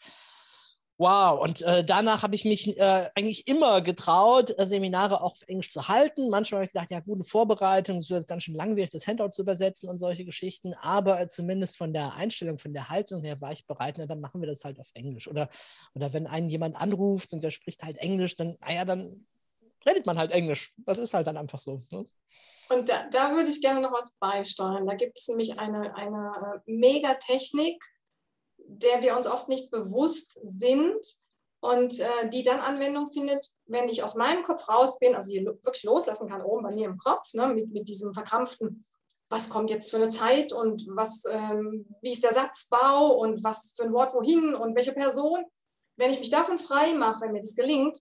wow. 0.97 1.39
Und 1.39 1.61
äh, 1.61 1.83
danach 1.83 2.23
habe 2.23 2.35
ich 2.35 2.45
mich 2.45 2.77
äh, 2.77 3.09
eigentlich 3.15 3.47
immer 3.47 3.81
getraut, 3.81 4.57
äh, 4.57 4.65
Seminare 4.65 5.21
auch 5.21 5.33
auf 5.33 5.41
Englisch 5.47 5.71
zu 5.71 5.87
halten. 5.87 6.29
Manchmal 6.29 6.59
habe 6.59 6.65
ich 6.65 6.73
gedacht, 6.73 6.91
ja, 6.91 6.99
gute 6.99 7.23
Vorbereitung, 7.23 7.97
es 7.97 8.09
wird 8.09 8.27
ganz 8.27 8.43
schön 8.43 8.55
langwierig, 8.55 8.91
das 8.91 9.07
Handout 9.07 9.29
zu 9.29 9.41
übersetzen 9.41 9.89
und 9.89 9.97
solche 9.97 10.25
Geschichten. 10.25 10.73
Aber 10.81 11.19
äh, 11.21 11.27
zumindest 11.27 11.77
von 11.77 11.93
der 11.93 12.15
Einstellung, 12.15 12.57
von 12.57 12.73
der 12.73 12.89
Haltung 12.89 13.23
her 13.23 13.39
war 13.41 13.51
ich 13.51 13.65
bereit, 13.65 13.95
na, 13.97 14.05
dann 14.05 14.21
machen 14.21 14.41
wir 14.41 14.47
das 14.47 14.63
halt 14.63 14.79
auf 14.79 14.91
Englisch. 14.93 15.27
Oder, 15.27 15.49
oder 15.93 16.13
wenn 16.13 16.27
einen 16.27 16.49
jemand 16.49 16.75
anruft 16.75 17.33
und 17.33 17.43
der 17.43 17.51
spricht 17.51 17.83
halt 17.83 17.97
Englisch, 17.97 18.35
dann, 18.35 18.57
naja, 18.61 18.85
dann 18.85 19.25
redet 19.87 20.05
man 20.05 20.17
halt 20.17 20.31
Englisch. 20.31 20.73
Das 20.77 20.97
ist 20.97 21.13
halt 21.13 21.27
dann 21.27 21.37
einfach 21.37 21.59
so. 21.59 21.81
Ne? 21.91 22.05
Und 22.69 22.89
da, 22.89 23.07
da 23.09 23.31
würde 23.31 23.49
ich 23.49 23.61
gerne 23.61 23.81
noch 23.81 23.93
was 23.93 24.11
beisteuern. 24.19 24.85
Da 24.85 24.95
gibt 24.95 25.17
es 25.17 25.27
nämlich 25.27 25.57
eine, 25.57 25.95
eine 25.95 26.61
äh, 26.65 26.71
Megatechnik, 26.71 27.81
der 28.67 29.01
wir 29.01 29.15
uns 29.15 29.27
oft 29.27 29.47
nicht 29.49 29.71
bewusst 29.71 30.39
sind 30.43 30.99
und 31.59 31.99
äh, 31.99 32.29
die 32.29 32.43
dann 32.43 32.59
Anwendung 32.59 33.07
findet, 33.07 33.47
wenn 33.65 33.89
ich 33.89 34.03
aus 34.03 34.15
meinem 34.15 34.43
Kopf 34.43 34.67
raus 34.69 34.99
bin, 34.99 35.15
also 35.15 35.31
hier 35.31 35.45
wirklich 35.45 35.83
loslassen 35.83 36.29
kann, 36.29 36.43
oben 36.43 36.63
bei 36.63 36.71
mir 36.71 36.85
im 36.85 36.97
Kopf, 36.97 37.33
ne, 37.33 37.47
mit, 37.47 37.71
mit 37.71 37.87
diesem 37.87 38.13
verkrampften, 38.13 38.85
was 39.29 39.49
kommt 39.49 39.69
jetzt 39.69 39.89
für 39.89 39.97
eine 39.97 40.09
Zeit 40.09 40.53
und 40.53 40.85
was, 40.89 41.23
ähm, 41.29 41.87
wie 42.01 42.13
ist 42.13 42.23
der 42.23 42.33
Satzbau 42.33 43.15
und 43.17 43.43
was 43.43 43.73
für 43.75 43.83
ein 43.83 43.93
Wort 43.93 44.13
wohin 44.13 44.53
und 44.53 44.75
welche 44.75 44.93
Person. 44.93 45.43
Wenn 45.97 46.11
ich 46.11 46.19
mich 46.19 46.29
davon 46.29 46.59
frei 46.59 46.93
mache, 46.93 47.21
wenn 47.21 47.31
mir 47.31 47.41
das 47.41 47.55
gelingt, 47.55 47.99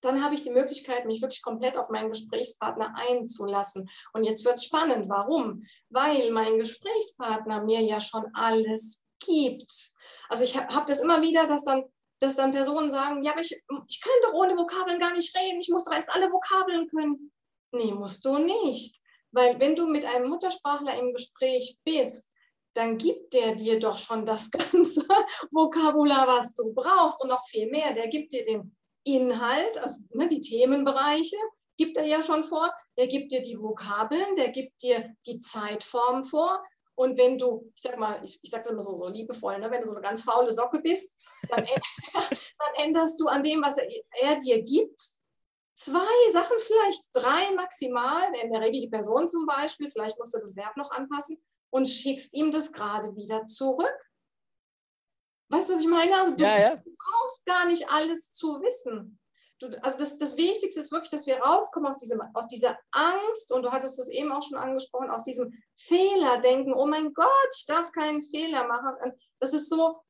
dann 0.00 0.22
habe 0.22 0.34
ich 0.34 0.42
die 0.42 0.50
Möglichkeit, 0.50 1.06
mich 1.06 1.20
wirklich 1.20 1.42
komplett 1.42 1.76
auf 1.76 1.90
meinen 1.90 2.10
Gesprächspartner 2.10 2.94
einzulassen. 2.96 3.88
Und 4.12 4.24
jetzt 4.24 4.44
wird 4.44 4.56
es 4.56 4.64
spannend. 4.64 5.08
Warum? 5.08 5.64
Weil 5.90 6.30
mein 6.30 6.58
Gesprächspartner 6.58 7.64
mir 7.64 7.80
ja 7.82 8.00
schon 8.00 8.24
alles 8.34 9.05
gibt. 9.20 9.96
Also 10.28 10.44
ich 10.44 10.56
habe 10.56 10.74
hab 10.74 10.86
das 10.86 11.00
immer 11.00 11.22
wieder, 11.22 11.46
dass 11.46 11.64
dann, 11.64 11.84
dass 12.20 12.36
dann 12.36 12.52
Personen 12.52 12.90
sagen, 12.90 13.22
ja, 13.22 13.32
aber 13.32 13.42
ich, 13.42 13.52
ich 13.88 14.00
kann 14.00 14.12
doch 14.22 14.34
ohne 14.34 14.56
Vokabeln 14.56 14.98
gar 14.98 15.12
nicht 15.12 15.36
reden. 15.36 15.60
Ich 15.60 15.68
muss 15.68 15.84
doch 15.84 15.94
erst 15.94 16.14
alle 16.14 16.30
Vokabeln 16.30 16.88
können. 16.88 17.32
Nee, 17.72 17.92
musst 17.92 18.24
du 18.24 18.38
nicht. 18.38 19.00
Weil 19.32 19.58
wenn 19.60 19.76
du 19.76 19.86
mit 19.86 20.04
einem 20.04 20.28
Muttersprachler 20.30 20.98
im 20.98 21.12
Gespräch 21.12 21.78
bist, 21.84 22.32
dann 22.74 22.98
gibt 22.98 23.32
der 23.32 23.54
dir 23.54 23.78
doch 23.80 23.98
schon 23.98 24.26
das 24.26 24.50
ganze 24.72 25.06
Vokabular, 25.50 26.26
was 26.26 26.54
du 26.54 26.72
brauchst 26.72 27.22
und 27.22 27.28
noch 27.28 27.46
viel 27.48 27.70
mehr. 27.70 27.94
Der 27.94 28.08
gibt 28.08 28.32
dir 28.32 28.44
den 28.44 28.76
Inhalt, 29.04 29.78
also 29.78 30.02
ne, 30.14 30.28
die 30.28 30.40
Themenbereiche, 30.40 31.36
gibt 31.76 31.96
er 31.96 32.04
ja 32.04 32.22
schon 32.22 32.42
vor. 32.42 32.72
Der 32.98 33.06
gibt 33.06 33.30
dir 33.32 33.42
die 33.42 33.58
Vokabeln, 33.58 34.36
der 34.36 34.50
gibt 34.50 34.82
dir 34.82 35.14
die 35.26 35.38
Zeitform 35.38 36.24
vor 36.24 36.62
Und 36.96 37.18
wenn 37.18 37.38
du, 37.38 37.70
ich 37.74 37.82
sag 37.82 37.98
mal, 37.98 38.22
ich, 38.24 38.40
ich 38.42 38.50
sage 38.50 38.64
das 38.64 38.72
immer 38.72 38.80
so, 38.80 38.96
so 38.96 39.08
liebevoll, 39.08 39.58
ne? 39.58 39.70
wenn 39.70 39.82
du 39.82 39.86
so 39.86 39.92
eine 39.92 40.02
ganz 40.02 40.22
faule 40.22 40.52
Socke 40.52 40.80
bist, 40.80 41.16
dann, 41.48 41.64
dann 42.14 42.74
änderst 42.76 43.20
du 43.20 43.28
an 43.28 43.42
dem, 43.42 43.62
was 43.62 43.76
er, 43.76 43.86
er 44.22 44.36
dir 44.36 44.62
gibt, 44.62 44.98
zwei 45.76 46.30
Sachen, 46.32 46.56
vielleicht 46.58 47.10
drei 47.12 47.52
maximal, 47.54 48.32
in 48.42 48.50
der 48.50 48.62
Regel 48.62 48.80
die 48.80 48.88
Person 48.88 49.28
zum 49.28 49.44
Beispiel, 49.44 49.90
vielleicht 49.90 50.18
musst 50.18 50.34
du 50.34 50.38
das 50.38 50.56
Verb 50.56 50.76
noch 50.76 50.90
anpassen 50.90 51.38
und 51.70 51.86
schickst 51.86 52.32
ihm 52.32 52.50
das 52.50 52.72
gerade 52.72 53.14
wieder 53.14 53.44
zurück. 53.44 53.94
Weißt 55.48 55.68
du, 55.68 55.74
was 55.74 55.82
ich 55.82 55.88
meine? 55.88 56.14
Also 56.16 56.34
du, 56.34 56.42
Ja, 56.42 56.58
ja. 56.58 56.76
du 56.76 56.82
brauchst 56.82 57.44
gar 57.44 57.66
nicht 57.66 57.88
alles 57.90 58.32
zu 58.32 58.60
wissen. 58.62 59.20
Du, 59.58 59.68
also 59.82 59.98
das, 59.98 60.18
das 60.18 60.36
Wichtigste 60.36 60.80
ist 60.80 60.92
wirklich, 60.92 61.10
dass 61.10 61.26
wir 61.26 61.38
rauskommen 61.38 61.90
aus, 61.90 61.96
diesem, 61.96 62.20
aus 62.34 62.46
dieser 62.46 62.78
Angst, 62.90 63.50
und 63.52 63.62
du 63.62 63.70
hattest 63.70 63.98
das 63.98 64.08
eben 64.08 64.30
auch 64.30 64.42
schon 64.42 64.58
angesprochen, 64.58 65.10
aus 65.10 65.24
diesem 65.24 65.52
Fehlerdenken, 65.76 66.74
oh 66.74 66.86
mein 66.86 67.14
Gott, 67.14 67.50
ich 67.56 67.64
darf 67.66 67.90
keinen 67.92 68.22
Fehler 68.22 68.66
machen. 68.66 69.12
Das 69.40 69.54
ist 69.54 69.70
so 69.70 70.02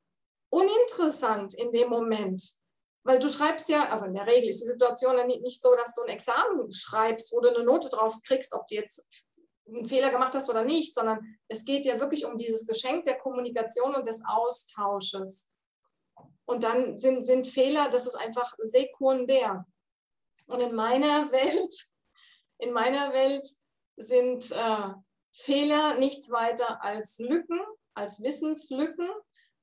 uninteressant 0.49 1.53
in 1.53 1.71
dem 1.71 1.89
Moment. 1.89 2.41
Weil 3.03 3.19
du 3.19 3.29
schreibst 3.29 3.69
ja, 3.69 3.89
also 3.89 4.05
in 4.05 4.15
der 4.15 4.27
Regel 4.27 4.49
ist 4.49 4.61
die 4.61 4.67
Situation 4.67 5.15
dann 5.15 5.27
nicht, 5.27 5.61
so, 5.61 5.73
dass 5.75 5.95
du 5.95 6.01
ein 6.01 6.09
Examen 6.09 6.69
schreibst, 6.73 7.31
wo 7.31 7.39
du 7.39 7.47
eine 7.47 7.63
Note 7.63 7.87
drauf 7.87 8.15
kriegst, 8.23 8.53
ob 8.53 8.67
du 8.67 8.75
jetzt 8.75 9.07
einen 9.65 9.85
Fehler 9.85 10.09
gemacht 10.09 10.33
hast 10.33 10.49
oder 10.49 10.65
nicht, 10.65 10.93
sondern 10.93 11.19
es 11.47 11.63
geht 11.63 11.85
ja 11.85 12.01
wirklich 12.01 12.25
um 12.25 12.37
dieses 12.37 12.67
Geschenk 12.67 13.05
der 13.05 13.17
Kommunikation 13.17 13.95
und 13.95 14.05
des 14.05 14.21
Austausches. 14.27 15.53
Und 16.47 16.63
dann 16.63 16.97
sind, 16.97 17.25
sind 17.25 17.45
Fehler, 17.45 17.89
das 17.89 18.07
ist 18.07 18.15
einfach 18.15 18.55
sekundär. 18.59 19.65
Und 20.47 20.61
in 20.61 20.73
meiner 20.73 21.31
Welt, 21.31 21.87
in 22.57 22.71
meiner 22.71 23.11
Welt 23.13 23.45
sind 23.97 24.51
äh, 24.51 24.89
Fehler 25.33 25.95
nichts 25.95 26.31
weiter 26.31 26.81
als 26.83 27.19
Lücken, 27.19 27.59
als 27.93 28.23
Wissenslücken. 28.23 29.09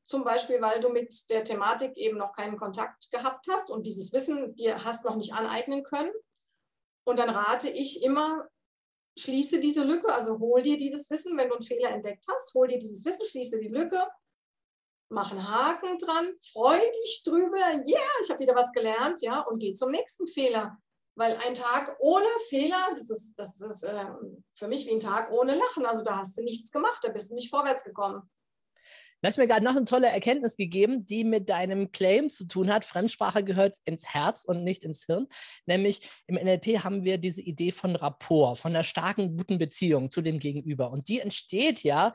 Zum 0.04 0.24
Beispiel, 0.24 0.60
weil 0.60 0.80
du 0.80 0.90
mit 0.90 1.30
der 1.30 1.44
Thematik 1.44 1.96
eben 1.96 2.18
noch 2.18 2.34
keinen 2.34 2.58
Kontakt 2.58 3.10
gehabt 3.10 3.46
hast 3.50 3.70
und 3.70 3.86
dieses 3.86 4.12
Wissen 4.12 4.54
dir 4.54 4.84
hast 4.84 5.06
noch 5.06 5.16
nicht 5.16 5.32
aneignen 5.32 5.84
können. 5.84 6.12
Und 7.04 7.18
dann 7.18 7.30
rate 7.30 7.70
ich 7.70 8.02
immer, 8.02 8.46
schließe 9.16 9.60
diese 9.60 9.84
Lücke, 9.84 10.12
also 10.12 10.38
hol 10.38 10.60
dir 10.60 10.76
dieses 10.76 11.08
Wissen, 11.08 11.38
wenn 11.38 11.48
du 11.48 11.54
einen 11.54 11.64
Fehler 11.64 11.90
entdeckt 11.90 12.26
hast, 12.30 12.52
hol 12.52 12.68
dir 12.68 12.78
dieses 12.78 13.06
Wissen, 13.06 13.26
schließe 13.26 13.58
die 13.58 13.68
Lücke, 13.68 14.06
mach 15.08 15.30
einen 15.30 15.48
Haken 15.48 15.98
dran, 15.98 16.32
freu 16.52 16.78
dich 16.78 17.22
drüber, 17.24 17.58
ja, 17.58 17.98
yeah, 17.98 18.08
ich 18.22 18.30
habe 18.30 18.40
wieder 18.40 18.54
was 18.54 18.72
gelernt, 18.72 19.20
ja, 19.22 19.40
und 19.40 19.58
geh 19.60 19.72
zum 19.72 19.90
nächsten 19.90 20.26
Fehler. 20.26 20.78
Weil 21.16 21.36
ein 21.46 21.54
Tag 21.54 21.96
ohne 22.00 22.26
Fehler, 22.48 22.90
das 22.96 23.08
ist, 23.08 23.34
das 23.36 23.60
ist 23.60 23.84
äh, 23.84 24.04
für 24.54 24.66
mich 24.66 24.86
wie 24.86 24.94
ein 24.94 25.00
Tag 25.00 25.30
ohne 25.30 25.54
Lachen. 25.54 25.86
Also 25.86 26.02
da 26.02 26.18
hast 26.18 26.36
du 26.36 26.42
nichts 26.42 26.72
gemacht, 26.72 26.98
da 27.02 27.10
bist 27.10 27.30
du 27.30 27.36
nicht 27.36 27.50
vorwärts 27.50 27.84
gekommen. 27.84 28.28
Du 29.24 29.28
hast 29.28 29.38
mir 29.38 29.46
gerade 29.46 29.64
noch 29.64 29.74
eine 29.74 29.86
tolle 29.86 30.08
Erkenntnis 30.08 30.54
gegeben, 30.54 31.06
die 31.06 31.24
mit 31.24 31.48
deinem 31.48 31.92
Claim 31.92 32.28
zu 32.28 32.46
tun 32.46 32.70
hat. 32.70 32.84
Fremdsprache 32.84 33.42
gehört 33.42 33.78
ins 33.86 34.04
Herz 34.04 34.44
und 34.44 34.64
nicht 34.64 34.84
ins 34.84 35.06
Hirn. 35.06 35.28
Nämlich 35.64 36.10
im 36.26 36.34
NLP 36.34 36.84
haben 36.84 37.04
wir 37.04 37.16
diese 37.16 37.40
Idee 37.40 37.72
von 37.72 37.96
Rapport, 37.96 38.58
von 38.58 38.72
einer 38.72 38.84
starken, 38.84 39.34
guten 39.34 39.56
Beziehung 39.56 40.10
zu 40.10 40.20
dem 40.20 40.40
Gegenüber. 40.40 40.90
Und 40.90 41.08
die 41.08 41.20
entsteht 41.20 41.82
ja, 41.84 42.12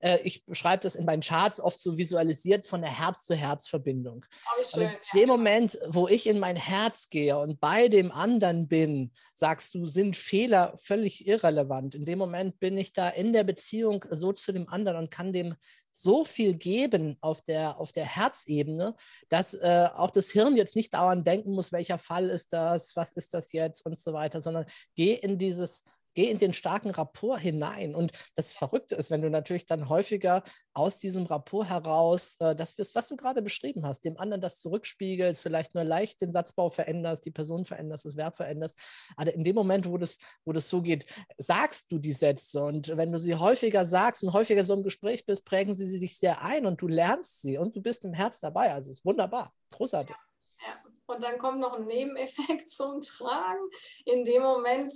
äh, 0.00 0.18
ich 0.22 0.44
beschreibe 0.44 0.82
das 0.82 0.96
in 0.96 1.04
meinen 1.04 1.22
Charts 1.22 1.60
oft 1.60 1.78
so 1.78 1.96
visualisiert 1.96 2.66
von 2.66 2.80
der 2.80 2.90
Herz-zu-Herz-Verbindung. 2.90 4.24
Oh, 4.46 4.78
Und 4.78 4.82
in 4.82 4.90
dem 5.14 5.28
Moment, 5.28 5.78
wo 5.88 6.08
ich 6.08 6.26
in 6.26 6.38
mein 6.38 6.56
Herz 6.56 7.08
gehe 7.08 7.38
und 7.38 7.60
bei 7.60 7.88
dem 7.88 8.10
anderen 8.10 8.68
bin, 8.68 9.12
sagst 9.34 9.74
du, 9.74 9.86
sind 9.86 10.16
Fehler 10.16 10.74
völlig 10.78 11.26
irrelevant. 11.26 11.94
In 11.94 12.04
dem 12.04 12.18
Moment 12.18 12.58
bin 12.60 12.78
ich 12.78 12.92
da 12.92 13.08
in 13.08 13.32
der 13.32 13.44
Beziehung 13.44 14.04
so 14.10 14.32
zu 14.32 14.52
dem 14.52 14.68
anderen 14.68 14.98
und 14.98 15.10
kann 15.10 15.32
dem 15.32 15.54
so 15.92 16.24
viel 16.24 16.54
geben 16.54 17.16
auf 17.20 17.42
der, 17.42 17.78
auf 17.78 17.92
der 17.92 18.04
Herzebene, 18.04 18.94
dass 19.28 19.54
äh, 19.54 19.88
auch 19.92 20.10
das 20.10 20.30
Hirn 20.30 20.56
jetzt 20.56 20.76
nicht 20.76 20.94
dauernd 20.94 21.26
denken 21.26 21.52
muss, 21.52 21.72
welcher 21.72 21.98
Fall 21.98 22.30
ist 22.30 22.52
das, 22.52 22.94
was 22.96 23.12
ist 23.12 23.34
das 23.34 23.52
jetzt 23.52 23.84
und 23.84 23.98
so 23.98 24.12
weiter, 24.12 24.40
sondern 24.40 24.66
geh 24.94 25.14
in 25.14 25.38
dieses 25.38 25.82
geh 26.14 26.30
in 26.30 26.38
den 26.38 26.52
starken 26.52 26.90
Rapport 26.90 27.40
hinein. 27.40 27.94
Und 27.94 28.12
das 28.36 28.52
Verrückte 28.52 28.94
ist, 28.94 29.10
wenn 29.10 29.20
du 29.20 29.30
natürlich 29.30 29.66
dann 29.66 29.88
häufiger 29.88 30.42
aus 30.74 30.98
diesem 30.98 31.26
Rapport 31.26 31.68
heraus 31.68 32.36
äh, 32.40 32.54
das 32.54 32.74
bist, 32.74 32.94
was 32.94 33.08
du 33.08 33.16
gerade 33.16 33.42
beschrieben 33.42 33.86
hast, 33.86 34.04
dem 34.04 34.18
anderen 34.18 34.40
das 34.40 34.60
zurückspiegelst, 34.60 35.40
vielleicht 35.40 35.74
nur 35.74 35.84
leicht 35.84 36.20
den 36.20 36.32
Satzbau 36.32 36.70
veränderst, 36.70 37.24
die 37.24 37.30
Person 37.30 37.64
veränderst, 37.64 38.04
das 38.04 38.16
Verb 38.16 38.36
veränderst. 38.36 38.78
Aber 39.16 39.32
in 39.32 39.44
dem 39.44 39.54
Moment, 39.54 39.88
wo 39.88 39.98
das, 39.98 40.18
wo 40.44 40.52
das 40.52 40.68
so 40.68 40.82
geht, 40.82 41.06
sagst 41.38 41.90
du 41.90 41.98
die 41.98 42.12
Sätze. 42.12 42.62
Und 42.62 42.96
wenn 42.96 43.12
du 43.12 43.18
sie 43.18 43.34
häufiger 43.34 43.86
sagst 43.86 44.22
und 44.22 44.32
häufiger 44.32 44.64
so 44.64 44.74
im 44.74 44.82
Gespräch 44.82 45.26
bist, 45.26 45.44
prägen 45.44 45.74
sie 45.74 46.00
dich 46.00 46.18
sehr 46.18 46.42
ein 46.42 46.66
und 46.66 46.80
du 46.80 46.88
lernst 46.88 47.40
sie 47.40 47.58
und 47.58 47.76
du 47.76 47.82
bist 47.82 48.04
im 48.04 48.12
Herz 48.12 48.40
dabei. 48.40 48.72
Also 48.72 48.90
es 48.90 48.98
ist 48.98 49.04
wunderbar, 49.04 49.52
großartig. 49.70 50.14
Ja. 50.14 50.90
Und 51.10 51.24
dann 51.24 51.38
kommt 51.38 51.58
noch 51.58 51.76
ein 51.76 51.86
Nebeneffekt 51.86 52.68
zum 52.68 53.00
Tragen. 53.00 53.68
In 54.04 54.24
dem 54.24 54.42
Moment, 54.42 54.94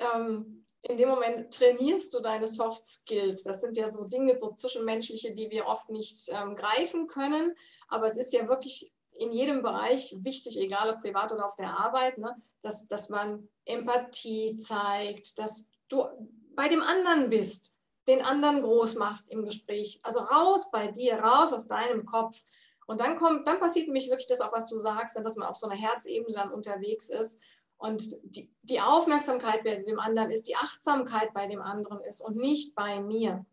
ähm, 0.00 0.60
in 0.82 0.96
dem 0.96 1.08
Moment 1.08 1.52
trainierst 1.52 2.12
du 2.14 2.20
deine 2.20 2.46
Soft 2.46 2.86
Skills. 2.86 3.42
Das 3.42 3.60
sind 3.60 3.76
ja 3.76 3.92
so 3.92 4.04
Dinge, 4.04 4.38
so 4.38 4.52
zwischenmenschliche, 4.52 5.34
die 5.34 5.50
wir 5.50 5.66
oft 5.66 5.90
nicht 5.90 6.28
ähm, 6.30 6.56
greifen 6.56 7.06
können. 7.06 7.54
Aber 7.88 8.06
es 8.06 8.16
ist 8.16 8.32
ja 8.32 8.48
wirklich 8.48 8.92
in 9.18 9.32
jedem 9.32 9.62
Bereich 9.62 10.16
wichtig, 10.22 10.58
egal 10.58 10.94
ob 10.94 11.02
privat 11.02 11.30
oder 11.32 11.44
auf 11.44 11.54
der 11.56 11.78
Arbeit, 11.78 12.16
ne, 12.16 12.34
dass, 12.62 12.88
dass 12.88 13.10
man 13.10 13.48
Empathie 13.66 14.56
zeigt, 14.56 15.38
dass 15.38 15.70
du 15.88 16.06
bei 16.54 16.68
dem 16.68 16.82
anderen 16.82 17.28
bist, 17.28 17.76
den 18.08 18.24
anderen 18.24 18.62
groß 18.62 18.94
machst 18.94 19.30
im 19.30 19.44
Gespräch. 19.44 20.00
Also 20.02 20.20
raus 20.20 20.70
bei 20.70 20.88
dir, 20.88 21.18
raus 21.18 21.52
aus 21.52 21.68
deinem 21.68 22.06
Kopf. 22.06 22.42
Und 22.86 23.00
dann 23.00 23.16
kommt, 23.16 23.46
dann 23.46 23.60
passiert 23.60 23.86
nämlich 23.86 24.08
wirklich 24.08 24.26
das 24.26 24.40
auch, 24.40 24.52
was 24.52 24.66
du 24.66 24.78
sagst, 24.78 25.16
dass 25.16 25.36
man 25.36 25.48
auf 25.48 25.56
so 25.56 25.68
einer 25.68 25.78
Herzebene 25.78 26.34
dann 26.34 26.50
unterwegs 26.50 27.10
ist 27.10 27.40
und 27.80 28.14
die, 28.36 28.52
die 28.62 28.80
Aufmerksamkeit 28.80 29.64
bei 29.64 29.76
dem 29.76 29.98
anderen 29.98 30.30
ist, 30.30 30.46
die 30.46 30.54
Achtsamkeit 30.54 31.32
bei 31.32 31.46
dem 31.46 31.62
anderen 31.62 32.00
ist 32.02 32.20
und 32.20 32.36
nicht 32.36 32.74
bei 32.74 33.00
mir. 33.00 33.46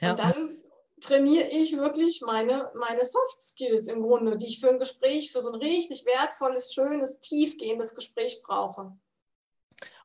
Ja. 0.00 0.10
Und 0.10 0.18
dann 0.18 0.62
trainiere 1.00 1.48
ich 1.48 1.76
wirklich 1.78 2.20
meine, 2.20 2.70
meine 2.74 3.06
Soft 3.06 3.40
Skills 3.40 3.88
im 3.88 4.02
Grunde, 4.02 4.36
die 4.36 4.46
ich 4.46 4.60
für 4.60 4.68
ein 4.68 4.78
Gespräch, 4.78 5.32
für 5.32 5.40
so 5.40 5.50
ein 5.50 5.60
richtig 5.60 6.04
wertvolles, 6.04 6.74
schönes, 6.74 7.20
tiefgehendes 7.20 7.94
Gespräch 7.94 8.42
brauche. 8.44 8.92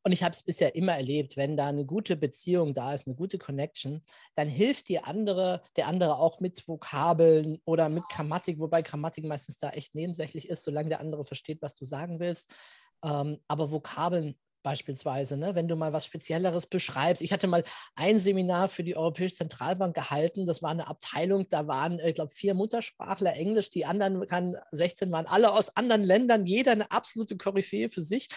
Und 0.03 0.11
ich 0.11 0.23
habe 0.23 0.33
es 0.33 0.43
bisher 0.43 0.75
immer 0.75 0.93
erlebt, 0.93 1.37
wenn 1.37 1.57
da 1.57 1.67
eine 1.67 1.85
gute 1.85 2.15
Beziehung 2.15 2.73
da 2.73 2.93
ist, 2.93 3.07
eine 3.07 3.15
gute 3.15 3.37
Connection, 3.37 4.03
dann 4.35 4.47
hilft 4.47 4.89
die 4.89 4.99
andere, 4.99 5.61
der 5.75 5.87
andere 5.87 6.17
auch 6.17 6.39
mit 6.39 6.67
Vokabeln 6.67 7.59
oder 7.65 7.89
mit 7.89 8.03
Grammatik, 8.09 8.59
wobei 8.59 8.81
Grammatik 8.81 9.25
meistens 9.25 9.57
da 9.57 9.69
echt 9.69 9.95
nebensächlich 9.95 10.49
ist, 10.49 10.63
solange 10.63 10.89
der 10.89 10.99
andere 10.99 11.25
versteht, 11.25 11.61
was 11.61 11.75
du 11.75 11.85
sagen 11.85 12.19
willst. 12.19 12.53
Ähm, 13.03 13.39
aber 13.47 13.71
Vokabeln 13.71 14.35
beispielsweise, 14.67 15.37
ne? 15.37 15.55
wenn 15.55 15.69
du 15.69 15.77
mal 15.77 15.93
was 15.93 16.05
Spezielleres 16.05 16.65
beschreibst. 16.65 17.21
Ich 17.21 17.31
hatte 17.31 17.47
mal 17.47 17.63
ein 17.95 18.19
Seminar 18.19 18.67
für 18.67 18.83
die 18.83 18.97
Europäische 18.97 19.37
Zentralbank 19.37 19.95
gehalten. 19.95 20.45
Das 20.45 20.61
war 20.61 20.71
eine 20.71 20.87
Abteilung, 20.87 21.47
da 21.47 21.67
waren, 21.67 21.99
ich 21.99 22.15
glaube, 22.15 22.33
vier 22.33 22.53
Muttersprachler 22.53 23.33
Englisch, 23.33 23.69
die 23.69 23.85
anderen, 23.85 24.57
16 24.71 25.09
waren 25.09 25.25
alle 25.25 25.53
aus 25.53 25.77
anderen 25.77 26.03
Ländern, 26.03 26.45
jeder 26.45 26.73
eine 26.73 26.91
absolute 26.91 27.37
Koryphäe 27.37 27.87
für 27.87 28.01
sich. 28.01 28.27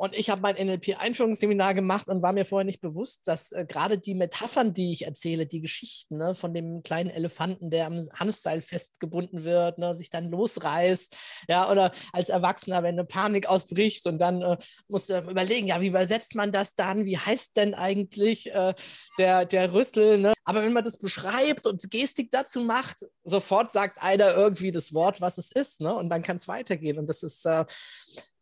Und 0.00 0.16
ich 0.16 0.30
habe 0.30 0.40
mein 0.40 0.56
NLP-Einführungsseminar 0.56 1.74
gemacht 1.74 2.08
und 2.08 2.22
war 2.22 2.32
mir 2.32 2.46
vorher 2.46 2.64
nicht 2.64 2.80
bewusst, 2.80 3.28
dass 3.28 3.52
äh, 3.52 3.66
gerade 3.68 3.98
die 3.98 4.14
Metaphern, 4.14 4.72
die 4.72 4.92
ich 4.92 5.04
erzähle, 5.04 5.46
die 5.46 5.60
Geschichten 5.60 6.16
ne, 6.16 6.34
von 6.34 6.54
dem 6.54 6.82
kleinen 6.82 7.10
Elefanten, 7.10 7.68
der 7.68 7.84
am 7.84 8.02
Hanfseil 8.14 8.62
festgebunden 8.62 9.44
wird, 9.44 9.76
ne, 9.76 9.94
sich 9.94 10.08
dann 10.08 10.30
losreißt, 10.30 11.44
ja, 11.48 11.70
oder 11.70 11.90
als 12.14 12.30
Erwachsener, 12.30 12.82
wenn 12.82 12.94
eine 12.94 13.04
Panik 13.04 13.46
ausbricht 13.46 14.06
und 14.06 14.18
dann 14.18 14.40
äh, 14.40 14.56
musst 14.88 15.10
du 15.10 15.18
überlegen, 15.18 15.66
ja, 15.66 15.82
wie 15.82 15.88
übersetzt 15.88 16.34
man 16.34 16.50
das 16.50 16.74
dann? 16.74 17.04
Wie 17.04 17.18
heißt 17.18 17.58
denn 17.58 17.74
eigentlich 17.74 18.50
äh, 18.54 18.72
der, 19.18 19.44
der 19.44 19.74
Rüssel? 19.74 20.16
Ne? 20.16 20.32
Aber 20.44 20.62
wenn 20.62 20.72
man 20.72 20.84
das 20.84 20.98
beschreibt 20.98 21.66
und 21.66 21.90
Gestik 21.90 22.30
dazu 22.30 22.60
macht, 22.60 23.04
sofort 23.24 23.70
sagt 23.70 24.02
einer 24.02 24.34
irgendwie 24.34 24.72
das 24.72 24.94
Wort, 24.94 25.20
was 25.20 25.36
es 25.36 25.52
ist, 25.52 25.82
ne? 25.82 25.94
Und 25.94 26.08
dann 26.08 26.22
kann 26.22 26.36
es 26.36 26.48
weitergehen. 26.48 26.98
Und 26.98 27.08
das 27.08 27.22
ist 27.22 27.44
äh, 27.44 27.66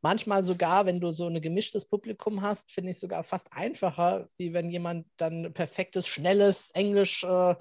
manchmal 0.01 0.43
sogar, 0.43 0.87
wenn 0.87 1.01
du 1.01 1.13
so 1.13 1.27
ein 1.27 1.41
gemischtes 1.41 1.85
Publikum 1.87 2.43
hast, 2.43 2.71
finde 2.71 2.91
ich 2.93 2.99
sogar 2.99 3.25
fast 3.25 3.53
einfacher, 3.53 4.29
wie 4.37 4.53
wenn 4.53 4.71
jemand 4.71 5.07
dann 5.17 5.53
perfektes, 5.53 6.07
schnelles 6.07 6.71
Englisch 6.71 7.25
äh, 7.25 7.55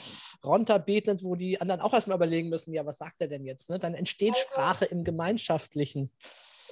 runterbetet, 0.43 1.23
wo 1.23 1.35
die 1.35 1.59
anderen 1.61 1.81
auch 1.81 1.93
erstmal 1.93 2.17
überlegen 2.17 2.49
müssen, 2.49 2.73
ja, 2.73 2.85
was 2.85 2.97
sagt 2.97 3.15
er 3.19 3.27
denn 3.27 3.45
jetzt? 3.45 3.69
Ne? 3.69 3.79
Dann 3.79 3.93
entsteht 3.93 4.35
Also- 4.35 4.41
Sprache 4.51 4.85
im 4.85 5.03
Gemeinschaftlichen. 5.03 6.11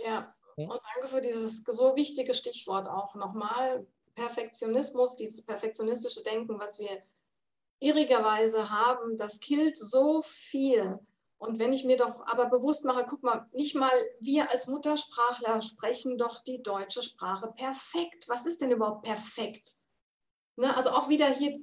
Ja, 0.05 0.33
Ja. 0.57 0.67
und 0.67 0.81
danke 0.93 1.07
für 1.07 1.21
dieses 1.21 1.63
so 1.63 1.95
wichtige 1.95 2.33
Stichwort 2.33 2.87
auch 2.87 3.15
nochmal. 3.15 3.85
Perfektionismus, 4.15 5.17
dieses 5.17 5.43
perfektionistische 5.45 6.23
Denken, 6.23 6.57
was 6.57 6.79
wir 6.79 7.03
irrigerweise 7.81 8.69
haben, 8.69 9.17
das 9.17 9.39
killt 9.41 9.75
so 9.77 10.21
viel. 10.21 10.97
Und 11.37 11.59
wenn 11.59 11.73
ich 11.73 11.83
mir 11.83 11.97
doch 11.97 12.25
aber 12.27 12.45
bewusst 12.45 12.85
mache, 12.85 13.05
guck 13.07 13.21
mal, 13.23 13.47
nicht 13.51 13.75
mal 13.75 13.91
wir 14.19 14.49
als 14.51 14.67
Muttersprachler 14.67 15.61
sprechen 15.61 16.17
doch 16.17 16.43
die 16.43 16.63
deutsche 16.63 17.03
Sprache 17.03 17.51
perfekt. 17.55 18.27
Was 18.29 18.45
ist 18.45 18.61
denn 18.61 18.71
überhaupt 18.71 19.03
perfekt? 19.03 19.75
Ne, 20.55 20.75
also 20.75 20.91
auch 20.91 21.09
wieder 21.09 21.27
hier 21.27 21.53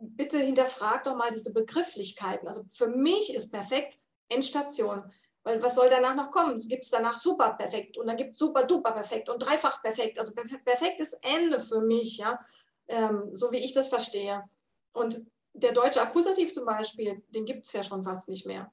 bitte 0.00 0.38
hinterfrag 0.38 1.04
doch 1.04 1.14
mal 1.14 1.30
diese 1.30 1.52
Begrifflichkeiten. 1.52 2.48
Also 2.48 2.64
für 2.68 2.88
mich 2.88 3.34
ist 3.34 3.52
perfekt 3.52 3.98
Endstation. 4.28 5.04
Weil 5.44 5.62
was 5.62 5.74
soll 5.74 5.88
danach 5.88 6.14
noch 6.14 6.30
kommen? 6.30 6.58
Gibt 6.58 6.84
es 6.84 6.90
danach 6.90 7.16
super 7.16 7.54
perfekt 7.54 7.98
und 7.98 8.06
dann 8.06 8.16
gibt 8.16 8.34
es 8.34 8.38
super 8.38 8.64
duper 8.64 8.92
perfekt 8.92 9.28
und 9.28 9.38
dreifach 9.40 9.82
perfekt. 9.82 10.18
Also 10.18 10.32
perfektes 10.34 11.14
Ende 11.14 11.60
für 11.60 11.80
mich, 11.80 12.18
ja, 12.18 12.38
ähm, 12.88 13.30
so 13.34 13.50
wie 13.50 13.58
ich 13.58 13.72
das 13.72 13.88
verstehe. 13.88 14.44
Und 14.92 15.26
der 15.52 15.72
deutsche 15.72 16.00
Akkusativ 16.00 16.52
zum 16.52 16.64
Beispiel, 16.64 17.22
den 17.30 17.44
gibt 17.44 17.66
es 17.66 17.72
ja 17.72 17.82
schon 17.82 18.04
fast 18.04 18.28
nicht 18.28 18.46
mehr. 18.46 18.70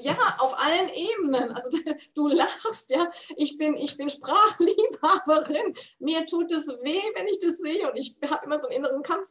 Ja, 0.00 0.36
auf 0.38 0.58
allen 0.58 0.88
Ebenen. 0.90 1.52
Also 1.52 1.70
du 2.14 2.28
lachst, 2.28 2.90
ja. 2.90 3.10
Ich 3.36 3.58
bin, 3.58 3.76
ich 3.76 3.96
bin 3.96 4.08
Sprachliebhaberin. 4.08 5.74
Mir 5.98 6.26
tut 6.26 6.50
es 6.52 6.68
weh, 6.82 7.02
wenn 7.14 7.26
ich 7.26 7.38
das 7.38 7.58
sehe. 7.58 7.90
Und 7.90 7.96
ich 7.96 8.18
habe 8.30 8.46
immer 8.46 8.60
so 8.60 8.68
einen 8.68 8.78
inneren 8.78 9.02
Kampf 9.02 9.28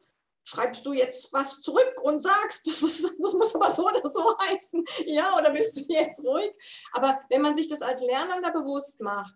schreibst 0.48 0.86
du 0.86 0.94
jetzt 0.94 1.34
was 1.34 1.62
zurück 1.62 2.00
und 2.04 2.22
sagst, 2.22 2.68
das, 2.68 2.82
ist, 2.82 3.04
das, 3.04 3.34
muss 3.34 3.54
aber 3.54 3.70
so 3.70 3.86
oder 3.86 4.08
so 4.08 4.38
heißen, 4.40 4.86
ja, 5.06 5.38
oder 5.38 5.52
bist 5.52 5.76
du 5.76 5.94
jetzt 5.94 6.24
ruhig? 6.24 6.52
Aber 6.94 7.20
wenn 7.30 7.42
man 7.42 7.56
sich 7.56 7.68
das 7.68 7.82
als 7.82 8.02
Lernender 8.02 8.52
bewusst 8.52 9.02
macht, 9.02 9.36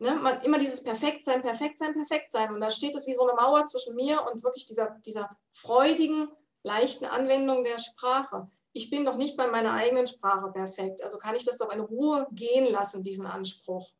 ne, 0.00 0.16
man 0.16 0.40
immer 0.42 0.58
dieses 0.58 0.82
Perfektsein, 0.82 1.42
Perfektsein, 1.42 1.94
Perfektsein, 1.94 2.52
und 2.52 2.60
da 2.60 2.72
steht 2.72 2.96
es 2.96 3.06
wie 3.06 3.14
so 3.14 3.28
eine 3.28 3.40
Mauer 3.40 3.66
zwischen 3.66 3.94
mir 3.94 4.26
und 4.26 4.42
wirklich 4.42 4.66
dieser, 4.66 4.98
dieser 5.06 5.36
freudigen, 5.52 6.28
leichten 6.64 7.04
Anwendung 7.04 7.62
der 7.62 7.78
Sprache. 7.78 8.50
Ich 8.72 8.90
bin 8.90 9.04
doch 9.04 9.16
nicht 9.16 9.36
bei 9.36 9.48
meiner 9.48 9.72
eigenen 9.72 10.06
Sprache 10.06 10.52
perfekt, 10.52 11.02
also 11.02 11.18
kann 11.18 11.34
ich 11.34 11.44
das 11.44 11.58
doch 11.58 11.72
in 11.72 11.80
Ruhe 11.80 12.26
gehen 12.32 12.70
lassen, 12.72 13.02
diesen 13.04 13.26
Anspruch. 13.26 13.90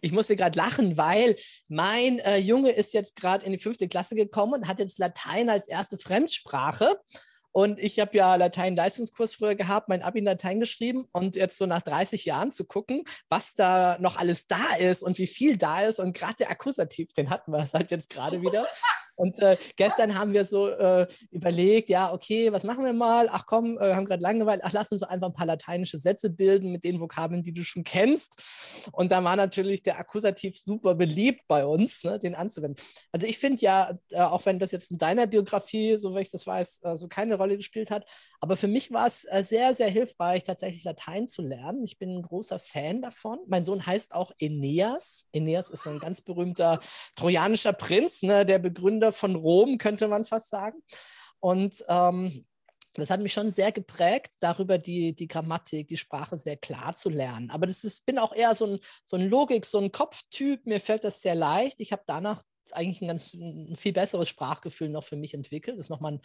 Ich 0.00 0.12
musste 0.12 0.36
gerade 0.36 0.58
lachen, 0.58 0.96
weil 0.96 1.36
mein 1.68 2.18
äh, 2.20 2.38
Junge 2.38 2.72
ist 2.72 2.92
jetzt 2.92 3.16
gerade 3.16 3.46
in 3.46 3.52
die 3.52 3.58
fünfte 3.58 3.88
Klasse 3.88 4.14
gekommen 4.14 4.54
und 4.54 4.68
hat 4.68 4.80
jetzt 4.80 4.98
Latein 4.98 5.48
als 5.48 5.68
erste 5.68 5.96
Fremdsprache. 5.96 7.00
Und 7.52 7.80
ich 7.80 7.98
habe 7.98 8.16
ja 8.16 8.36
Latein-Leistungskurs 8.36 9.34
früher 9.34 9.54
gehabt, 9.54 9.88
mein 9.88 10.02
Abi 10.02 10.20
in 10.20 10.24
Latein 10.24 10.60
geschrieben 10.60 11.06
und 11.12 11.36
jetzt 11.36 11.58
so 11.58 11.66
nach 11.66 11.80
30 11.80 12.24
Jahren 12.24 12.50
zu 12.50 12.64
gucken, 12.64 13.04
was 13.28 13.54
da 13.54 13.96
noch 14.00 14.16
alles 14.16 14.46
da 14.46 14.76
ist 14.78 15.02
und 15.02 15.18
wie 15.18 15.26
viel 15.26 15.56
da 15.56 15.82
ist. 15.82 15.98
Und 15.98 16.16
gerade 16.16 16.34
der 16.38 16.50
Akkusativ, 16.50 17.12
den 17.12 17.30
hatten 17.30 17.52
wir 17.52 17.66
halt 17.72 17.90
jetzt 17.90 18.10
gerade 18.10 18.40
wieder. 18.40 18.66
Und 19.16 19.38
äh, 19.40 19.58
gestern 19.76 20.18
haben 20.18 20.32
wir 20.32 20.46
so 20.46 20.70
äh, 20.70 21.06
überlegt, 21.30 21.90
ja, 21.90 22.10
okay, 22.10 22.52
was 22.52 22.64
machen 22.64 22.86
wir 22.86 22.94
mal? 22.94 23.28
Ach 23.30 23.44
komm, 23.44 23.76
äh, 23.76 23.94
haben 23.94 24.06
gerade 24.06 24.22
Langeweile, 24.22 24.62
ach, 24.64 24.72
lass 24.72 24.90
uns 24.90 25.02
doch 25.02 25.10
einfach 25.10 25.26
ein 25.26 25.34
paar 25.34 25.44
lateinische 25.44 25.98
Sätze 25.98 26.30
bilden 26.30 26.72
mit 26.72 26.84
den 26.84 27.00
Vokabeln, 27.00 27.42
die 27.42 27.52
du 27.52 27.62
schon 27.62 27.84
kennst. 27.84 28.42
Und 28.92 29.12
da 29.12 29.22
war 29.22 29.36
natürlich 29.36 29.82
der 29.82 29.98
Akkusativ 29.98 30.58
super 30.58 30.94
beliebt 30.94 31.42
bei 31.48 31.66
uns, 31.66 32.02
ne, 32.02 32.18
den 32.18 32.34
anzuwenden. 32.34 32.82
Also 33.12 33.26
ich 33.26 33.38
finde 33.38 33.60
ja, 33.60 33.98
äh, 34.08 34.20
auch 34.20 34.46
wenn 34.46 34.58
das 34.58 34.72
jetzt 34.72 34.90
in 34.90 34.96
deiner 34.96 35.26
Biografie, 35.26 35.98
so 35.98 36.16
wie 36.16 36.20
ich 36.20 36.30
das 36.30 36.46
weiß, 36.46 36.80
äh, 36.84 36.96
so 36.96 37.06
keine 37.06 37.38
Rolle 37.40 37.56
gespielt 37.56 37.90
hat, 37.90 38.04
aber 38.40 38.56
für 38.56 38.68
mich 38.68 38.92
war 38.92 39.06
es 39.06 39.24
äh, 39.24 39.42
sehr, 39.42 39.74
sehr 39.74 39.88
hilfreich, 39.88 40.44
tatsächlich 40.44 40.84
Latein 40.84 41.28
zu 41.28 41.42
lernen. 41.42 41.84
Ich 41.84 41.98
bin 41.98 42.16
ein 42.18 42.22
großer 42.22 42.58
Fan 42.58 43.02
davon. 43.02 43.38
Mein 43.46 43.64
Sohn 43.64 43.84
heißt 43.84 44.14
auch 44.14 44.32
Aeneas. 44.40 45.26
Aeneas 45.34 45.70
ist 45.70 45.86
ein 45.86 45.98
ganz 45.98 46.20
berühmter 46.20 46.80
trojanischer 47.16 47.72
Prinz, 47.72 48.22
ne, 48.22 48.44
der 48.44 48.58
Begründer 48.58 49.12
von 49.12 49.34
Rom, 49.34 49.78
könnte 49.78 50.08
man 50.08 50.24
fast 50.24 50.50
sagen. 50.50 50.82
Und 51.40 51.82
ähm, 51.88 52.44
das 52.94 53.10
hat 53.10 53.20
mich 53.20 53.32
schon 53.32 53.50
sehr 53.50 53.70
geprägt, 53.70 54.34
darüber 54.40 54.76
die, 54.76 55.14
die 55.14 55.28
Grammatik, 55.28 55.86
die 55.88 55.96
Sprache 55.96 56.36
sehr 56.38 56.56
klar 56.56 56.94
zu 56.94 57.08
lernen. 57.08 57.50
Aber 57.50 57.66
das 57.66 57.84
ist, 57.84 58.04
bin 58.04 58.18
auch 58.18 58.34
eher 58.34 58.54
so 58.54 58.66
ein, 58.66 58.78
so 59.04 59.16
ein 59.16 59.28
Logik, 59.28 59.64
so 59.64 59.78
ein 59.78 59.92
Kopftyp. 59.92 60.66
Mir 60.66 60.80
fällt 60.80 61.04
das 61.04 61.22
sehr 61.22 61.36
leicht. 61.36 61.78
Ich 61.78 61.92
habe 61.92 62.02
danach 62.06 62.42
eigentlich 62.74 63.02
ein 63.02 63.08
ganz 63.08 63.34
ein 63.34 63.76
viel 63.76 63.92
besseres 63.92 64.28
Sprachgefühl 64.28 64.88
noch 64.88 65.04
für 65.04 65.16
mich 65.16 65.34
entwickelt. 65.34 65.78
Das 65.78 65.86
ist 65.86 65.90
nochmal 65.90 66.12
ein, 66.12 66.20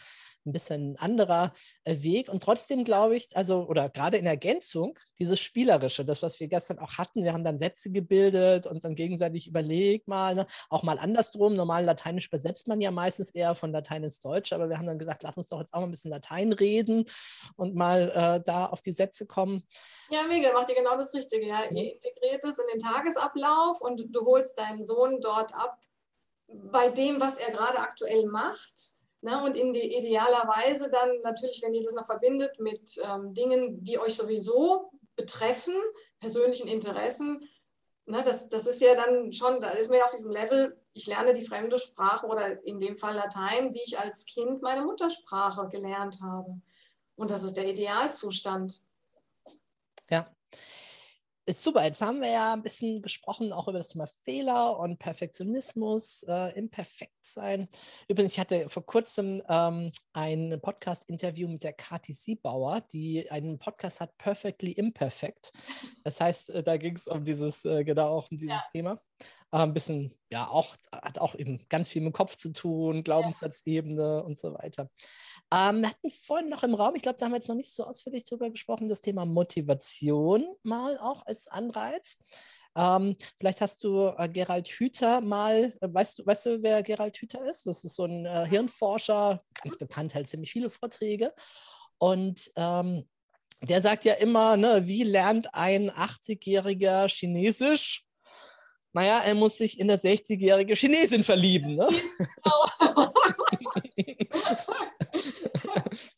ein 0.46 0.52
bisschen 0.52 0.98
anderer 0.98 1.54
äh, 1.84 2.02
Weg. 2.02 2.30
Und 2.30 2.44
trotzdem 2.44 2.84
glaube 2.84 3.16
ich, 3.16 3.36
also, 3.36 3.66
oder 3.68 3.90
gerade 3.90 4.18
in 4.18 4.26
Ergänzung, 4.26 4.98
dieses 5.20 5.40
Spielerische, 5.40 6.06
das, 6.06 6.22
was 6.22 6.40
wir 6.40 6.48
gestern 6.48 6.80
auch 6.80 6.98
hatten, 6.98 7.24
wir 7.24 7.34
haben 7.34 7.44
dann 7.44 7.58
Sätze 7.58 7.92
gebildet 7.92 8.68
und 8.68 8.84
dann 8.84 8.96
gegenseitig 8.96 9.48
überlegt 9.48 10.08
mal, 10.08 10.36
ne? 10.36 10.46
auch 10.70 10.84
mal 10.84 11.00
andersrum. 11.00 11.56
Normal 11.56 11.86
Lateinisch 11.86 12.28
übersetzt 12.28 12.68
man 12.68 12.82
ja 12.82 12.92
meistens 12.92 13.32
eher 13.32 13.56
von 13.56 13.72
Latein 13.72 14.04
ins 14.04 14.20
Deutsche, 14.20 14.56
aber 14.56 14.70
wir 14.70 14.78
haben 14.78 14.88
dann 14.88 15.00
gesagt, 15.00 15.24
lass 15.24 15.38
uns 15.38 15.48
doch 15.50 15.60
jetzt 15.60 15.74
auch 15.74 15.80
mal 15.80 15.86
ein 15.86 15.92
bisschen 15.92 16.12
Latein 16.12 16.54
reden 16.54 17.06
und 17.56 17.76
mal 17.76 18.12
äh, 18.12 18.42
da 18.44 18.66
auf 18.66 18.82
die 18.82 18.92
Sätze 18.92 19.26
kommen. 19.26 19.64
Ja, 20.10 20.24
Miguel, 20.24 20.54
macht 20.54 20.70
ihr 20.70 20.76
genau 20.76 20.96
das 20.96 21.14
Richtige. 21.14 21.48
Ja. 21.48 21.64
Ihr 21.70 21.94
integriert 21.94 22.44
es 22.44 22.60
in 22.60 22.66
den 22.74 22.80
Tagesablauf 22.80 23.82
und 23.82 24.04
du 24.10 24.26
holst 24.26 24.58
deinen 24.58 24.86
Sohn 24.86 25.20
dort 25.22 25.54
ab 25.54 25.80
bei 26.48 26.90
dem, 26.90 27.20
was 27.20 27.38
er 27.38 27.52
gerade 27.52 27.80
aktuell 27.80 28.26
macht. 28.28 28.96
Ne? 29.22 29.44
Und 29.44 29.56
in 29.56 29.74
die, 29.74 29.98
idealerweise 29.98 30.90
dann 30.90 31.20
natürlich, 31.22 31.62
wenn 31.64 31.74
ihr 31.74 31.84
das 31.84 31.94
noch 31.94 32.06
verbindet 32.06 32.60
mit 32.60 33.00
ähm, 33.04 33.34
Dingen, 33.34 33.84
die 33.84 34.00
euch 34.00 34.16
sowieso 34.16 34.92
betreffen, 35.16 35.76
persönlichen 36.20 36.68
Interessen, 36.68 37.48
ne? 38.06 38.24
das, 38.24 38.50
das 38.50 38.68
ist 38.68 38.82
ja 38.82 38.96
dann 38.96 39.34
schon, 39.34 39.60
da 39.60 39.70
ist 39.70 39.90
man 39.90 40.00
ja 40.00 40.06
auf 40.06 40.12
diesem 40.12 40.32
Level, 40.32 40.80
ich 40.94 41.08
lerne 41.08 41.34
die 41.34 41.46
fremde 41.46 41.80
Sprache 41.80 42.28
oder 42.28 42.64
in 42.66 42.80
dem 42.80 42.98
Fall 42.98 43.16
Latein, 43.16 43.74
wie 43.74 43.82
ich 43.84 44.00
als 44.00 44.26
Kind 44.26 44.62
meine 44.62 44.84
Muttersprache 44.84 45.70
gelernt 45.70 46.20
habe. 46.22 46.62
Und 47.16 47.32
das 47.32 47.44
ist 47.44 47.56
der 47.56 47.68
Idealzustand. 47.68 48.82
Ja, 50.10 50.28
ist 51.46 51.62
super. 51.62 51.84
Jetzt 51.84 52.02
haben 52.02 52.22
wir 52.22 52.32
ja 52.32 52.54
ein 52.54 52.64
bisschen 52.64 53.02
gesprochen 53.02 53.54
auch 53.54 53.68
über 53.68 53.78
das 53.78 53.90
Thema 53.90 54.08
Fehler 54.08 54.80
und 54.80 54.98
Perfektionismus, 54.98 56.24
äh, 56.24 56.58
Imperfektsein. 56.58 57.68
Übrigens, 58.08 58.34
ich 58.34 58.40
hatte 58.40 58.68
vor 58.68 58.86
kurzem 58.86 59.44
ähm, 59.48 59.92
ein 60.14 60.60
Podcast-Interview 60.60 61.48
mit 61.48 61.64
der 61.64 61.74
Kati 61.74 62.14
Siebauer, 62.14 62.82
die 62.92 63.30
einen 63.30 63.60
Podcast 63.60 64.02
hat, 64.02 64.18
Perfectly 64.18 64.72
Imperfect. 64.72 65.52
Das 66.04 66.20
heißt, 66.20 66.50
äh, 66.50 66.64
da 66.64 66.78
ging 66.78 66.96
es 66.96 67.08
um 67.08 67.24
dieses, 67.24 67.64
äh, 67.64 67.84
genau 67.84 68.08
auch 68.10 68.32
um 68.32 68.38
dieses 68.38 68.56
ja. 68.56 68.66
Thema. 68.72 68.98
Äh, 69.52 69.58
ein 69.60 69.74
bisschen, 69.74 70.12
ja, 70.30 70.48
auch, 70.48 70.76
hat 70.92 71.20
auch 71.20 71.36
eben 71.36 71.64
ganz 71.70 71.88
viel 71.88 72.02
mit 72.02 72.14
dem 72.14 72.18
Kopf 72.18 72.36
zu 72.36 72.54
tun, 72.54 73.04
Glaubenssatzebene 73.04 74.02
ja. 74.02 74.20
und 74.20 74.38
so 74.38 74.54
weiter. 74.54 74.90
Ähm, 75.52 75.82
wir 75.82 75.90
hatten 75.90 76.10
vorhin 76.10 76.50
noch 76.50 76.64
im 76.64 76.74
Raum, 76.74 76.96
ich 76.96 77.04
glaube, 77.04 77.18
da 77.18 77.26
haben 77.26 77.32
wir 77.32 77.38
jetzt 77.38 77.50
noch 77.50 77.56
nicht 77.56 77.74
so 77.74 77.84
ausführlich 77.84 78.26
drüber 78.26 78.50
gesprochen, 78.50 78.88
das 78.88 79.02
Thema 79.02 79.26
Motivation 79.26 80.46
mal 80.64 80.98
auch 80.98 81.26
als 81.26 81.48
Anreiz. 81.48 82.20
Ähm, 82.78 83.16
vielleicht 83.38 83.62
hast 83.62 83.84
du 83.84 84.08
äh, 84.18 84.28
Gerald 84.28 84.68
Hüther 84.68 85.22
mal, 85.22 85.74
äh, 85.80 85.88
weißt, 85.90 86.20
du, 86.20 86.26
weißt 86.26 86.46
du, 86.48 86.64
wer 86.64 86.84
Gerald 86.84 87.16
Hüther 87.18 87.48
ist? 87.50 87.66
Das 87.66 87.84
ist 87.84 87.96
so 87.96 88.06
ein 88.06 88.26
äh, 88.26 88.46
Hirnforscher, 88.48 89.44
ganz 89.64 89.78
bekannt, 89.78 90.14
hält 90.14 90.28
ziemlich 90.28 90.52
viele 90.52 90.70
Vorträge. 90.70 91.34
Und 92.00 92.52
ähm, 92.58 93.08
der 93.62 93.82
sagt 93.82 94.04
ja 94.04 94.16
immer, 94.16 94.58
ne, 94.58 94.86
wie 94.86 95.04
lernt 95.04 95.54
ein 95.54 95.90
80-jähriger 95.90 97.08
Chinesisch? 97.08 98.04
Naja, 98.92 99.22
er 99.26 99.36
muss 99.36 99.58
sich 99.58 99.80
in 99.80 99.90
eine 99.90 100.00
60-jährige 100.00 100.76
Chinesin 100.76 101.24
verlieben. 101.24 101.76
Ne? 101.76 101.88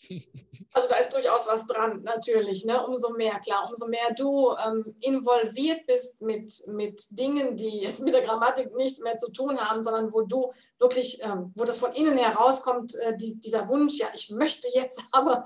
Also 0.74 0.90
da 0.90 0.98
ist 0.98 1.14
durchaus 1.14 1.48
was 1.48 1.66
dran, 1.66 2.04
natürlich. 2.04 2.66
Ne? 2.66 2.86
Umso 2.86 3.12
mehr, 3.12 3.40
klar, 3.40 3.68
umso 3.70 3.88
mehr 3.88 4.14
du 4.16 4.54
ähm, 4.66 4.96
involviert 5.02 5.88
bist 5.88 6.22
mit, 6.22 6.54
mit 6.68 7.04
Dingen, 7.12 7.56
die 7.56 7.80
jetzt 7.80 8.02
mit 8.02 8.14
der 8.14 8.22
Grammatik 8.22 8.76
nichts 8.76 9.00
mehr 9.00 9.18
zu 9.18 9.32
tun 9.32 9.58
haben, 9.58 9.84
sondern 9.84 10.14
wo 10.14 10.22
du 10.22 10.52
wirklich, 10.78 11.24
ähm, 11.24 11.54
wo 11.56 11.64
das 11.64 11.80
von 11.80 11.94
innen 11.94 12.18
herauskommt, 12.18 12.96
äh, 12.96 13.16
die, 13.18 13.40
dieser 13.40 13.68
Wunsch, 13.70 13.98
ja, 13.98 14.08
ich 14.14 14.30
möchte 14.30 14.68
jetzt 14.74 15.02
aber 15.12 15.46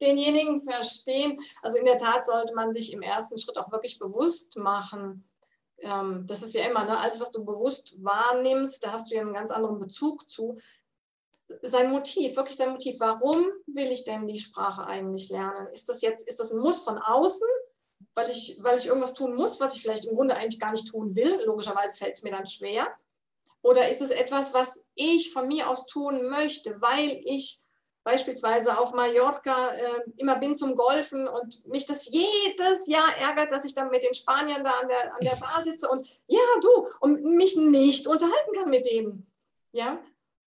denjenigen 0.00 0.60
verstehen. 0.60 1.38
Also 1.62 1.78
in 1.78 1.84
der 1.84 1.98
Tat 1.98 2.26
sollte 2.26 2.54
man 2.54 2.72
sich 2.72 2.92
im 2.92 3.02
ersten 3.02 3.38
Schritt 3.38 3.58
auch 3.58 3.70
wirklich 3.70 3.98
bewusst 3.98 4.56
machen, 4.56 5.24
ähm, 5.84 6.26
das 6.26 6.42
ist 6.42 6.54
ja 6.54 6.64
immer, 6.64 6.84
ne, 6.84 6.98
alles, 6.98 7.20
was 7.20 7.30
du 7.30 7.44
bewusst 7.44 8.02
wahrnimmst, 8.02 8.84
da 8.84 8.92
hast 8.92 9.10
du 9.10 9.16
ja 9.16 9.20
einen 9.20 9.34
ganz 9.34 9.50
anderen 9.50 9.78
Bezug 9.78 10.28
zu 10.28 10.58
sein 11.62 11.90
Motiv, 11.90 12.36
wirklich 12.36 12.56
sein 12.56 12.70
Motiv. 12.70 12.96
Warum 12.98 13.46
will 13.66 13.90
ich 13.92 14.04
denn 14.04 14.26
die 14.26 14.38
Sprache 14.38 14.86
eigentlich 14.86 15.28
lernen? 15.30 15.68
Ist 15.72 15.88
das 15.88 16.00
jetzt, 16.00 16.28
ist 16.28 16.40
das 16.40 16.52
ein 16.52 16.60
Muss 16.60 16.82
von 16.82 16.98
außen, 16.98 17.48
weil 18.14 18.30
ich, 18.30 18.58
weil 18.60 18.78
ich 18.78 18.86
irgendwas 18.86 19.14
tun 19.14 19.34
muss, 19.34 19.60
was 19.60 19.74
ich 19.74 19.82
vielleicht 19.82 20.06
im 20.06 20.16
Grunde 20.16 20.36
eigentlich 20.36 20.60
gar 20.60 20.72
nicht 20.72 20.88
tun 20.88 21.14
will? 21.14 21.40
Logischerweise 21.44 21.98
fällt 21.98 22.14
es 22.14 22.22
mir 22.22 22.30
dann 22.30 22.46
schwer. 22.46 22.86
Oder 23.62 23.88
ist 23.88 24.02
es 24.02 24.10
etwas, 24.10 24.52
was 24.52 24.86
ich 24.94 25.32
von 25.32 25.48
mir 25.48 25.70
aus 25.70 25.86
tun 25.86 26.28
möchte, 26.28 26.80
weil 26.80 27.20
ich 27.24 27.64
beispielsweise 28.04 28.78
auf 28.78 28.92
Mallorca 28.92 29.72
äh, 29.72 30.02
immer 30.18 30.36
bin 30.36 30.54
zum 30.54 30.76
Golfen 30.76 31.26
und 31.26 31.66
mich 31.66 31.86
das 31.86 32.10
jedes 32.10 32.86
Jahr 32.86 33.16
ärgert, 33.16 33.50
dass 33.50 33.64
ich 33.64 33.74
dann 33.74 33.88
mit 33.88 34.02
den 34.02 34.14
Spaniern 34.14 34.62
da 34.62 34.72
an 34.72 34.88
der, 34.88 35.14
an 35.14 35.20
der 35.22 35.36
Bar 35.36 35.62
sitze 35.62 35.88
und 35.88 36.06
ja, 36.26 36.40
du, 36.60 36.88
und 37.00 37.24
mich 37.24 37.56
nicht 37.56 38.06
unterhalten 38.06 38.52
kann 38.54 38.68
mit 38.68 38.84
denen. 38.84 39.26
Ja, 39.72 39.98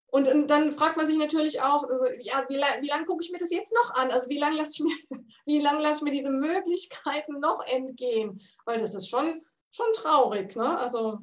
und, 0.09 0.27
und, 0.27 0.47
dann 0.47 0.71
fragt 0.71 0.95
man 0.95 1.07
sich 1.07 1.17
natürlich 1.17 1.61
auch, 1.61 1.83
also, 1.83 2.05
ja, 2.19 2.45
wie, 2.47 2.55
wie 2.55 2.87
lange 2.87 3.05
gucke 3.05 3.23
ich 3.23 3.31
mir 3.31 3.39
das 3.39 3.51
jetzt 3.51 3.73
noch 3.73 3.93
an? 3.95 4.11
Also 4.11 4.29
wie 4.29 4.39
lange 4.39 4.57
lasse 4.57 4.73
ich, 4.73 4.79
mir, 5.45 5.61
lass 5.61 5.97
ich 5.97 6.03
mir 6.03 6.11
diese 6.11 6.29
Möglichkeiten 6.29 7.39
noch 7.39 7.61
entgehen? 7.65 8.41
Weil 8.65 8.79
das 8.79 8.95
ist 8.95 9.09
schon, 9.09 9.45
schon 9.71 9.91
traurig. 9.93 10.55
Ne? 10.55 10.77
Also 10.77 11.19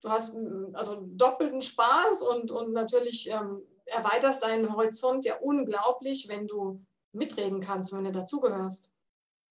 du 0.00 0.08
hast 0.08 0.36
also 0.72 1.06
doppelten 1.12 1.60
Spaß 1.60 2.22
und, 2.22 2.50
und 2.50 2.72
natürlich 2.72 3.30
ähm, 3.30 3.62
erweiterst 3.86 4.42
deinen 4.42 4.74
Horizont 4.74 5.24
ja 5.24 5.36
unglaublich, 5.40 6.28
wenn 6.28 6.46
du 6.46 6.84
mitreden 7.12 7.60
kannst, 7.60 7.92
wenn 7.92 8.04
du 8.04 8.12
dazugehörst. 8.12 8.90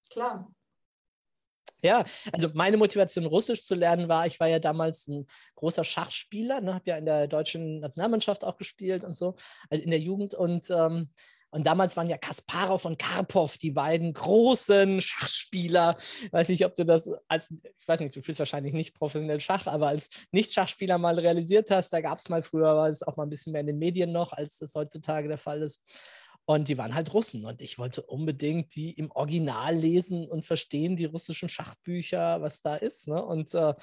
Klar. 0.09 0.51
Ja, 1.83 2.05
also 2.31 2.49
meine 2.53 2.77
Motivation, 2.77 3.25
Russisch 3.25 3.65
zu 3.65 3.75
lernen, 3.75 4.07
war, 4.07 4.25
ich 4.25 4.39
war 4.39 4.47
ja 4.47 4.59
damals 4.59 5.07
ein 5.09 5.27
großer 5.55 5.83
Schachspieler, 5.83 6.61
ne, 6.61 6.75
habe 6.75 6.89
ja 6.89 6.95
in 6.97 7.05
der 7.05 7.27
deutschen 7.27 7.81
Nationalmannschaft 7.81 8.45
auch 8.45 8.55
gespielt 8.55 9.03
und 9.03 9.17
so, 9.17 9.35
also 9.69 9.83
in 9.83 9.91
der 9.91 9.99
Jugend. 9.99 10.33
Und, 10.33 10.69
ähm, 10.69 11.09
und 11.49 11.67
damals 11.67 11.97
waren 11.97 12.07
ja 12.07 12.17
Kasparov 12.17 12.85
und 12.85 12.97
Karpov 12.97 13.57
die 13.57 13.71
beiden 13.71 14.13
großen 14.13 15.01
Schachspieler. 15.01 15.97
Weiß 16.31 16.47
nicht, 16.47 16.65
ob 16.65 16.73
du 16.73 16.85
das 16.85 17.11
als, 17.27 17.51
ich 17.51 17.87
weiß 17.87 17.99
nicht, 17.99 18.15
du 18.15 18.21
spielst 18.21 18.39
wahrscheinlich 18.39 18.73
nicht 18.73 18.95
professionell 18.95 19.41
Schach, 19.41 19.67
aber 19.67 19.89
als 19.89 20.09
Nicht-Schachspieler 20.31 20.97
mal 20.97 21.19
realisiert 21.19 21.69
hast, 21.69 21.91
da 21.91 21.99
gab 21.99 22.17
es 22.17 22.29
mal 22.29 22.43
früher, 22.43 22.75
war 22.75 22.87
es 22.87 23.03
auch 23.03 23.17
mal 23.17 23.23
ein 23.23 23.29
bisschen 23.29 23.51
mehr 23.51 23.61
in 23.61 23.67
den 23.67 23.77
Medien 23.77 24.13
noch, 24.13 24.31
als 24.31 24.57
das 24.57 24.73
heutzutage 24.73 25.27
der 25.27 25.37
Fall 25.37 25.61
ist. 25.61 25.83
Und 26.45 26.67
die 26.67 26.77
waren 26.77 26.93
halt 26.93 27.13
Russen. 27.13 27.45
Und 27.45 27.61
ich 27.61 27.79
wollte 27.79 28.01
unbedingt 28.01 28.75
die 28.75 28.91
im 28.91 29.11
Original 29.11 29.75
lesen 29.75 30.29
und 30.29 30.43
verstehen, 30.43 30.97
die 30.97 31.05
russischen 31.05 31.47
Schachbücher, 31.47 32.41
was 32.41 32.61
da 32.61 32.75
ist. 32.75 33.07
Ne? 33.07 33.23
Und 33.23 33.53
äh, 33.53 33.73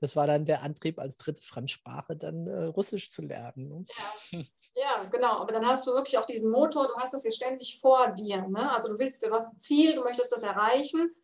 das 0.00 0.16
war 0.16 0.26
dann 0.26 0.44
der 0.44 0.62
Antrieb, 0.62 0.98
als 0.98 1.16
dritte 1.16 1.42
Fremdsprache 1.42 2.16
dann 2.16 2.46
äh, 2.46 2.64
Russisch 2.64 3.10
zu 3.10 3.22
lernen. 3.22 3.68
Ne? 3.68 3.84
Ja. 4.30 4.40
ja. 4.74 5.04
genau. 5.04 5.40
Aber 5.40 5.52
dann 5.52 5.66
hast 5.66 5.86
du 5.86 5.92
wirklich 5.92 6.18
auch 6.18 6.26
diesen 6.26 6.50
Motor, 6.50 6.88
du 6.88 6.94
hast 6.96 7.14
das 7.14 7.22
hier 7.22 7.32
ständig 7.32 7.78
vor 7.80 8.12
dir. 8.12 8.48
Ne? 8.48 8.74
Also 8.74 8.88
du 8.88 8.98
willst, 8.98 9.24
du 9.24 9.30
hast 9.30 9.52
ein 9.52 9.58
Ziel, 9.58 9.94
du 9.94 10.02
möchtest 10.02 10.32
das 10.32 10.42
erreichen. 10.42 11.14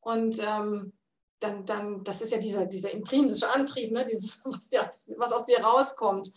Und 0.00 0.38
ähm, 0.38 0.94
dann, 1.40 1.64
dann, 1.66 2.04
das 2.04 2.20
ist 2.22 2.32
ja 2.32 2.38
dieser, 2.38 2.66
dieser 2.66 2.90
intrinsische 2.90 3.50
Antrieb, 3.50 3.92
ne? 3.92 4.06
Dieses, 4.10 4.42
was, 4.44 4.68
dir, 4.68 4.88
was 5.16 5.32
aus 5.32 5.44
dir 5.46 5.60
rauskommt. 5.60 6.30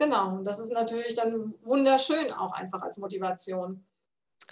Genau, 0.00 0.38
das 0.42 0.58
ist 0.58 0.72
natürlich 0.72 1.14
dann 1.14 1.52
wunderschön 1.62 2.32
auch 2.32 2.52
einfach 2.54 2.80
als 2.80 2.96
Motivation. 2.96 3.84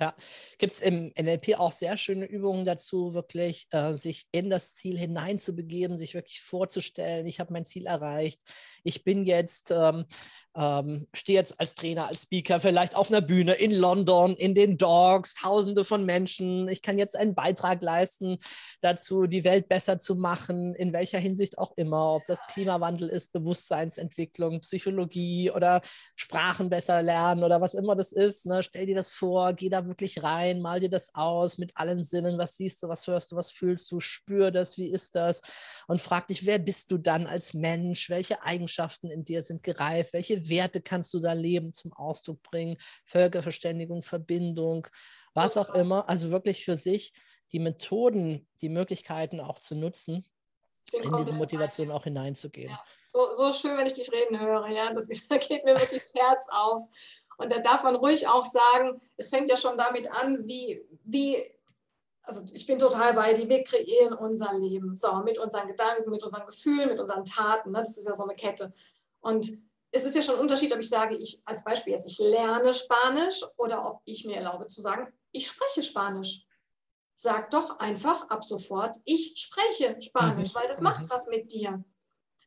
Ja, 0.01 0.15
gibt 0.59 0.73
es 0.73 0.81
im 0.81 1.13
NLP 1.19 1.59
auch 1.59 1.73
sehr 1.73 1.97
schöne 1.97 2.27
Übungen 2.27 2.65
dazu, 2.65 3.15
wirklich 3.15 3.67
äh, 3.71 3.95
sich 3.95 4.27
in 4.31 4.49
das 4.49 4.75
Ziel 4.75 4.97
hineinzubegeben, 4.97 5.97
sich 5.97 6.15
wirklich 6.15 6.41
vorzustellen, 6.41 7.27
ich 7.27 7.41
habe 7.41 7.53
mein 7.53 7.65
Ziel 7.65 7.87
erreicht, 7.87 8.41
ich 8.85 9.03
bin 9.03 9.25
jetzt 9.25 9.73
ähm, 9.73 10.05
ähm, 10.59 11.07
stehe 11.15 11.39
jetzt 11.39 11.61
als 11.61 11.77
Trainer, 11.77 12.09
als 12.09 12.23
Speaker 12.23 12.59
vielleicht 12.59 12.97
auf 12.97 13.11
einer 13.11 13.21
Bühne 13.21 13.55
in 13.55 13.71
London, 13.71 14.35
in 14.35 14.57
den 14.57 14.77
Dogs, 14.77 15.35
tausende 15.35 15.85
von 15.85 16.05
Menschen. 16.05 16.67
Ich 16.67 16.83
kann 16.83 16.99
jetzt 16.99 17.17
einen 17.17 17.37
Beitrag 17.37 17.81
leisten 17.81 18.39
dazu, 18.81 19.27
die 19.27 19.45
Welt 19.45 19.69
besser 19.69 19.99
zu 19.99 20.17
machen, 20.17 20.75
in 20.75 20.93
welcher 20.93 21.21
Hinsicht 21.21 21.59
auch 21.59 21.77
immer, 21.77 22.17
ob 22.17 22.25
das 22.25 22.45
Klimawandel 22.49 23.09
ist, 23.09 23.33
Bewusstseinsentwicklung, 23.33 24.61
Psychologie 24.61 25.53
oder 25.53 25.81
Sprachen 26.17 26.71
besser 26.71 27.03
lernen 27.03 27.45
oder 27.45 27.61
was 27.61 27.75
immer 27.75 27.95
das 27.95 28.11
ist. 28.11 28.45
Ne? 28.47 28.65
Stell 28.65 28.87
dir 28.87 28.97
das 28.97 29.13
vor, 29.13 29.53
geh 29.53 29.69
da 29.69 29.81
wirklich 29.89 30.22
rein, 30.22 30.61
mal 30.61 30.80
dir 30.80 30.89
das 30.89 31.14
aus 31.14 31.59
mit 31.59 31.76
allen 31.76 32.05
Sinnen. 32.05 32.39
Was 32.39 32.57
siehst 32.57 32.82
du, 32.82 32.89
was 32.89 33.07
hörst 33.07 33.32
du, 33.32 33.36
was 33.36 33.51
fühlst 33.51 33.91
du, 33.91 34.01
spür 34.01 34.51
das, 34.51 34.78
wie 34.78 34.89
ist 34.89 35.14
das? 35.14 35.43
Und 35.86 36.01
frag 36.01 36.28
dich, 36.28 36.47
wer 36.47 36.59
bist 36.59 36.91
du 36.91 36.99
dann 36.99 37.26
als 37.26 37.55
Mensch? 37.55 38.11
Welche 38.11 38.43
Eigenschaften 38.43 39.11
in 39.11 39.24
dir 39.24 39.43
sind 39.43 39.62
gereift? 39.62 40.12
Welche 40.12 40.49
Werte 40.49 40.80
kannst 40.80 41.12
du 41.14 41.20
da 41.20 41.32
leben, 41.32 41.72
zum 41.72 41.93
Ausdruck 41.93 42.43
bringen, 42.43 42.76
Völkerverständigung, 43.05 44.03
Verbindung, 44.03 44.86
was 45.34 45.57
auch 45.57 45.74
immer. 45.74 46.09
Also 46.09 46.30
wirklich 46.30 46.64
für 46.64 46.76
sich 46.76 47.12
die 47.53 47.59
Methoden, 47.59 48.47
die 48.61 48.68
Möglichkeiten 48.68 49.41
auch 49.41 49.59
zu 49.59 49.74
nutzen, 49.74 50.24
in 50.93 51.16
diese 51.16 51.34
Motivation 51.34 51.91
auch 51.91 52.05
hineinzugehen. 52.05 52.70
Ja. 52.70 52.84
So, 53.12 53.34
so, 53.34 53.53
schön, 53.53 53.76
wenn 53.76 53.86
ich 53.86 53.95
dich 53.95 54.11
reden 54.12 54.41
höre, 54.41 54.68
ja. 54.68 54.93
Das, 54.93 55.07
da 55.28 55.36
geht 55.36 55.64
mir 55.64 55.78
wirklich 55.78 56.03
das 56.03 56.14
Herz 56.14 56.47
auf. 56.51 56.82
Und 57.39 57.51
da 57.51 57.59
darf 57.61 57.82
man 57.84 57.97
ruhig 57.97 58.28
auch 58.28 58.45
sagen, 58.45 59.01
es 59.16 59.30
fängt 59.30 59.49
ja 59.49 59.57
schon 59.57 59.78
damit 59.78 60.11
an, 60.11 60.47
wie, 60.47 60.84
wie 61.05 61.43
also 62.22 62.45
ich 62.53 62.66
bin 62.66 62.78
total 62.78 63.14
bei 63.14 63.32
dir, 63.32 63.49
wir 63.49 63.64
kreieren 63.64 64.12
unser 64.12 64.53
Leben. 64.59 64.95
So, 64.95 65.22
mit 65.22 65.39
unseren 65.39 65.66
Gedanken, 65.66 66.11
mit 66.11 66.22
unseren 66.22 66.45
Gefühlen, 66.45 66.91
mit 66.91 67.01
unseren 67.01 67.24
Taten. 67.24 67.70
Ne? 67.70 67.78
Das 67.78 67.97
ist 67.97 68.07
ja 68.07 68.12
so 68.12 68.24
eine 68.24 68.34
Kette. 68.34 68.74
Und 69.20 69.51
es 69.91 70.05
ist 70.05 70.14
ja 70.14 70.20
schon 70.20 70.34
ein 70.34 70.43
Unterschied, 70.43 70.72
ob 70.72 70.80
ich 70.80 70.89
sage, 70.89 71.16
ich 71.16 71.41
als 71.47 71.64
Beispiel 71.64 71.95
jetzt, 71.95 72.07
ich 72.07 72.18
lerne 72.18 72.74
Spanisch 72.74 73.43
oder 73.57 73.86
ob 73.86 74.03
ich 74.05 74.26
mir 74.26 74.36
erlaube 74.36 74.68
zu 74.68 74.82
sagen, 74.82 75.11
ich 75.32 75.49
spreche 75.49 75.82
Spanisch. 75.82 76.45
Sag 77.14 77.51
doch 77.51 77.78
einfach 77.78 78.28
ab 78.28 78.45
sofort, 78.45 78.97
ich 79.05 79.34
spreche 79.36 80.01
Spanisch, 80.03 80.51
mhm. 80.51 80.55
weil 80.55 80.68
das 80.68 80.80
macht 80.80 81.03
mhm. 81.03 81.11
was 81.11 81.28
mit 81.28 81.51
dir. 81.51 81.82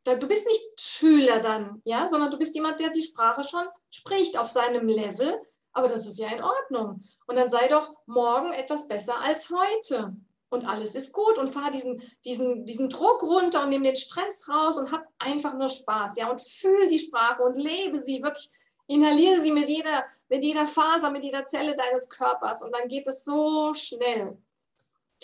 Du 0.04 0.28
bist 0.28 0.48
nicht 0.48 0.82
Schüler 0.82 1.40
dann, 1.40 1.82
ja, 1.86 2.10
sondern 2.10 2.32
du 2.32 2.38
bist 2.38 2.56
jemand, 2.56 2.80
der 2.80 2.90
die 2.90 3.04
Sprache 3.04 3.44
schon 3.44 3.66
spricht 3.90 4.38
auf 4.38 4.50
seinem 4.50 4.88
Level, 4.88 5.40
aber 5.74 5.88
das 5.88 6.08
ist 6.08 6.18
ja 6.18 6.30
in 6.30 6.44
Ordnung. 6.44 7.04
Und 7.28 7.38
dann 7.38 7.50
sei 7.50 7.68
doch 7.68 7.94
morgen 8.08 8.52
etwas 8.54 8.88
besser 8.88 9.22
als 9.22 9.52
heute 9.52 10.16
und 10.50 10.68
alles 10.68 10.96
ist 10.96 11.14
gut 11.14 11.38
und 11.38 11.50
fahr 11.50 11.72
diesen, 11.72 12.02
diesen, 12.26 12.66
diesen 12.66 12.90
Druck 12.90 13.24
runter 13.24 13.64
und 13.64 13.70
nimm 13.70 13.84
den 13.84 13.96
Stress 13.96 14.50
raus 14.50 14.78
und 14.78 14.92
hab 14.92 15.06
einfach 15.18 15.54
nur 15.54 15.70
Spaß, 15.70 16.18
ja, 16.18 16.30
und 16.30 16.42
fühl 16.42 16.88
die 16.88 17.00
Sprache 17.00 17.42
und 17.42 17.56
lebe 17.56 18.00
sie 18.00 18.22
wirklich, 18.22 18.50
inhaliere 18.88 19.40
sie 19.40 19.52
mit 19.52 19.70
jeder, 19.70 20.04
mit 20.28 20.44
jeder 20.44 20.68
Faser, 20.68 21.10
mit 21.12 21.24
jeder 21.24 21.46
Zelle 21.46 21.76
deines 21.76 22.10
Körpers 22.10 22.62
und 22.62 22.76
dann 22.76 22.90
geht 22.90 23.08
es 23.08 23.24
so 23.24 23.74
schnell. 23.74 24.38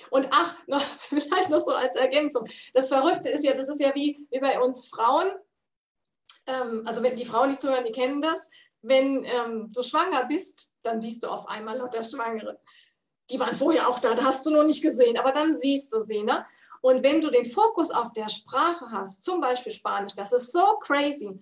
Und 0.09 0.27
ach, 0.31 0.55
noch, 0.67 0.81
vielleicht 0.99 1.49
noch 1.49 1.59
so 1.59 1.71
als 1.71 1.95
Ergänzung. 1.95 2.47
Das 2.73 2.89
Verrückte 2.89 3.29
ist 3.29 3.43
ja, 3.43 3.53
das 3.53 3.69
ist 3.69 3.81
ja 3.81 3.93
wie, 3.95 4.27
wie 4.29 4.39
bei 4.39 4.59
uns 4.59 4.87
Frauen. 4.87 5.31
Ähm, 6.45 6.83
also 6.85 7.03
wenn 7.03 7.15
die 7.15 7.25
Frauen, 7.25 7.49
die 7.49 7.57
zuhören, 7.57 7.85
die 7.85 7.91
kennen 7.91 8.21
das. 8.21 8.49
Wenn 8.81 9.25
ähm, 9.25 9.71
du 9.73 9.83
schwanger 9.83 10.25
bist, 10.25 10.79
dann 10.83 11.01
siehst 11.01 11.23
du 11.23 11.27
auf 11.27 11.47
einmal 11.49 11.77
lauter 11.77 12.03
Schwangere 12.03 12.59
die 13.29 13.39
waren 13.39 13.55
vorher 13.55 13.87
auch 13.87 13.99
da, 13.99 14.13
da 14.15 14.23
hast 14.23 14.45
du 14.45 14.51
noch 14.51 14.63
nicht 14.63 14.81
gesehen, 14.81 15.17
aber 15.17 15.31
dann 15.31 15.57
siehst 15.57 15.93
du 15.93 15.99
sie. 15.99 16.23
Ne? 16.23 16.45
Und 16.81 17.03
wenn 17.03 17.21
du 17.21 17.29
den 17.29 17.45
Fokus 17.45 17.91
auf 17.91 18.13
der 18.13 18.29
Sprache 18.29 18.89
hast, 18.91 19.23
zum 19.23 19.41
Beispiel 19.41 19.71
Spanisch, 19.71 20.15
das 20.15 20.33
ist 20.33 20.51
so 20.51 20.77
crazy. 20.79 21.39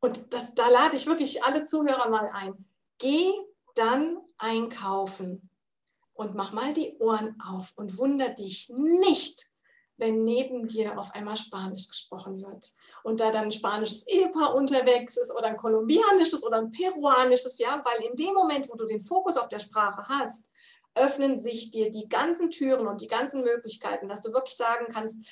Und 0.00 0.32
das, 0.32 0.54
da 0.54 0.68
lade 0.68 0.96
ich 0.96 1.06
wirklich 1.06 1.42
alle 1.42 1.64
Zuhörer 1.64 2.08
mal 2.08 2.30
ein. 2.32 2.64
Geh 2.98 3.32
dann 3.74 4.18
einkaufen 4.38 5.45
und 6.16 6.34
mach 6.34 6.52
mal 6.52 6.74
die 6.74 6.96
Ohren 6.98 7.38
auf 7.40 7.72
und 7.76 7.98
wunder 7.98 8.30
dich 8.30 8.70
nicht, 8.70 9.50
wenn 9.98 10.24
neben 10.24 10.66
dir 10.66 10.98
auf 10.98 11.14
einmal 11.14 11.36
Spanisch 11.36 11.88
gesprochen 11.88 12.42
wird 12.42 12.70
und 13.02 13.20
da 13.20 13.30
dann 13.30 13.44
ein 13.44 13.52
spanisches 13.52 14.06
Ehepaar 14.06 14.54
unterwegs 14.54 15.16
ist 15.16 15.34
oder 15.34 15.46
ein 15.46 15.56
kolumbianisches 15.56 16.44
oder 16.44 16.58
ein 16.58 16.72
peruanisches, 16.72 17.58
ja, 17.58 17.82
weil 17.84 18.10
in 18.10 18.16
dem 18.16 18.34
Moment, 18.34 18.68
wo 18.68 18.76
du 18.76 18.86
den 18.86 19.00
Fokus 19.00 19.36
auf 19.36 19.48
der 19.48 19.60
Sprache 19.60 20.02
hast, 20.08 20.48
öffnen 20.94 21.38
sich 21.38 21.70
dir 21.70 21.90
die 21.90 22.08
ganzen 22.08 22.50
Türen 22.50 22.86
und 22.86 23.00
die 23.00 23.06
ganzen 23.06 23.42
Möglichkeiten, 23.42 24.08
dass 24.08 24.22
du 24.22 24.32
wirklich 24.32 24.56
sagen 24.56 24.86
kannst, 24.92 25.24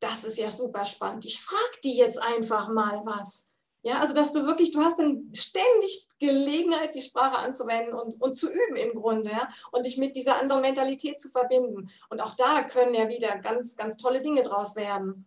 das 0.00 0.24
ist 0.24 0.38
ja 0.38 0.50
super 0.50 0.86
spannend. 0.86 1.26
Ich 1.26 1.40
frage 1.40 1.80
die 1.84 1.96
jetzt 1.96 2.18
einfach 2.18 2.68
mal 2.70 3.02
was. 3.04 3.52
Ja, 3.82 4.00
also 4.00 4.12
dass 4.14 4.32
du 4.32 4.44
wirklich, 4.44 4.72
du 4.72 4.82
hast 4.82 4.98
dann 4.98 5.32
ständig 5.34 6.08
Gelegenheit, 6.18 6.94
die 6.94 7.00
Sprache 7.00 7.36
anzuwenden 7.36 7.94
und, 7.94 8.20
und 8.20 8.34
zu 8.34 8.52
üben 8.52 8.76
im 8.76 9.00
Grunde, 9.00 9.30
ja, 9.30 9.48
und 9.72 9.86
dich 9.86 9.96
mit 9.96 10.16
dieser 10.16 10.38
anderen 10.38 10.60
Mentalität 10.60 11.18
zu 11.18 11.30
verbinden. 11.30 11.90
Und 12.10 12.20
auch 12.20 12.34
da 12.36 12.62
können 12.62 12.94
ja 12.94 13.08
wieder 13.08 13.38
ganz, 13.38 13.76
ganz 13.76 13.96
tolle 13.96 14.20
Dinge 14.20 14.42
draus 14.42 14.76
werden. 14.76 15.26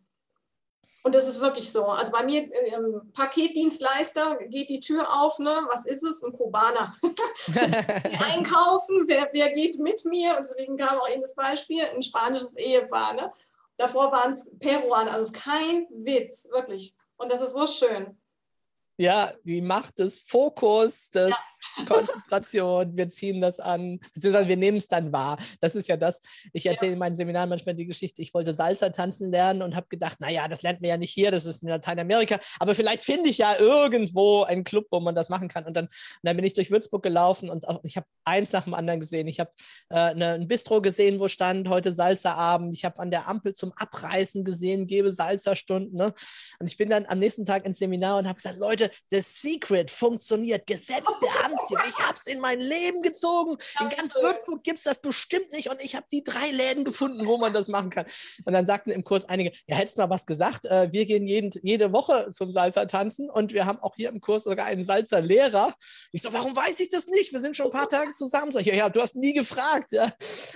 Und 1.01 1.15
das 1.15 1.27
ist 1.27 1.41
wirklich 1.41 1.71
so. 1.71 1.87
Also 1.87 2.11
bei 2.11 2.23
mir 2.23 2.43
im 2.43 3.11
Paketdienstleister 3.11 4.37
geht 4.47 4.69
die 4.69 4.79
Tür 4.79 5.21
auf, 5.21 5.39
ne? 5.39 5.67
Was 5.69 5.85
ist 5.85 6.03
es? 6.03 6.23
Ein 6.23 6.31
Kubaner. 6.31 6.95
einkaufen, 8.31 9.03
wer, 9.07 9.29
wer 9.33 9.51
geht 9.51 9.79
mit 9.79 10.05
mir? 10.05 10.37
Und 10.37 10.43
deswegen 10.43 10.77
kam 10.77 10.99
auch 10.99 11.09
eben 11.09 11.21
das 11.21 11.35
Beispiel, 11.35 11.83
ein 11.83 12.03
spanisches 12.03 12.55
Ehepaar. 12.55 13.15
Ne? 13.15 13.33
Davor 13.77 14.11
waren 14.13 14.31
es 14.31 14.55
Peruaner. 14.59 15.11
Also 15.11 15.25
es 15.25 15.31
ist 15.33 15.43
kein 15.43 15.87
Witz, 15.89 16.49
wirklich. 16.51 16.95
Und 17.17 17.33
das 17.33 17.41
ist 17.41 17.53
so 17.53 17.67
schön 17.67 18.17
ja, 18.97 19.33
die 19.43 19.61
Macht 19.61 19.99
des 19.99 20.19
Fokus, 20.19 21.09
des. 21.09 21.35
Konzentration, 21.87 22.97
wir 22.97 23.09
ziehen 23.09 23.41
das 23.41 23.59
an, 23.59 23.99
beziehungsweise 24.13 24.49
wir 24.49 24.57
nehmen 24.57 24.77
es 24.77 24.87
dann 24.87 25.11
wahr. 25.11 25.37
Das 25.61 25.75
ist 25.75 25.87
ja 25.87 25.97
das, 25.97 26.21
ich 26.51 26.65
erzähle 26.65 26.91
ja. 26.91 26.93
in 26.93 26.99
meinen 26.99 27.15
Seminaren 27.15 27.49
manchmal 27.49 27.75
die 27.75 27.85
Geschichte, 27.85 28.21
ich 28.21 28.33
wollte 28.33 28.53
Salsa 28.53 28.89
tanzen 28.89 29.31
lernen 29.31 29.61
und 29.61 29.75
habe 29.75 29.87
gedacht, 29.89 30.19
naja, 30.19 30.47
das 30.47 30.61
lernt 30.61 30.81
man 30.81 30.89
ja 30.89 30.97
nicht 30.97 31.11
hier, 31.11 31.31
das 31.31 31.45
ist 31.45 31.63
in 31.63 31.69
Lateinamerika, 31.69 32.39
aber 32.59 32.75
vielleicht 32.75 33.03
finde 33.03 33.29
ich 33.29 33.37
ja 33.37 33.57
irgendwo 33.57 34.43
einen 34.43 34.63
Club, 34.63 34.87
wo 34.91 34.99
man 34.99 35.15
das 35.15 35.29
machen 35.29 35.47
kann. 35.47 35.65
Und 35.65 35.73
dann, 35.75 35.85
und 35.85 35.91
dann 36.23 36.35
bin 36.35 36.45
ich 36.45 36.53
durch 36.53 36.71
Würzburg 36.71 37.03
gelaufen 37.03 37.49
und 37.49 37.67
auch, 37.67 37.83
ich 37.83 37.97
habe 37.97 38.07
eins 38.25 38.51
nach 38.51 38.65
dem 38.65 38.73
anderen 38.73 38.99
gesehen. 38.99 39.27
Ich 39.27 39.39
habe 39.39 39.51
äh, 39.89 39.95
eine, 39.95 40.33
ein 40.33 40.47
Bistro 40.47 40.81
gesehen, 40.81 41.19
wo 41.19 41.27
stand 41.27 41.67
heute 41.69 41.91
Salsa-Abend. 41.91 42.75
Ich 42.75 42.85
habe 42.85 42.99
an 42.99 43.11
der 43.11 43.27
Ampel 43.27 43.53
zum 43.53 43.73
Abreißen 43.75 44.43
gesehen, 44.43 44.87
gebe 44.87 45.11
Salsa-Stunden. 45.11 45.95
Ne? 45.95 46.13
Und 46.59 46.67
ich 46.67 46.77
bin 46.77 46.89
dann 46.89 47.05
am 47.05 47.19
nächsten 47.19 47.45
Tag 47.45 47.65
ins 47.65 47.79
Seminar 47.79 48.19
und 48.19 48.27
habe 48.27 48.35
gesagt, 48.35 48.57
Leute, 48.57 48.73
Leute, 48.73 48.91
das 49.11 49.41
Secret 49.41 49.91
funktioniert. 49.91 50.65
Gesetz 50.65 51.05
der 51.21 51.45
Anziehung. 51.45 51.62
Ich 51.69 51.99
habe 51.99 52.13
es 52.13 52.27
in 52.27 52.39
mein 52.39 52.59
Leben 52.59 53.01
gezogen. 53.01 53.57
In 53.79 53.89
ganz 53.89 54.15
Würzburg 54.15 54.63
gibt 54.63 54.77
es 54.77 54.83
das 54.83 54.99
bestimmt 54.99 55.51
nicht. 55.51 55.69
Und 55.69 55.81
ich 55.83 55.95
habe 55.95 56.05
die 56.11 56.23
drei 56.23 56.51
Läden 56.51 56.83
gefunden, 56.83 57.25
wo 57.25 57.37
man 57.37 57.53
das 57.53 57.67
machen 57.67 57.89
kann. 57.89 58.05
Und 58.45 58.53
dann 58.53 58.65
sagten 58.65 58.91
im 58.91 59.03
Kurs 59.03 59.25
einige, 59.25 59.51
ja, 59.67 59.75
hättest 59.75 59.97
mal 59.97 60.09
was 60.09 60.25
gesagt. 60.25 60.65
Äh, 60.65 60.91
wir 60.91 61.05
gehen 61.05 61.27
jeden, 61.27 61.51
jede 61.63 61.91
Woche 61.91 62.27
zum 62.29 62.51
Salzer 62.51 62.87
tanzen 62.87 63.29
und 63.29 63.53
wir 63.53 63.65
haben 63.65 63.79
auch 63.79 63.95
hier 63.95 64.09
im 64.09 64.21
Kurs 64.21 64.43
sogar 64.43 64.65
einen 64.65 64.83
Salzer 64.83 65.21
Lehrer. 65.21 65.75
Ich 66.11 66.21
so, 66.21 66.33
warum 66.33 66.55
weiß 66.55 66.79
ich 66.79 66.89
das 66.89 67.07
nicht? 67.07 67.33
Wir 67.33 67.39
sind 67.39 67.55
schon 67.55 67.67
ein 67.67 67.71
paar 67.71 67.89
Tage 67.89 68.13
zusammen. 68.13 68.51
So, 68.51 68.59
ja, 68.59 68.75
ja, 68.75 68.89
du 68.89 69.01
hast 69.01 69.15
nie 69.15 69.33
gefragt. 69.33 69.91
Ja. 69.91 70.11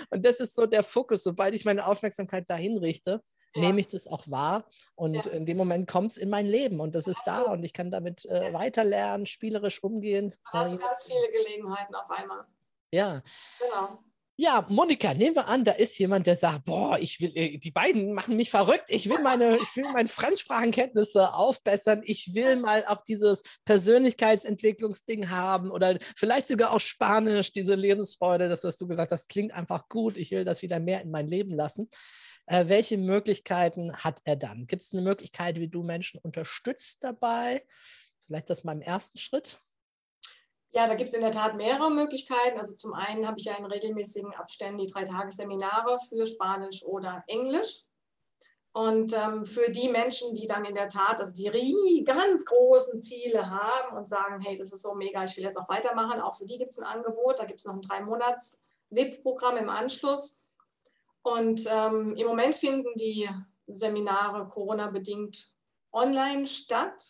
Und 0.10 0.26
das 0.26 0.38
ist 0.38 0.56
so 0.56 0.66
der 0.66 0.84
Fokus. 0.84 1.24
Sobald 1.24 1.56
ich 1.56 1.66
meine 1.66 1.86
Aufmerksamkeit 1.86 2.50
dahin 2.50 2.78
richte, 2.78 3.22
ja. 3.58 3.68
nehme 3.68 3.80
ich 3.80 3.88
das 3.88 4.08
auch 4.08 4.24
wahr 4.30 4.66
und 4.96 5.14
ja. 5.14 5.32
in 5.32 5.46
dem 5.46 5.58
Moment 5.58 5.88
kommt 5.88 6.12
es 6.12 6.18
in 6.18 6.30
mein 6.30 6.46
Leben 6.46 6.80
und 6.80 6.96
das 6.96 7.08
ist 7.08 7.24
da 7.26 7.42
und 7.44 7.64
ich 7.64 7.74
kann 7.74 7.92
damit 7.92 8.26
äh, 8.26 8.54
weiterlernen, 8.54 9.26
spielerisch 9.26 9.84
umgehen. 9.84 10.34
Da 10.52 10.60
hast 10.60 10.74
du 10.74 10.78
ganz 10.78 11.06
viele 11.06 11.32
Gelegenheiten 11.32 11.96
auf 11.96 12.10
einmal. 12.12 12.46
Ja. 12.92 13.22
Genau. 13.60 14.00
Ja, 14.40 14.64
Monika, 14.70 15.16
nehmen 15.16 15.36
wir 15.36 15.50
an, 15.50 15.66
da 15.66 15.72
ist 15.72 15.98
jemand, 15.98 16.28
der 16.28 16.36
sagt, 16.36 16.66
boah, 16.66 17.00
ich 17.00 17.20
will, 17.20 17.32
äh, 17.34 17.58
die 17.58 17.72
beiden 17.72 18.14
machen 18.14 18.36
mich 18.36 18.52
verrückt, 18.52 18.86
ich 18.90 19.10
will 19.10 19.18
meine, 19.18 19.58
ich 19.58 19.76
will 19.76 19.92
meine 19.92 20.08
Fremdsprachenkenntnisse 20.08 21.34
aufbessern, 21.34 22.04
ich 22.04 22.36
will 22.36 22.56
mal 22.62 22.86
auch 22.86 23.02
dieses 23.04 23.42
Persönlichkeitsentwicklungsding 23.66 25.32
haben 25.32 25.72
oder 25.72 25.98
vielleicht 26.16 26.46
sogar 26.46 26.72
auch 26.72 26.80
Spanisch, 26.80 27.52
diese 27.52 27.74
Lebensfreude, 27.74 28.48
das, 28.48 28.64
was 28.64 28.78
du 28.78 28.88
gesagt 28.88 29.12
hast, 29.12 29.28
klingt 29.28 29.56
einfach 29.56 29.90
gut, 29.90 30.18
ich 30.18 30.30
will 30.30 30.46
das 30.46 30.62
wieder 30.62 30.80
mehr 30.80 31.02
in 31.02 31.10
mein 31.10 31.28
Leben 31.28 31.56
lassen. 31.56 31.90
Äh, 32.48 32.70
welche 32.70 32.98
Möglichkeiten 32.98 33.96
hat 33.96 34.22
er 34.24 34.38
dann? 34.38 34.68
Gibt 34.68 34.82
es 34.82 34.94
eine 34.94 35.02
Möglichkeit, 35.02 35.60
wie 35.60 35.68
du 35.68 35.84
Menschen 35.84 36.20
unterstützt 36.24 37.04
dabei? 37.04 37.66
Vielleicht 38.24 38.50
das 38.50 38.64
mal 38.64 38.72
im 38.72 38.82
ersten 38.82 39.18
Schritt? 39.18 39.60
Ja, 40.72 40.88
da 40.88 40.96
gibt 40.96 41.10
es 41.10 41.14
in 41.14 41.22
der 41.22 41.32
Tat 41.32 41.56
mehrere 41.56 41.92
Möglichkeiten. 41.92 42.58
Also 42.58 42.76
zum 42.76 42.94
einen 42.94 43.28
habe 43.28 43.38
ich 43.38 43.46
ja 43.46 43.56
in 43.56 43.66
regelmäßigen 43.66 44.34
Abständen 44.34 44.78
die 44.78 44.88
drei 44.88 45.04
Tagesseminare 45.04 45.98
für 46.10 46.26
Spanisch 46.26 46.84
oder 46.84 47.24
Englisch. 47.28 47.84
Und 48.72 49.14
ähm, 49.14 49.44
für 49.44 49.72
die 49.72 49.90
Menschen, 49.90 50.36
die 50.36 50.46
dann 50.46 50.64
in 50.64 50.76
der 50.76 50.88
Tat 50.88 51.20
also 51.20 51.34
die 51.34 52.04
ganz 52.06 52.46
großen 52.46 53.02
Ziele 53.02 53.50
haben 53.50 53.98
und 53.98 54.08
sagen, 54.08 54.40
hey, 54.40 54.56
das 54.56 54.72
ist 54.72 54.84
so 54.84 54.94
mega, 54.94 55.24
ich 55.24 55.36
will 55.36 55.44
jetzt 55.44 55.58
noch 55.58 55.68
weitermachen, 55.68 56.22
auch 56.22 56.38
für 56.38 56.46
die 56.46 56.60
gibt 56.60 56.74
es 56.74 56.80
ein 56.80 56.86
Angebot. 56.86 57.40
Da 57.40 57.46
gibt 57.46 57.60
es 57.60 57.66
noch 57.66 57.74
ein 57.74 57.82
drei 57.82 58.02
Monats 58.02 58.68
VIP-Programm 58.92 59.58
im 59.58 59.70
Anschluss. 59.70 60.47
Und 61.24 61.68
ähm, 61.70 62.16
im 62.16 62.28
Moment 62.28 62.56
finden 62.56 62.96
die 62.96 63.30
Seminare 63.68 64.48
Corona-bedingt 64.48 65.54
online 65.92 66.46
statt. 66.46 67.04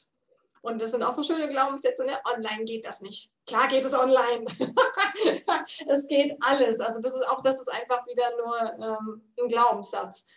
Und 0.62 0.82
das 0.82 0.92
sind 0.92 1.04
auch 1.04 1.14
so 1.14 1.24
schöne 1.24 1.48
Glaubenssätze, 1.48 2.04
ne? 2.06 2.20
online 2.36 2.66
geht 2.66 2.86
das 2.86 3.02
nicht. 3.02 3.32
Klar 3.46 3.68
geht 3.70 3.86
es 3.86 3.94
online. 3.94 4.46
es 5.88 6.08
geht 6.08 6.36
alles. 6.42 6.80
Also 6.80 7.00
das 7.00 7.14
ist 7.14 7.28
auch, 7.28 7.42
das 7.42 7.62
ist 7.62 7.72
einfach 7.72 8.06
wieder 8.08 8.36
nur 8.38 8.84
ähm, 8.84 9.22
ein 9.40 9.48
Glaubenssatz. 9.48 10.28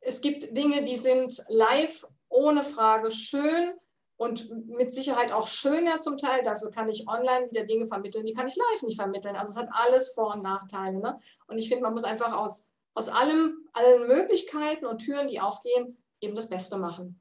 Es 0.00 0.20
gibt 0.20 0.56
Dinge, 0.56 0.84
die 0.84 0.96
sind 0.96 1.44
live 1.48 2.06
ohne 2.28 2.64
Frage 2.64 3.10
schön 3.12 3.74
und 4.16 4.50
mit 4.68 4.94
Sicherheit 4.94 5.32
auch 5.32 5.46
schöner 5.46 6.00
zum 6.00 6.18
Teil. 6.18 6.42
Dafür 6.42 6.70
kann 6.70 6.88
ich 6.88 7.06
online 7.06 7.50
wieder 7.50 7.64
Dinge 7.64 7.86
vermitteln, 7.86 8.26
die 8.26 8.32
kann 8.32 8.48
ich 8.48 8.56
live 8.56 8.82
nicht 8.82 9.00
vermitteln. 9.00 9.36
Also 9.36 9.52
es 9.52 9.56
hat 9.56 9.68
alles 9.70 10.12
Vor- 10.14 10.34
und 10.34 10.42
Nachteile. 10.42 10.98
Ne? 10.98 11.18
Und 11.46 11.58
ich 11.58 11.68
finde, 11.68 11.84
man 11.84 11.92
muss 11.92 12.04
einfach 12.04 12.32
aus 12.32 12.71
aus 12.94 13.08
allem, 13.08 13.68
allen 13.72 14.08
Möglichkeiten 14.08 14.86
und 14.86 14.98
Türen, 14.98 15.28
die 15.28 15.40
aufgehen, 15.40 16.02
eben 16.20 16.34
das 16.34 16.48
Beste 16.48 16.76
machen. 16.76 17.18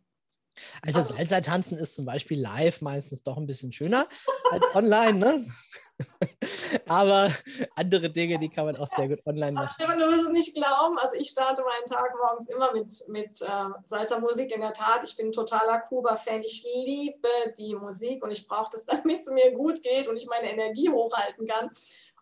Also, 0.82 1.00
also 1.00 1.14
Salsa-Tanzen 1.14 1.78
ist 1.78 1.94
zum 1.94 2.06
Beispiel 2.06 2.40
live 2.40 2.82
meistens 2.82 3.24
doch 3.24 3.38
ein 3.38 3.48
bisschen 3.48 3.72
schöner 3.72 4.08
als 4.52 4.64
online, 4.76 5.18
ne? 5.18 5.46
Aber 6.88 7.32
andere 7.76 8.10
Dinge, 8.10 8.40
die 8.40 8.50
kann 8.50 8.66
man 8.66 8.76
auch 8.76 8.88
sehr 8.88 9.08
gut 9.08 9.26
online 9.26 9.54
machen. 9.54 9.70
Ach, 9.70 9.74
Stefan, 9.74 10.00
du 10.00 10.08
wirst 10.08 10.24
es 10.24 10.30
nicht 10.30 10.56
glauben. 10.56 10.98
Also 10.98 11.16
ich 11.16 11.30
starte 11.30 11.64
meinen 11.64 11.86
Tag 11.86 12.12
morgens 12.22 12.50
immer 12.50 12.74
mit, 12.74 12.92
mit 13.10 13.42
äh, 13.42 13.70
Salsa-Musik. 13.86 14.54
In 14.54 14.62
der 14.62 14.74
Tat, 14.74 15.04
ich 15.04 15.16
bin 15.16 15.28
ein 15.28 15.32
totaler 15.32 15.80
Kuba-Fan. 15.80 16.44
Ich 16.44 16.66
liebe 16.86 17.30
die 17.58 17.76
Musik 17.76 18.24
und 18.24 18.32
ich 18.32 18.48
brauche 18.48 18.72
das, 18.72 18.86
damit 18.88 19.22
es 19.22 19.30
mir 19.30 19.52
gut 19.52 19.82
geht 19.84 20.08
und 20.08 20.18
ich 20.18 20.28
meine 20.28 20.52
Energie 20.52 20.90
hochhalten 20.90 21.48
kann. 21.48 21.70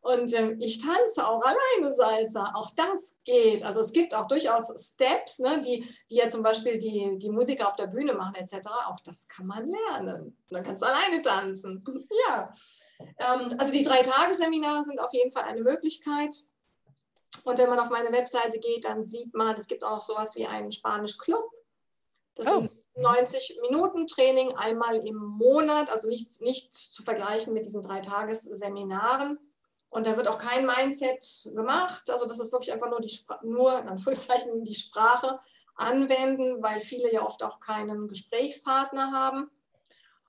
Und 0.01 0.33
ähm, 0.33 0.59
ich 0.61 0.81
tanze 0.81 1.27
auch 1.27 1.41
alleine 1.43 1.91
Salsa, 1.91 2.53
auch 2.55 2.69
das 2.75 3.17
geht. 3.25 3.63
Also 3.63 3.81
es 3.81 3.91
gibt 3.91 4.13
auch 4.13 4.27
durchaus 4.27 4.93
Steps, 4.93 5.39
ne, 5.39 5.61
die, 5.61 5.85
die 6.09 6.15
ja 6.15 6.29
zum 6.29 6.41
Beispiel 6.41 6.77
die, 6.77 7.17
die 7.17 7.29
Musiker 7.29 7.67
auf 7.67 7.75
der 7.75 7.87
Bühne 7.87 8.13
machen 8.13 8.35
etc. 8.35 8.67
Auch 8.87 8.99
das 9.01 9.27
kann 9.27 9.45
man 9.45 9.69
lernen. 9.69 10.37
Dann 10.49 10.63
kannst 10.63 10.81
du 10.81 10.85
alleine 10.85 11.21
tanzen. 11.21 11.83
ja. 12.29 12.53
Ähm, 12.99 13.55
also 13.57 13.73
die 13.73 13.83
drei 13.83 14.01
Tagesseminare 14.01 14.83
sind 14.85 14.99
auf 14.99 15.13
jeden 15.13 15.33
Fall 15.33 15.43
eine 15.43 15.61
Möglichkeit. 15.61 16.35
Und 17.43 17.57
wenn 17.57 17.69
man 17.69 17.79
auf 17.79 17.89
meine 17.89 18.11
Webseite 18.11 18.59
geht, 18.59 18.85
dann 18.85 19.05
sieht 19.05 19.33
man, 19.33 19.55
es 19.57 19.67
gibt 19.67 19.83
auch 19.83 20.01
sowas 20.01 20.35
wie 20.35 20.47
einen 20.47 20.71
Spanisch-Club. 20.71 21.45
Das 22.35 22.47
oh. 22.47 22.61
sind 22.61 22.71
90 22.95 23.59
Minuten 23.69 24.07
Training 24.07 24.55
einmal 24.55 24.95
im 25.05 25.15
Monat, 25.15 25.89
also 25.89 26.07
nicht, 26.07 26.41
nicht 26.41 26.73
zu 26.73 27.03
vergleichen 27.03 27.53
mit 27.53 27.65
diesen 27.65 27.83
drei 27.83 27.99
Tagesseminaren. 27.99 29.37
Und 29.89 30.05
da 30.05 30.15
wird 30.15 30.27
auch 30.27 30.37
kein 30.37 30.65
Mindset 30.65 31.51
gemacht. 31.55 32.09
Also 32.09 32.25
das 32.25 32.39
ist 32.39 32.51
wirklich 32.51 32.71
einfach 32.71 32.89
nur 32.89 33.01
die, 33.01 33.09
Spra 33.09 33.39
nur, 33.43 33.79
in 33.79 33.87
Anführungszeichen, 33.87 34.63
die 34.63 34.75
Sprache 34.75 35.39
anwenden, 35.75 36.61
weil 36.61 36.79
viele 36.81 37.11
ja 37.11 37.25
oft 37.25 37.43
auch 37.43 37.59
keinen 37.59 38.07
Gesprächspartner 38.07 39.11
haben. 39.11 39.49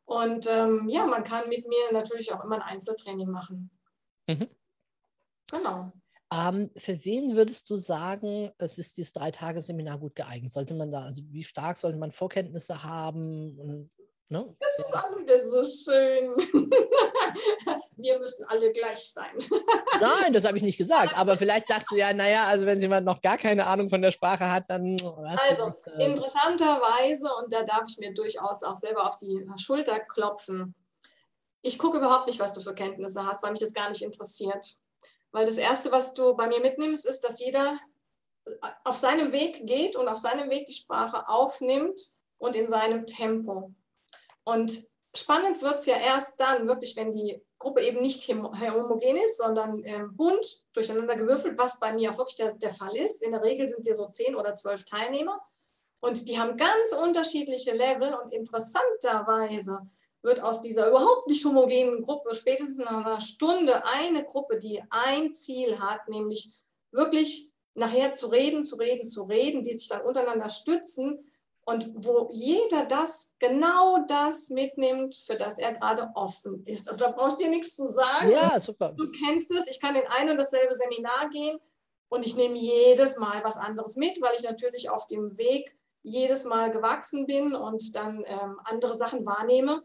Und 0.06 0.48
ähm, 0.50 0.88
ja, 0.88 1.06
man 1.06 1.24
kann 1.24 1.48
mit 1.48 1.68
mir 1.68 1.92
natürlich 1.92 2.32
auch 2.32 2.42
immer 2.42 2.56
ein 2.56 2.62
Einzeltraining 2.62 3.30
machen. 3.30 3.70
Mhm. 4.26 4.48
Genau. 5.50 5.92
Ähm, 6.32 6.70
für 6.76 7.04
wen 7.04 7.36
würdest 7.36 7.68
du 7.68 7.76
sagen, 7.76 8.50
es 8.58 8.78
ist 8.78 8.96
dieses 8.96 9.12
Drei-Tage-Seminar 9.12 9.98
gut 9.98 10.14
geeignet? 10.14 10.52
Sollte 10.52 10.74
man 10.74 10.90
da, 10.90 11.02
also 11.02 11.22
wie 11.28 11.44
stark 11.44 11.76
sollte 11.76 11.98
man 11.98 12.12
Vorkenntnisse 12.12 12.82
haben? 12.82 13.58
Und 13.58 13.90
Ne? 14.30 14.56
Das 14.60 14.86
ist 14.86 14.94
auch 14.94 15.18
wieder 15.18 15.44
so 15.44 15.64
schön. 15.64 16.36
Wir 18.02 18.18
müssen 18.18 18.44
alle 18.46 18.72
gleich 18.72 19.12
sein. 19.12 19.36
Nein, 20.00 20.32
das 20.32 20.44
habe 20.44 20.56
ich 20.56 20.62
nicht 20.62 20.78
gesagt. 20.78 21.16
Aber 21.16 21.36
vielleicht 21.36 21.68
sagst 21.68 21.90
du 21.90 21.96
ja, 21.96 22.12
naja, 22.12 22.44
also 22.44 22.66
wenn 22.66 22.80
jemand 22.80 23.06
noch 23.06 23.20
gar 23.20 23.38
keine 23.38 23.66
Ahnung 23.66 23.88
von 23.88 24.02
der 24.02 24.10
Sprache 24.10 24.50
hat, 24.50 24.64
dann. 24.68 25.00
Also, 25.00 25.74
äh, 25.98 26.06
interessanterweise, 26.06 27.28
und 27.42 27.52
da 27.52 27.62
darf 27.62 27.84
ich 27.88 27.98
mir 27.98 28.12
durchaus 28.14 28.62
auch 28.62 28.76
selber 28.76 29.06
auf 29.06 29.16
die 29.16 29.46
Schulter 29.56 30.00
klopfen, 30.00 30.74
ich 31.62 31.78
gucke 31.78 31.98
überhaupt 31.98 32.26
nicht, 32.26 32.40
was 32.40 32.52
du 32.52 32.60
für 32.60 32.74
Kenntnisse 32.74 33.26
hast, 33.26 33.42
weil 33.42 33.52
mich 33.52 33.60
das 33.60 33.74
gar 33.74 33.88
nicht 33.90 34.02
interessiert. 34.02 34.78
Weil 35.32 35.46
das 35.46 35.58
Erste, 35.58 35.92
was 35.92 36.14
du 36.14 36.34
bei 36.34 36.46
mir 36.46 36.60
mitnimmst, 36.60 37.04
ist, 37.06 37.20
dass 37.20 37.40
jeder 37.40 37.78
auf 38.84 38.96
seinem 38.96 39.32
Weg 39.32 39.66
geht 39.66 39.96
und 39.96 40.08
auf 40.08 40.18
seinem 40.18 40.50
Weg 40.50 40.66
die 40.66 40.72
Sprache 40.72 41.28
aufnimmt 41.28 42.00
und 42.38 42.56
in 42.56 42.68
seinem 42.68 43.06
Tempo. 43.06 43.72
Und 44.44 44.82
spannend 45.14 45.62
wird 45.62 45.80
es 45.80 45.86
ja 45.86 45.96
erst 45.96 46.40
dann 46.40 46.66
wirklich, 46.66 46.96
wenn 46.96 47.14
die 47.14 47.40
Gruppe 47.60 47.82
eben 47.82 48.00
nicht 48.00 48.26
homogen 48.26 49.16
ist, 49.18 49.38
sondern 49.38 49.84
äh, 49.84 50.04
bunt 50.10 50.64
durcheinander 50.72 51.14
gewürfelt, 51.14 51.56
was 51.58 51.78
bei 51.78 51.92
mir 51.92 52.10
auch 52.10 52.18
wirklich 52.18 52.36
der, 52.36 52.54
der 52.54 52.74
Fall 52.74 52.96
ist. 52.96 53.22
In 53.22 53.32
der 53.32 53.42
Regel 53.42 53.68
sind 53.68 53.84
wir 53.84 53.94
so 53.94 54.08
zehn 54.08 54.34
oder 54.34 54.54
zwölf 54.54 54.84
Teilnehmer 54.86 55.40
und 56.00 56.26
die 56.26 56.40
haben 56.40 56.56
ganz 56.56 56.92
unterschiedliche 57.00 57.76
Level 57.76 58.14
und 58.14 58.32
interessanterweise 58.32 59.78
wird 60.22 60.40
aus 60.40 60.62
dieser 60.62 60.88
überhaupt 60.88 61.28
nicht 61.28 61.44
homogenen 61.44 62.02
Gruppe 62.02 62.34
spätestens 62.34 62.78
nach 62.78 63.04
einer 63.04 63.20
Stunde 63.20 63.84
eine 63.84 64.24
Gruppe, 64.24 64.58
die 64.58 64.82
ein 64.90 65.34
Ziel 65.34 65.78
hat, 65.78 66.08
nämlich 66.08 66.52
wirklich 66.90 67.52
nachher 67.74 68.14
zu 68.14 68.28
reden, 68.28 68.64
zu 68.64 68.76
reden, 68.76 69.06
zu 69.06 69.24
reden, 69.24 69.62
die 69.62 69.74
sich 69.74 69.88
dann 69.88 70.02
untereinander 70.02 70.50
stützen, 70.50 71.29
und 71.70 72.04
wo 72.04 72.30
jeder 72.32 72.84
das, 72.84 73.34
genau 73.38 73.98
das 74.08 74.48
mitnimmt, 74.48 75.14
für 75.14 75.36
das 75.36 75.58
er 75.58 75.74
gerade 75.74 76.10
offen 76.14 76.64
ist. 76.64 76.88
Also 76.88 77.04
da 77.04 77.12
brauchst 77.12 77.38
du 77.38 77.44
dir 77.44 77.50
nichts 77.50 77.76
zu 77.76 77.88
sagen. 77.88 78.30
Ja, 78.30 78.58
super. 78.58 78.92
Du 78.96 79.10
kennst 79.12 79.52
es, 79.52 79.68
ich 79.68 79.80
kann 79.80 79.94
in 79.94 80.06
ein 80.08 80.28
und 80.30 80.36
dasselbe 80.36 80.74
Seminar 80.74 81.30
gehen 81.30 81.60
und 82.08 82.26
ich 82.26 82.34
nehme 82.34 82.58
jedes 82.58 83.18
Mal 83.18 83.44
was 83.44 83.56
anderes 83.56 83.94
mit, 83.94 84.20
weil 84.20 84.34
ich 84.36 84.42
natürlich 84.42 84.90
auf 84.90 85.06
dem 85.06 85.38
Weg 85.38 85.76
jedes 86.02 86.44
Mal 86.44 86.72
gewachsen 86.72 87.26
bin 87.26 87.54
und 87.54 87.94
dann 87.94 88.24
ähm, 88.26 88.58
andere 88.64 88.96
Sachen 88.96 89.24
wahrnehme, 89.24 89.84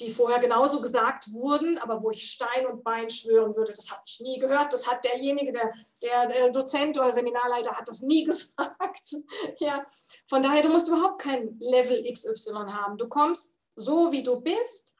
die 0.00 0.10
vorher 0.10 0.40
genauso 0.40 0.80
gesagt 0.80 1.32
wurden, 1.32 1.78
aber 1.78 2.02
wo 2.02 2.10
ich 2.10 2.28
Stein 2.28 2.66
und 2.66 2.82
Bein 2.82 3.10
schwören 3.10 3.54
würde, 3.54 3.72
das 3.72 3.90
habe 3.90 4.02
ich 4.06 4.20
nie 4.20 4.38
gehört, 4.40 4.72
das 4.72 4.90
hat 4.90 5.04
derjenige, 5.04 5.52
der, 5.52 5.72
der, 6.02 6.26
der 6.26 6.50
Dozent 6.50 6.98
oder 6.98 7.12
Seminarleiter 7.12 7.76
hat 7.76 7.86
das 7.86 8.00
nie 8.00 8.24
gesagt. 8.24 9.14
ja, 9.58 9.86
von 10.32 10.40
daher, 10.40 10.62
du 10.62 10.70
musst 10.70 10.88
überhaupt 10.88 11.20
kein 11.20 11.58
Level 11.60 12.10
XY 12.10 12.54
haben. 12.68 12.96
Du 12.96 13.06
kommst 13.06 13.60
so, 13.76 14.12
wie 14.12 14.22
du 14.22 14.40
bist, 14.40 14.96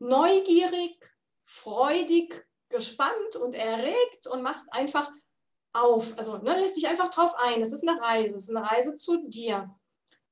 neugierig, 0.00 0.98
freudig, 1.44 2.44
gespannt 2.68 3.36
und 3.36 3.54
erregt 3.54 4.26
und 4.26 4.42
machst 4.42 4.66
einfach 4.72 5.08
auf. 5.72 6.18
Also 6.18 6.38
ne, 6.38 6.58
lässt 6.58 6.76
dich 6.76 6.88
einfach 6.88 7.12
drauf 7.12 7.32
ein. 7.38 7.62
Es 7.62 7.72
ist 7.72 7.86
eine 7.86 8.00
Reise, 8.00 8.34
es 8.34 8.48
ist 8.48 8.56
eine 8.56 8.68
Reise 8.68 8.96
zu 8.96 9.28
dir. 9.28 9.72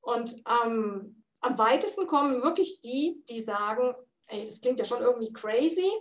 Und 0.01 0.35
ähm, 0.65 1.23
am 1.39 1.57
weitesten 1.57 2.09
kommen 2.09 2.43
wirklich 2.43 2.81
die, 2.81 3.23
die 3.29 3.39
sagen, 3.39 3.95
ey, 4.27 4.45
das 4.45 4.61
klingt 4.61 4.81
ja 4.81 4.85
schon 4.85 5.01
irgendwie 5.01 5.33
crazy. 5.33 5.93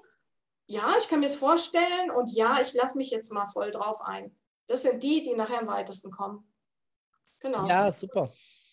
Ja, 0.65 0.95
ich 0.97 1.07
kann 1.07 1.19
mir 1.19 1.27
es 1.27 1.35
vorstellen 1.35 2.09
und 2.09 2.31
ja, 2.31 2.59
ich 2.59 2.73
lasse 2.73 2.97
mich 2.97 3.11
jetzt 3.11 3.31
mal 3.31 3.45
voll 3.45 3.69
drauf 3.69 4.01
ein. 4.01 4.35
Das 4.65 4.81
sind 4.81 5.03
die, 5.03 5.21
die 5.21 5.35
nachher 5.35 5.59
am 5.59 5.67
weitesten 5.67 6.09
kommen. 6.09 6.51
Genau. 7.43 7.67
Ja, 7.67 7.91
super. 7.91 8.31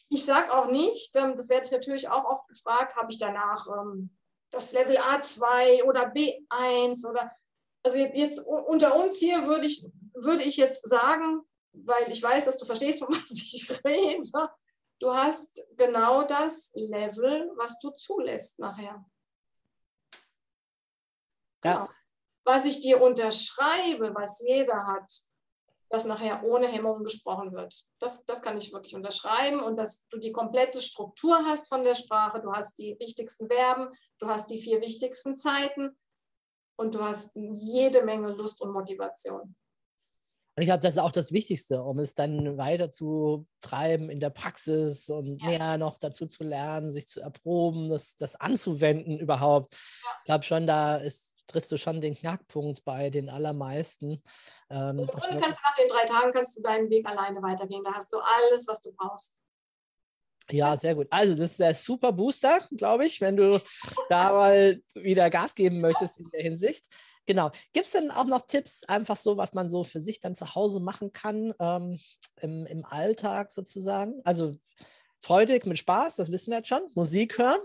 Ich 0.09 0.25
sage 0.25 0.53
auch 0.53 0.71
nicht, 0.71 1.15
ähm, 1.17 1.37
das 1.37 1.49
werde 1.49 1.67
ich 1.67 1.73
natürlich 1.73 2.09
auch 2.09 2.25
oft 2.25 2.49
gefragt, 2.49 2.97
habe 2.97 3.13
ich 3.13 3.19
danach 3.19 3.67
ähm, 3.67 4.17
das 4.51 4.73
Level 4.73 4.97
A2 4.97 5.85
oder 5.85 6.13
B1 6.13 7.07
oder 7.07 7.31
also 7.83 7.97
jetzt 7.97 8.39
unter 8.41 8.97
uns 8.97 9.19
hier 9.19 9.47
würde 9.47 9.67
ich, 9.67 9.87
würde 10.15 10.43
ich 10.43 10.57
jetzt 10.57 10.89
sagen, 10.89 11.41
weil 11.73 12.11
ich 12.11 12.23
weiß, 12.23 12.45
dass 12.45 12.59
du 12.59 12.65
verstehst, 12.65 13.01
wovon 13.01 13.23
ich 13.31 13.71
rede, 13.85 14.23
du 14.99 15.15
hast 15.15 15.61
genau 15.77 16.23
das 16.23 16.73
Level, 16.75 17.51
was 17.57 17.79
du 17.81 17.91
zulässt 17.91 18.59
nachher. 18.59 19.05
Ja. 21.65 21.75
Genau. 21.75 21.89
Was 22.45 22.65
ich 22.65 22.81
dir 22.81 23.01
unterschreibe, 23.03 24.15
was 24.15 24.41
jeder 24.41 24.87
hat, 24.87 25.11
dass 25.91 26.05
nachher 26.05 26.45
ohne 26.45 26.69
Hemmungen 26.69 27.05
gesprochen 27.05 27.53
wird. 27.53 27.75
Das, 27.99 28.25
das 28.25 28.41
kann 28.41 28.57
ich 28.57 28.73
wirklich 28.73 28.95
unterschreiben 28.95 29.61
und 29.61 29.77
dass 29.77 30.07
du 30.09 30.19
die 30.19 30.33
komplette 30.33 30.81
Struktur 30.81 31.45
hast 31.45 31.69
von 31.69 31.85
der 31.85 31.97
Sprache. 31.97 32.41
Du 32.41 32.53
hast 32.53 32.79
die 32.79 32.97
wichtigsten 33.01 33.51
Verben, 33.51 33.89
du 34.21 34.29
hast 34.29 34.51
die 34.51 34.61
vier 34.61 34.81
wichtigsten 34.81 35.37
Zeiten 35.37 35.99
und 36.77 36.95
du 36.95 37.03
hast 37.03 37.33
jede 37.35 38.05
Menge 38.05 38.29
Lust 38.29 38.63
und 38.63 38.73
Motivation. 38.73 39.55
Und 40.57 40.63
ich 40.63 40.67
glaube, 40.67 40.81
das 40.81 40.95
ist 40.95 41.01
auch 41.01 41.13
das 41.13 41.33
Wichtigste, 41.33 41.83
um 41.83 41.99
es 41.99 42.15
dann 42.15 42.59
weiter 42.59 42.91
zu 42.91 43.47
treiben 43.61 44.11
in 44.11 44.21
der 44.21 44.31
Praxis 44.31 45.09
und 45.09 45.41
ja. 45.43 45.49
mehr 45.49 45.79
noch 45.79 45.97
dazu 45.99 46.27
zu 46.27 46.45
lernen, 46.45 46.93
sich 46.93 47.07
zu 47.07 47.21
erproben, 47.21 47.89
das, 47.89 48.17
das 48.17 48.37
anzuwenden 48.37 49.19
überhaupt. 49.19 49.73
Ja. 49.73 50.11
Ich 50.19 50.25
glaube 50.25 50.45
schon, 50.45 50.67
da 50.67 50.97
ist, 50.97 51.35
triffst 51.51 51.71
du 51.73 51.77
schon 51.77 52.01
den 52.01 52.15
Knackpunkt 52.15 52.85
bei 52.85 53.11
den 53.11 53.29
allermeisten. 53.29 54.23
Ähm, 54.71 54.99
und 54.99 55.11
kannst 55.11 55.31
du 55.31 55.35
nach 55.35 55.75
den 55.77 55.89
drei 55.89 56.05
Tagen 56.07 56.33
kannst 56.33 56.57
du 56.57 56.63
deinen 56.63 56.91
Weg 56.91 57.07
alleine 57.07 57.43
weitergehen. 57.43 57.83
Da 57.83 57.95
hast 57.95 58.13
du 58.13 58.19
alles, 58.19 58.67
was 58.67 58.81
du 58.83 58.93
brauchst. 58.93 59.41
Ja, 60.51 60.77
sehr 60.77 60.95
gut. 60.95 61.07
Also, 61.11 61.35
das 61.35 61.53
ist 61.53 61.61
der 61.61 61.75
super 61.75 62.13
Booster, 62.13 62.67
glaube 62.77 63.07
ich, 63.07 63.21
wenn 63.21 63.37
du 63.37 63.61
da 64.09 64.33
mal 64.33 64.83
wieder 64.95 65.31
Gas 65.31 65.55
geben 65.55 65.81
möchtest 65.81 66.19
in 66.19 66.31
der 66.31 66.43
Hinsicht. 66.43 66.87
Genau. 67.27 67.51
Gibt 67.73 67.87
es 67.87 67.93
denn 67.93 68.11
auch 68.11 68.25
noch 68.25 68.47
Tipps, 68.47 68.85
einfach 68.85 69.17
so, 69.17 69.37
was 69.37 69.55
man 69.55 69.69
so 69.69 69.85
für 69.85 70.01
sich 70.01 70.21
dann 70.21 70.35
zu 70.35 70.55
Hause 70.55 70.81
machen 70.81 71.13
kann, 71.13 71.55
ähm, 71.61 71.99
im, 72.41 72.67
im 72.67 72.85
Alltag 72.85 73.53
sozusagen? 73.53 74.21
Also 74.25 74.53
freudig 75.21 75.67
mit 75.67 75.79
Spaß, 75.79 76.17
das 76.17 76.33
wissen 76.33 76.51
wir 76.51 76.59
jetzt 76.59 76.69
schon. 76.69 76.83
Musik 76.95 77.39
hören, 77.39 77.61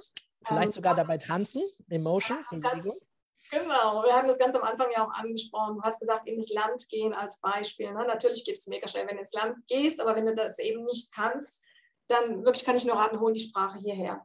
vielleicht 0.45 0.67
ähm, 0.67 0.73
sogar 0.73 0.95
dabei 0.95 1.17
tanzen, 1.17 1.63
Emotion. 1.89 2.37
Ja, 2.51 2.59
ganz, 2.59 3.09
genau, 3.51 4.03
wir 4.03 4.13
haben 4.13 4.27
das 4.27 4.37
ganz 4.37 4.55
am 4.55 4.63
Anfang 4.63 4.91
ja 4.91 5.05
auch 5.05 5.13
angesprochen. 5.13 5.75
Du 5.75 5.81
hast 5.81 5.99
gesagt, 5.99 6.27
ins 6.27 6.51
Land 6.53 6.87
gehen 6.89 7.13
als 7.13 7.39
Beispiel. 7.39 7.91
Ne? 7.91 8.05
Natürlich 8.05 8.45
geht 8.45 8.57
es 8.57 8.67
mega 8.67 8.87
schnell, 8.87 9.07
wenn 9.07 9.15
du 9.15 9.21
ins 9.21 9.33
Land 9.33 9.57
gehst, 9.67 10.01
aber 10.01 10.15
wenn 10.15 10.25
du 10.25 10.35
das 10.35 10.59
eben 10.59 10.83
nicht 10.85 11.13
kannst, 11.13 11.63
dann 12.07 12.45
wirklich 12.45 12.65
kann 12.65 12.75
ich 12.75 12.85
nur 12.85 12.97
raten, 12.97 13.19
hol 13.19 13.33
die 13.33 13.39
Sprache 13.39 13.79
hierher. 13.79 14.23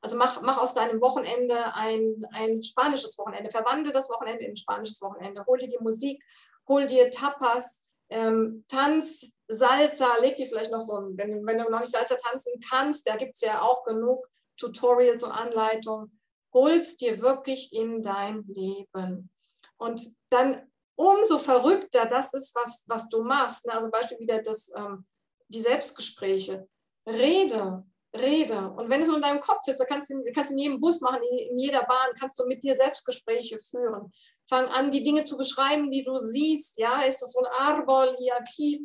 Also 0.00 0.16
mach, 0.16 0.42
mach 0.42 0.58
aus 0.58 0.74
deinem 0.74 1.00
Wochenende 1.00 1.74
ein, 1.74 2.24
ein 2.32 2.62
spanisches 2.62 3.18
Wochenende, 3.18 3.50
verwandle 3.50 3.92
das 3.92 4.08
Wochenende 4.08 4.44
in 4.44 4.52
ein 4.52 4.56
spanisches 4.56 5.02
Wochenende, 5.02 5.44
hol 5.46 5.58
dir 5.58 5.68
die 5.68 5.82
Musik, 5.82 6.22
hol 6.68 6.86
dir 6.86 7.10
Tapas, 7.10 7.88
ähm, 8.10 8.64
Tanz, 8.68 9.40
Salsa, 9.48 10.18
leg 10.20 10.36
dir 10.36 10.46
vielleicht 10.46 10.70
noch 10.70 10.82
so 10.82 10.96
ein, 10.96 11.18
wenn, 11.18 11.44
wenn 11.44 11.58
du 11.58 11.68
noch 11.68 11.80
nicht 11.80 11.92
Salsa 11.92 12.14
tanzen 12.14 12.52
kannst, 12.70 13.08
da 13.08 13.16
gibt 13.16 13.34
es 13.34 13.40
ja 13.40 13.60
auch 13.60 13.84
genug 13.84 14.28
Tutorials 14.56 15.22
und 15.24 15.32
Anleitungen, 15.32 16.17
holst 16.52 17.00
dir 17.00 17.20
wirklich 17.22 17.72
in 17.72 18.02
dein 18.02 18.44
Leben. 18.46 19.30
Und 19.76 20.02
dann 20.30 20.68
umso 20.96 21.38
verrückter 21.38 22.06
das 22.06 22.34
ist, 22.34 22.54
was, 22.54 22.84
was 22.88 23.08
du 23.08 23.22
machst. 23.22 23.66
Ne? 23.66 23.74
Also 23.74 23.88
Beispiel 23.88 24.18
wieder 24.18 24.42
das, 24.42 24.70
ähm, 24.74 25.06
die 25.48 25.60
Selbstgespräche. 25.60 26.68
Rede, 27.06 27.84
rede. 28.14 28.70
Und 28.72 28.90
wenn 28.90 29.02
es 29.02 29.08
so 29.08 29.14
in 29.14 29.22
deinem 29.22 29.40
Kopf 29.40 29.66
ist, 29.68 29.78
da 29.78 29.84
kannst 29.84 30.10
du 30.10 30.20
kannst 30.34 30.50
in 30.50 30.58
jedem 30.58 30.80
Bus 30.80 31.00
machen, 31.00 31.20
in 31.50 31.58
jeder 31.58 31.84
Bahn, 31.84 32.10
kannst 32.18 32.38
du 32.38 32.46
mit 32.46 32.62
dir 32.62 32.74
Selbstgespräche 32.74 33.58
führen. 33.60 34.12
Fang 34.48 34.66
an, 34.68 34.90
die 34.90 35.04
Dinge 35.04 35.24
zu 35.24 35.36
beschreiben, 35.36 35.90
die 35.90 36.02
du 36.02 36.18
siehst. 36.18 36.78
Ja, 36.78 37.02
ist 37.02 37.22
das 37.22 37.32
so 37.32 37.40
ein 37.40 37.46
Arbol, 37.46 38.16
aquí. 38.36 38.84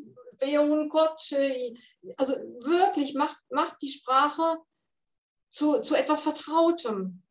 Also 2.18 2.34
wirklich, 2.34 3.14
mach, 3.14 3.38
mach 3.50 3.78
die 3.78 3.90
Sprache 3.90 4.58
zu, 5.50 5.82
zu 5.82 5.96
etwas 5.96 6.22
Vertrautem. 6.22 7.23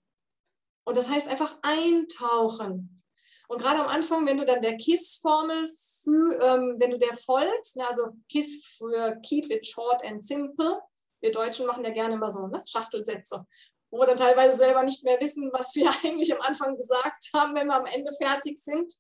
Und 0.85 0.97
das 0.97 1.09
heißt 1.09 1.29
einfach 1.29 1.57
eintauchen. 1.63 3.03
Und 3.49 3.61
gerade 3.61 3.81
am 3.81 3.89
Anfang, 3.89 4.27
wenn 4.27 4.39
du 4.39 4.47
dann 4.47 4.63
der 4.63 4.77
KISS-Formel, 4.77 5.67
ähm, 5.67 6.77
wenn 6.79 6.91
du 6.91 6.99
der 6.99 7.15
folgst, 7.15 7.77
ne, 7.77 7.87
also 7.87 8.09
KISS 8.31 8.79
für 8.79 9.17
Keep 9.23 9.51
it 9.51 9.67
short 9.67 10.05
and 10.05 10.25
simple, 10.25 10.81
wir 11.21 11.33
Deutschen 11.33 11.67
machen 11.67 11.85
ja 11.85 11.91
gerne 11.91 12.15
immer 12.15 12.31
so 12.31 12.47
ne? 12.47 12.63
Schachtelsätze, 12.67 13.47
wo 13.91 13.99
wir 13.99 14.07
dann 14.07 14.17
teilweise 14.17 14.57
selber 14.57 14.83
nicht 14.83 15.05
mehr 15.05 15.21
wissen, 15.21 15.51
was 15.53 15.75
wir 15.75 15.91
eigentlich 16.03 16.35
am 16.35 16.41
Anfang 16.41 16.77
gesagt 16.77 17.29
haben, 17.35 17.55
wenn 17.55 17.69
wir 17.69 17.77
am 17.77 17.87
Ende 17.87 18.11
fertig 18.13 18.59
sind. 18.59 18.93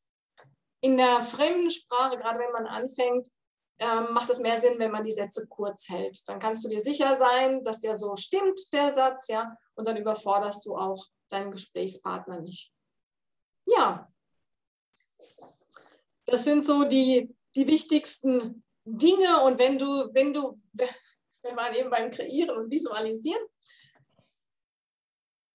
In 0.82 0.96
der 0.96 1.22
fremden 1.22 1.70
Sprache, 1.70 2.18
gerade 2.18 2.38
wenn 2.38 2.52
man 2.52 2.66
anfängt, 2.66 3.28
ähm, 3.78 4.12
macht 4.12 4.30
es 4.30 4.40
mehr 4.40 4.60
Sinn, 4.60 4.78
wenn 4.78 4.90
man 4.90 5.04
die 5.04 5.12
Sätze 5.12 5.46
kurz 5.48 5.88
hält. 5.88 6.20
Dann 6.28 6.38
kannst 6.38 6.64
du 6.64 6.68
dir 6.68 6.80
sicher 6.80 7.14
sein, 7.14 7.64
dass 7.64 7.80
der 7.80 7.94
so 7.94 8.16
stimmt, 8.16 8.60
der 8.72 8.92
Satz, 8.92 9.28
ja, 9.28 9.56
und 9.74 9.88
dann 9.88 9.96
überforderst 9.96 10.66
du 10.66 10.76
auch 10.76 11.06
deinen 11.32 11.50
Gesprächspartner 11.50 12.40
nicht. 12.40 12.72
Ja, 13.66 14.12
das 16.26 16.44
sind 16.44 16.64
so 16.64 16.84
die, 16.84 17.34
die 17.54 17.66
wichtigsten 17.66 18.64
Dinge. 18.84 19.42
Und 19.42 19.58
wenn 19.58 19.78
du, 19.78 19.86
wenn 20.12 20.32
du, 20.32 20.60
wir 20.72 21.56
waren 21.56 21.74
eben 21.74 21.90
beim 21.90 22.10
Kreieren 22.10 22.56
und 22.56 22.70
Visualisieren. 22.70 23.42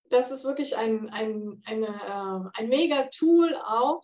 Das 0.10 0.32
ist 0.32 0.46
wirklich 0.46 0.78
ein, 0.78 1.10
ein, 1.10 1.62
eine, 1.66 1.88
äh, 1.88 2.62
ein 2.62 2.70
mega 2.70 3.04
Tool 3.08 3.56
auch. 3.56 4.02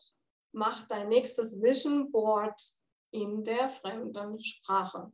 Mach 0.51 0.85
dein 0.87 1.09
nächstes 1.09 1.61
Vision 1.61 2.11
Board 2.11 2.59
in 3.11 3.43
der 3.43 3.69
fremden 3.69 4.41
Sprache. 4.41 5.11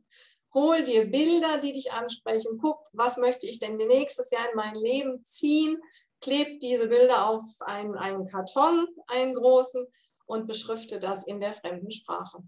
Hol 0.52 0.82
dir 0.82 1.08
Bilder, 1.08 1.58
die 1.58 1.72
dich 1.72 1.92
ansprechen. 1.92 2.58
Guck, 2.60 2.82
was 2.92 3.18
möchte 3.18 3.46
ich 3.46 3.60
denn 3.60 3.76
nächstes 3.76 4.30
Jahr 4.30 4.50
in 4.50 4.56
mein 4.56 4.74
Leben 4.74 5.24
ziehen? 5.24 5.80
Kleb 6.20 6.60
diese 6.60 6.88
Bilder 6.88 7.26
auf 7.28 7.42
einen, 7.60 7.96
einen 7.96 8.26
Karton, 8.26 8.86
einen 9.08 9.34
großen, 9.34 9.86
und 10.30 10.46
beschrifte 10.46 11.00
das 11.00 11.26
in 11.26 11.40
der 11.40 11.52
fremden 11.52 11.90
Sprache. 11.90 12.38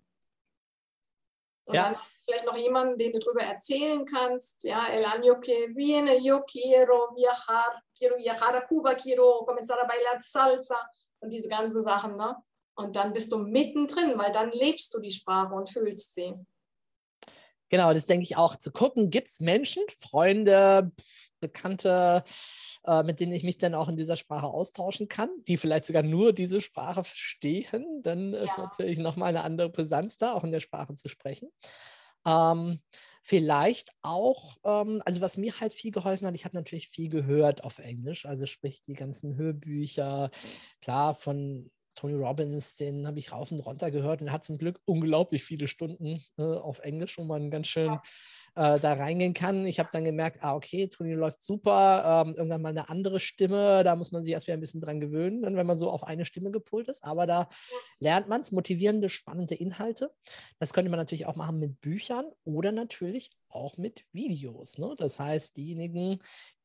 Und 1.65 1.75
ja. 1.75 1.85
dann 1.85 1.97
hast 1.97 2.13
du 2.13 2.25
vielleicht 2.25 2.47
noch 2.47 2.57
jemanden, 2.57 2.97
den 2.97 3.13
du 3.13 3.19
darüber 3.19 3.43
erzählen 3.43 4.05
kannst. 4.05 4.63
Ja, 4.63 4.87
el 4.87 5.05
año 5.05 5.41
que 5.41 5.75
viene 5.75 6.21
yo 6.23 6.43
quiero 6.45 7.13
viajar, 7.17 7.83
quiero 7.97 8.17
viajar 8.19 8.55
a 8.55 8.67
Cuba, 8.67 8.95
quiero 8.95 9.45
comenzar 9.45 9.79
a 9.81 9.87
bailar 9.87 10.21
salsa 10.21 10.77
und 11.21 11.33
diese 11.33 11.49
ganzen 11.49 11.83
Sachen. 11.83 12.17
Ne? 12.17 12.37
Und 12.75 12.95
dann 12.95 13.13
bist 13.13 13.33
du 13.33 13.39
mittendrin, 13.39 14.17
weil 14.17 14.33
dann 14.33 14.53
lebst 14.53 14.95
du 14.95 15.01
die 15.01 15.11
Sprache 15.11 15.53
und 15.53 15.69
fühlst 15.69 16.15
sie. 16.15 16.35
Genau, 17.69 17.93
das 17.93 18.07
denke 18.07 18.25
ich 18.25 18.37
auch. 18.37 18.55
Zu 18.57 18.71
gucken, 18.71 19.11
gibt 19.11 19.29
es 19.29 19.41
Menschen, 19.41 19.83
Freunde, 19.89 20.93
Bekannte, 21.43 22.25
äh, 22.87 23.03
mit 23.03 23.21
denen 23.21 23.33
ich 23.33 23.45
mich 23.45 23.59
dann 23.59 23.75
auch 23.75 23.89
in 23.89 23.97
dieser 23.97 24.17
Sprache 24.17 24.47
austauschen 24.47 25.09
kann, 25.09 25.29
die 25.47 25.59
vielleicht 25.59 25.85
sogar 25.85 26.03
nur 26.03 26.33
diese 26.33 26.61
Sprache 26.61 27.05
verstehen, 27.05 27.85
dann 28.03 28.33
ja. 28.33 28.41
ist 28.41 28.57
natürlich 28.57 28.99
nochmal 28.99 29.29
eine 29.29 29.45
andere 29.45 29.69
Brisanz 29.69 30.17
da, 30.17 30.33
auch 30.33 30.45
in 30.45 30.53
der 30.53 30.61
Sprache 30.61 30.95
zu 30.95 31.09
sprechen. 31.09 31.51
Ähm, 32.25 32.81
vielleicht 33.23 33.93
auch, 34.03 34.57
ähm, 34.65 35.03
also 35.05 35.21
was 35.21 35.37
mir 35.37 35.59
halt 35.61 35.73
viel 35.73 35.91
geholfen 35.91 36.27
hat, 36.27 36.35
ich 36.35 36.45
habe 36.45 36.57
natürlich 36.57 36.89
viel 36.89 37.09
gehört 37.09 37.65
auf 37.65 37.79
Englisch, 37.79 38.27
also 38.27 38.47
sprich 38.47 38.83
die 38.83 38.95
ganzen 38.95 39.37
Hörbücher, 39.37 40.31
klar 40.81 41.15
von 41.15 41.71
Tony 41.95 42.15
Robbins, 42.15 42.77
den 42.77 43.07
habe 43.07 43.19
ich 43.19 43.33
rauf 43.33 43.53
und 43.53 43.61
runter 43.61 43.91
gehört 43.91 44.21
und 44.21 44.29
er 44.29 44.33
hat 44.33 44.45
zum 44.45 44.59
Glück 44.59 44.81
unglaublich 44.85 45.45
viele 45.45 45.67
Stunden 45.67 46.21
äh, 46.39 46.43
auf 46.43 46.81
Englisch, 46.81 47.19
wo 47.19 47.25
man 47.25 47.51
ganz 47.51 47.69
schön 47.69 47.99
äh, 48.55 48.79
da 48.79 48.93
reingehen 48.95 49.35
kann. 49.35 49.67
Ich 49.67 49.79
habe 49.79 49.89
dann 49.93 50.05
gemerkt, 50.05 50.43
ah, 50.43 50.55
okay, 50.55 50.89
Toni 50.89 51.15
läuft 51.15 51.43
super, 51.43 52.25
ähm, 52.27 52.35
irgendwann 52.35 52.63
mal 52.63 52.69
eine 52.71 52.89
andere 52.89 53.21
Stimme, 53.21 53.85
da 53.85 53.97
muss 53.97 54.13
man 54.13 54.23
sich 54.23 54.33
erst 54.33 54.47
wieder 54.47 54.57
ein 54.57 54.61
bisschen 54.61 54.81
dran 54.81 55.01
gewöhnen, 55.01 55.43
wenn 55.43 55.67
man 55.67 55.77
so 55.77 55.91
auf 55.91 56.05
eine 56.05 56.25
Stimme 56.25 56.51
gepult 56.51 56.89
ist. 56.89 57.05
Aber 57.05 57.27
da 57.27 57.49
lernt 57.99 58.29
man 58.29 58.41
es, 58.41 58.53
motivierende, 58.53 59.09
spannende 59.09 59.55
Inhalte. 59.55 60.11
Das 60.59 60.73
könnte 60.73 60.91
man 60.91 60.99
natürlich 60.99 61.27
auch 61.27 61.37
machen 61.37 61.59
mit 61.59 61.81
Büchern 61.81 62.27
oder 62.45 62.73
natürlich 62.73 63.31
auch 63.55 63.77
mit 63.79 64.05
Videos. 64.13 64.79
Ne? 64.79 64.95
Das 64.99 65.19
heißt, 65.19 65.57
diejenigen, 65.57 66.19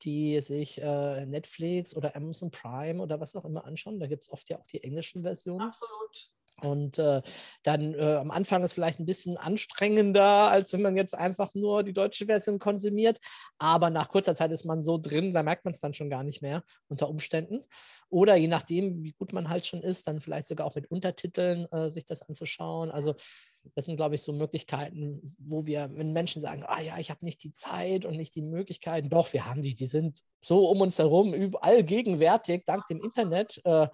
die 0.03 0.39
sich 0.41 0.81
äh, 0.81 1.25
Netflix 1.25 1.95
oder 1.95 2.15
Amazon 2.15 2.51
Prime 2.51 3.01
oder 3.01 3.19
was 3.19 3.35
auch 3.35 3.45
immer 3.45 3.65
anschauen, 3.65 3.99
da 3.99 4.07
gibt 4.07 4.23
es 4.23 4.29
oft 4.29 4.49
ja 4.49 4.59
auch 4.59 4.65
die 4.65 4.83
englischen 4.83 5.23
Versionen. 5.23 5.61
Absolut. 5.61 6.31
Und 6.61 6.97
äh, 6.97 7.21
dann 7.63 7.93
äh, 7.93 8.15
am 8.15 8.31
Anfang 8.31 8.63
ist 8.63 8.73
vielleicht 8.73 8.99
ein 8.99 9.05
bisschen 9.05 9.37
anstrengender, 9.37 10.23
als 10.23 10.73
wenn 10.73 10.81
man 10.81 10.97
jetzt 10.97 11.13
einfach 11.15 11.53
nur 11.53 11.83
die 11.83 11.93
deutsche 11.93 12.25
Version 12.25 12.57
konsumiert. 12.57 13.19
Aber 13.59 13.89
nach 13.89 14.09
kurzer 14.09 14.33
Zeit 14.33 14.51
ist 14.51 14.65
man 14.65 14.81
so 14.81 14.97
drin, 14.97 15.33
da 15.33 15.43
merkt 15.43 15.65
man 15.65 15.73
es 15.73 15.79
dann 15.79 15.93
schon 15.93 16.09
gar 16.09 16.23
nicht 16.23 16.41
mehr 16.41 16.63
unter 16.87 17.09
Umständen. 17.09 17.63
Oder 18.09 18.35
je 18.35 18.47
nachdem, 18.47 19.03
wie 19.03 19.13
gut 19.13 19.33
man 19.33 19.49
halt 19.49 19.65
schon 19.65 19.83
ist, 19.83 20.07
dann 20.07 20.19
vielleicht 20.19 20.47
sogar 20.47 20.65
auch 20.65 20.75
mit 20.75 20.89
Untertiteln 20.89 21.71
äh, 21.71 21.89
sich 21.89 22.05
das 22.05 22.23
anzuschauen. 22.23 22.89
Also 22.89 23.15
das 23.75 23.85
sind, 23.85 23.97
glaube 23.97 24.15
ich, 24.15 24.21
so 24.21 24.33
Möglichkeiten, 24.33 25.21
wo 25.37 25.65
wir, 25.65 25.89
wenn 25.93 26.13
Menschen 26.13 26.41
sagen, 26.41 26.63
ah 26.65 26.81
ja, 26.81 26.97
ich 26.97 27.09
habe 27.09 27.25
nicht 27.25 27.43
die 27.43 27.51
Zeit 27.51 28.05
und 28.05 28.15
nicht 28.15 28.35
die 28.35 28.41
Möglichkeiten, 28.41 29.09
doch, 29.09 29.33
wir 29.33 29.45
haben 29.45 29.61
die, 29.61 29.75
die 29.75 29.85
sind 29.85 30.21
so 30.41 30.69
um 30.69 30.81
uns 30.81 30.97
herum, 30.97 31.33
überall 31.33 31.83
gegenwärtig, 31.83 32.63
dank 32.65 32.87
dem 32.87 33.01
Internet. 33.01 33.61
Äh, 33.65 33.87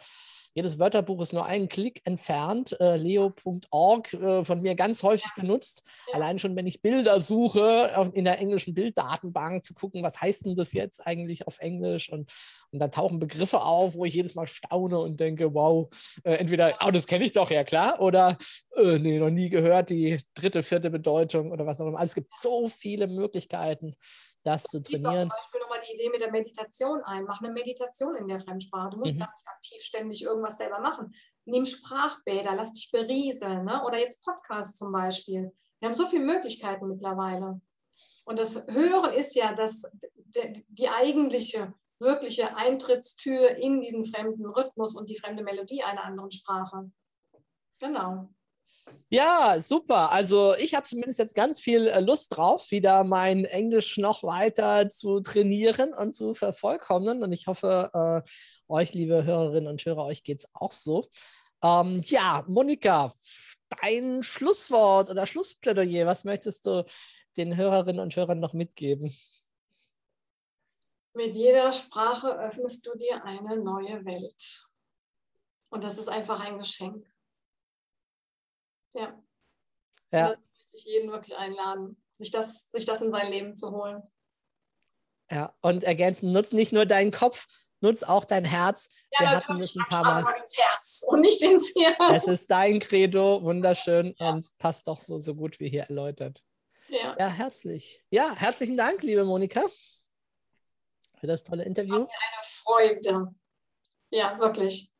jedes 0.53 0.79
Wörterbuch 0.79 1.21
ist 1.21 1.33
nur 1.33 1.45
einen 1.45 1.67
Klick 1.67 2.01
entfernt. 2.05 2.79
Äh, 2.79 2.97
leo.org 2.97 4.13
äh, 4.13 4.43
von 4.43 4.61
mir 4.61 4.75
ganz 4.75 5.03
häufig 5.03 5.31
benutzt. 5.35 5.83
Allein 6.13 6.39
schon, 6.39 6.55
wenn 6.55 6.67
ich 6.67 6.81
Bilder 6.81 7.19
suche 7.19 8.11
in 8.13 8.25
der 8.25 8.39
englischen 8.39 8.73
Bilddatenbank, 8.73 9.63
zu 9.63 9.73
gucken, 9.73 10.03
was 10.03 10.21
heißt 10.21 10.45
denn 10.45 10.55
das 10.55 10.73
jetzt 10.73 11.05
eigentlich 11.05 11.47
auf 11.47 11.59
Englisch? 11.59 12.11
Und, 12.11 12.31
und 12.71 12.79
dann 12.79 12.91
tauchen 12.91 13.19
Begriffe 13.19 13.61
auf, 13.61 13.95
wo 13.95 14.05
ich 14.05 14.13
jedes 14.13 14.35
Mal 14.35 14.47
staune 14.47 14.99
und 14.99 15.19
denke, 15.19 15.53
wow, 15.53 15.89
äh, 16.23 16.33
entweder, 16.35 16.77
oh, 16.85 16.91
das 16.91 17.07
kenne 17.07 17.25
ich 17.25 17.31
doch, 17.31 17.49
ja 17.49 17.63
klar, 17.63 18.01
oder 18.01 18.37
äh, 18.75 18.99
nee, 18.99 19.19
noch 19.19 19.29
nie 19.29 19.49
gehört, 19.49 19.89
die 19.89 20.17
dritte, 20.33 20.63
vierte 20.63 20.89
Bedeutung 20.89 21.51
oder 21.51 21.65
was 21.65 21.81
auch 21.81 21.87
immer. 21.87 21.99
Also 21.99 22.11
es 22.11 22.15
gibt 22.15 22.31
so 22.31 22.69
viele 22.69 23.07
Möglichkeiten 23.07 23.95
das 24.43 24.63
zu 24.63 24.81
trainieren. 24.81 25.19
zum 25.19 25.29
Beispiel 25.29 25.61
nochmal 25.61 25.79
die 25.87 25.95
Idee 25.95 26.09
mit 26.09 26.21
der 26.21 26.31
Meditation 26.31 27.01
ein. 27.03 27.23
Mach 27.25 27.41
eine 27.41 27.51
Meditation 27.51 28.15
in 28.15 28.27
der 28.27 28.39
Fremdsprache. 28.39 28.91
Du 28.91 28.97
musst 28.97 29.15
mhm. 29.15 29.19
gar 29.19 29.31
nicht 29.31 29.47
aktiv 29.47 29.81
ständig 29.81 30.23
irgendwas 30.23 30.57
selber 30.57 30.79
machen. 30.79 31.13
Nimm 31.45 31.65
Sprachbäder, 31.65 32.55
lass 32.55 32.73
dich 32.73 32.91
berieseln. 32.91 33.65
Ne? 33.65 33.83
Oder 33.85 33.99
jetzt 33.99 34.23
Podcast 34.23 34.77
zum 34.77 34.91
Beispiel. 34.91 35.51
Wir 35.79 35.87
haben 35.87 35.95
so 35.95 36.05
viele 36.07 36.25
Möglichkeiten 36.25 36.87
mittlerweile. 36.87 37.61
Und 38.25 38.39
das 38.39 38.67
Hören 38.67 39.13
ist 39.13 39.35
ja 39.35 39.53
das, 39.53 39.83
die 40.67 40.89
eigentliche, 40.89 41.73
wirkliche 41.99 42.55
Eintrittstür 42.57 43.55
in 43.57 43.81
diesen 43.81 44.05
fremden 44.05 44.45
Rhythmus 44.45 44.95
und 44.95 45.09
die 45.09 45.17
fremde 45.17 45.43
Melodie 45.43 45.83
einer 45.83 46.03
anderen 46.03 46.31
Sprache. 46.31 46.91
Genau. 47.79 48.29
Ja, 49.09 49.61
super. 49.61 50.11
Also 50.11 50.55
ich 50.55 50.73
habe 50.73 50.87
zumindest 50.87 51.19
jetzt 51.19 51.35
ganz 51.35 51.59
viel 51.59 51.87
äh, 51.87 51.99
Lust 51.99 52.35
drauf, 52.35 52.71
wieder 52.71 53.03
mein 53.03 53.45
Englisch 53.45 53.97
noch 53.97 54.23
weiter 54.23 54.87
zu 54.87 55.19
trainieren 55.19 55.93
und 55.93 56.13
zu 56.13 56.33
vervollkommnen. 56.33 57.21
Und 57.21 57.31
ich 57.31 57.45
hoffe, 57.45 57.91
äh, 57.93 58.29
euch, 58.67 58.93
liebe 58.93 59.23
Hörerinnen 59.23 59.69
und 59.69 59.85
Hörer, 59.85 60.05
euch 60.05 60.23
geht 60.23 60.39
es 60.39 60.47
auch 60.53 60.71
so. 60.71 61.07
Ähm, 61.63 62.01
ja, 62.05 62.43
Monika, 62.47 63.13
dein 63.81 64.23
Schlusswort 64.23 65.09
oder 65.09 65.27
Schlussplädoyer, 65.27 66.07
was 66.07 66.23
möchtest 66.23 66.65
du 66.65 66.83
den 67.37 67.55
Hörerinnen 67.55 68.01
und 68.01 68.15
Hörern 68.15 68.39
noch 68.39 68.53
mitgeben? 68.53 69.15
Mit 71.13 71.35
jeder 71.35 71.71
Sprache 71.71 72.29
öffnest 72.39 72.87
du 72.87 72.97
dir 72.97 73.23
eine 73.23 73.57
neue 73.57 74.03
Welt. 74.05 74.67
Und 75.69 75.83
das 75.83 75.99
ist 75.99 76.09
einfach 76.09 76.39
ein 76.39 76.57
Geschenk. 76.57 77.05
Ja. 78.93 79.23
ja. 80.11 80.27
Da 80.27 80.27
möchte 80.29 80.75
ich 80.75 80.85
jeden 80.85 81.11
wirklich 81.11 81.35
einladen, 81.37 82.01
sich 82.17 82.31
das, 82.31 82.71
sich 82.71 82.85
das 82.85 83.01
in 83.01 83.11
sein 83.11 83.31
Leben 83.31 83.55
zu 83.55 83.71
holen. 83.71 84.03
Ja, 85.31 85.55
und 85.61 85.83
ergänzen, 85.83 86.31
nutz 86.31 86.51
nicht 86.51 86.73
nur 86.73 86.85
deinen 86.85 87.11
Kopf, 87.11 87.47
nutz 87.79 88.03
auch 88.03 88.25
dein 88.25 88.45
Herz. 88.45 88.87
Ja, 89.11 89.21
Wir 89.21 89.29
hatten 89.31 89.59
das 89.59 89.75
ein 89.75 89.85
paar 89.85 90.03
Mal. 90.03 90.33
ins 90.39 90.57
Herz 90.57 91.05
und 91.07 91.21
nicht 91.21 91.41
ins 91.41 91.73
Herz. 91.75 92.23
Es 92.23 92.27
ist 92.27 92.51
dein 92.51 92.79
Credo, 92.79 93.41
wunderschön 93.41 94.15
ja. 94.19 94.31
und 94.31 94.55
passt 94.57 94.87
doch 94.87 94.97
so, 94.97 95.19
so 95.19 95.35
gut 95.35 95.59
wie 95.59 95.69
hier 95.69 95.83
erläutert. 95.83 96.43
Ja. 96.87 97.15
ja, 97.17 97.27
herzlich. 97.27 98.03
Ja, 98.09 98.35
herzlichen 98.35 98.77
Dank, 98.77 99.01
liebe 99.01 99.23
Monika, 99.23 99.63
für 101.19 101.27
das 101.27 101.41
tolle 101.41 101.63
Interview. 101.63 101.99
Mir 101.99 102.09
eine 102.09 102.43
Freude. 102.43 103.35
Ja, 104.11 104.37
wirklich. 104.39 104.92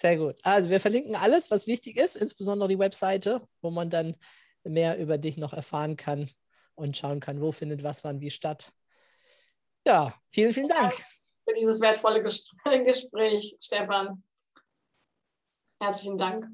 Sehr 0.00 0.16
gut. 0.16 0.38
Also 0.44 0.70
wir 0.70 0.80
verlinken 0.80 1.14
alles, 1.14 1.50
was 1.50 1.66
wichtig 1.66 1.98
ist, 1.98 2.16
insbesondere 2.16 2.70
die 2.70 2.78
Webseite, 2.78 3.46
wo 3.60 3.70
man 3.70 3.90
dann 3.90 4.16
mehr 4.64 4.98
über 4.98 5.18
dich 5.18 5.36
noch 5.36 5.52
erfahren 5.52 5.98
kann 5.98 6.30
und 6.74 6.96
schauen 6.96 7.20
kann, 7.20 7.42
wo 7.42 7.52
findet 7.52 7.82
was 7.82 8.02
wann 8.02 8.18
wie 8.22 8.30
statt. 8.30 8.72
Ja, 9.86 10.14
vielen, 10.28 10.54
vielen 10.54 10.68
Dank. 10.68 10.94
Für 10.94 11.54
dieses 11.54 11.82
wertvolle 11.82 12.22
Gespräch, 12.84 13.58
Stefan. 13.60 14.24
Herzlichen 15.78 16.16
Dank. 16.16 16.46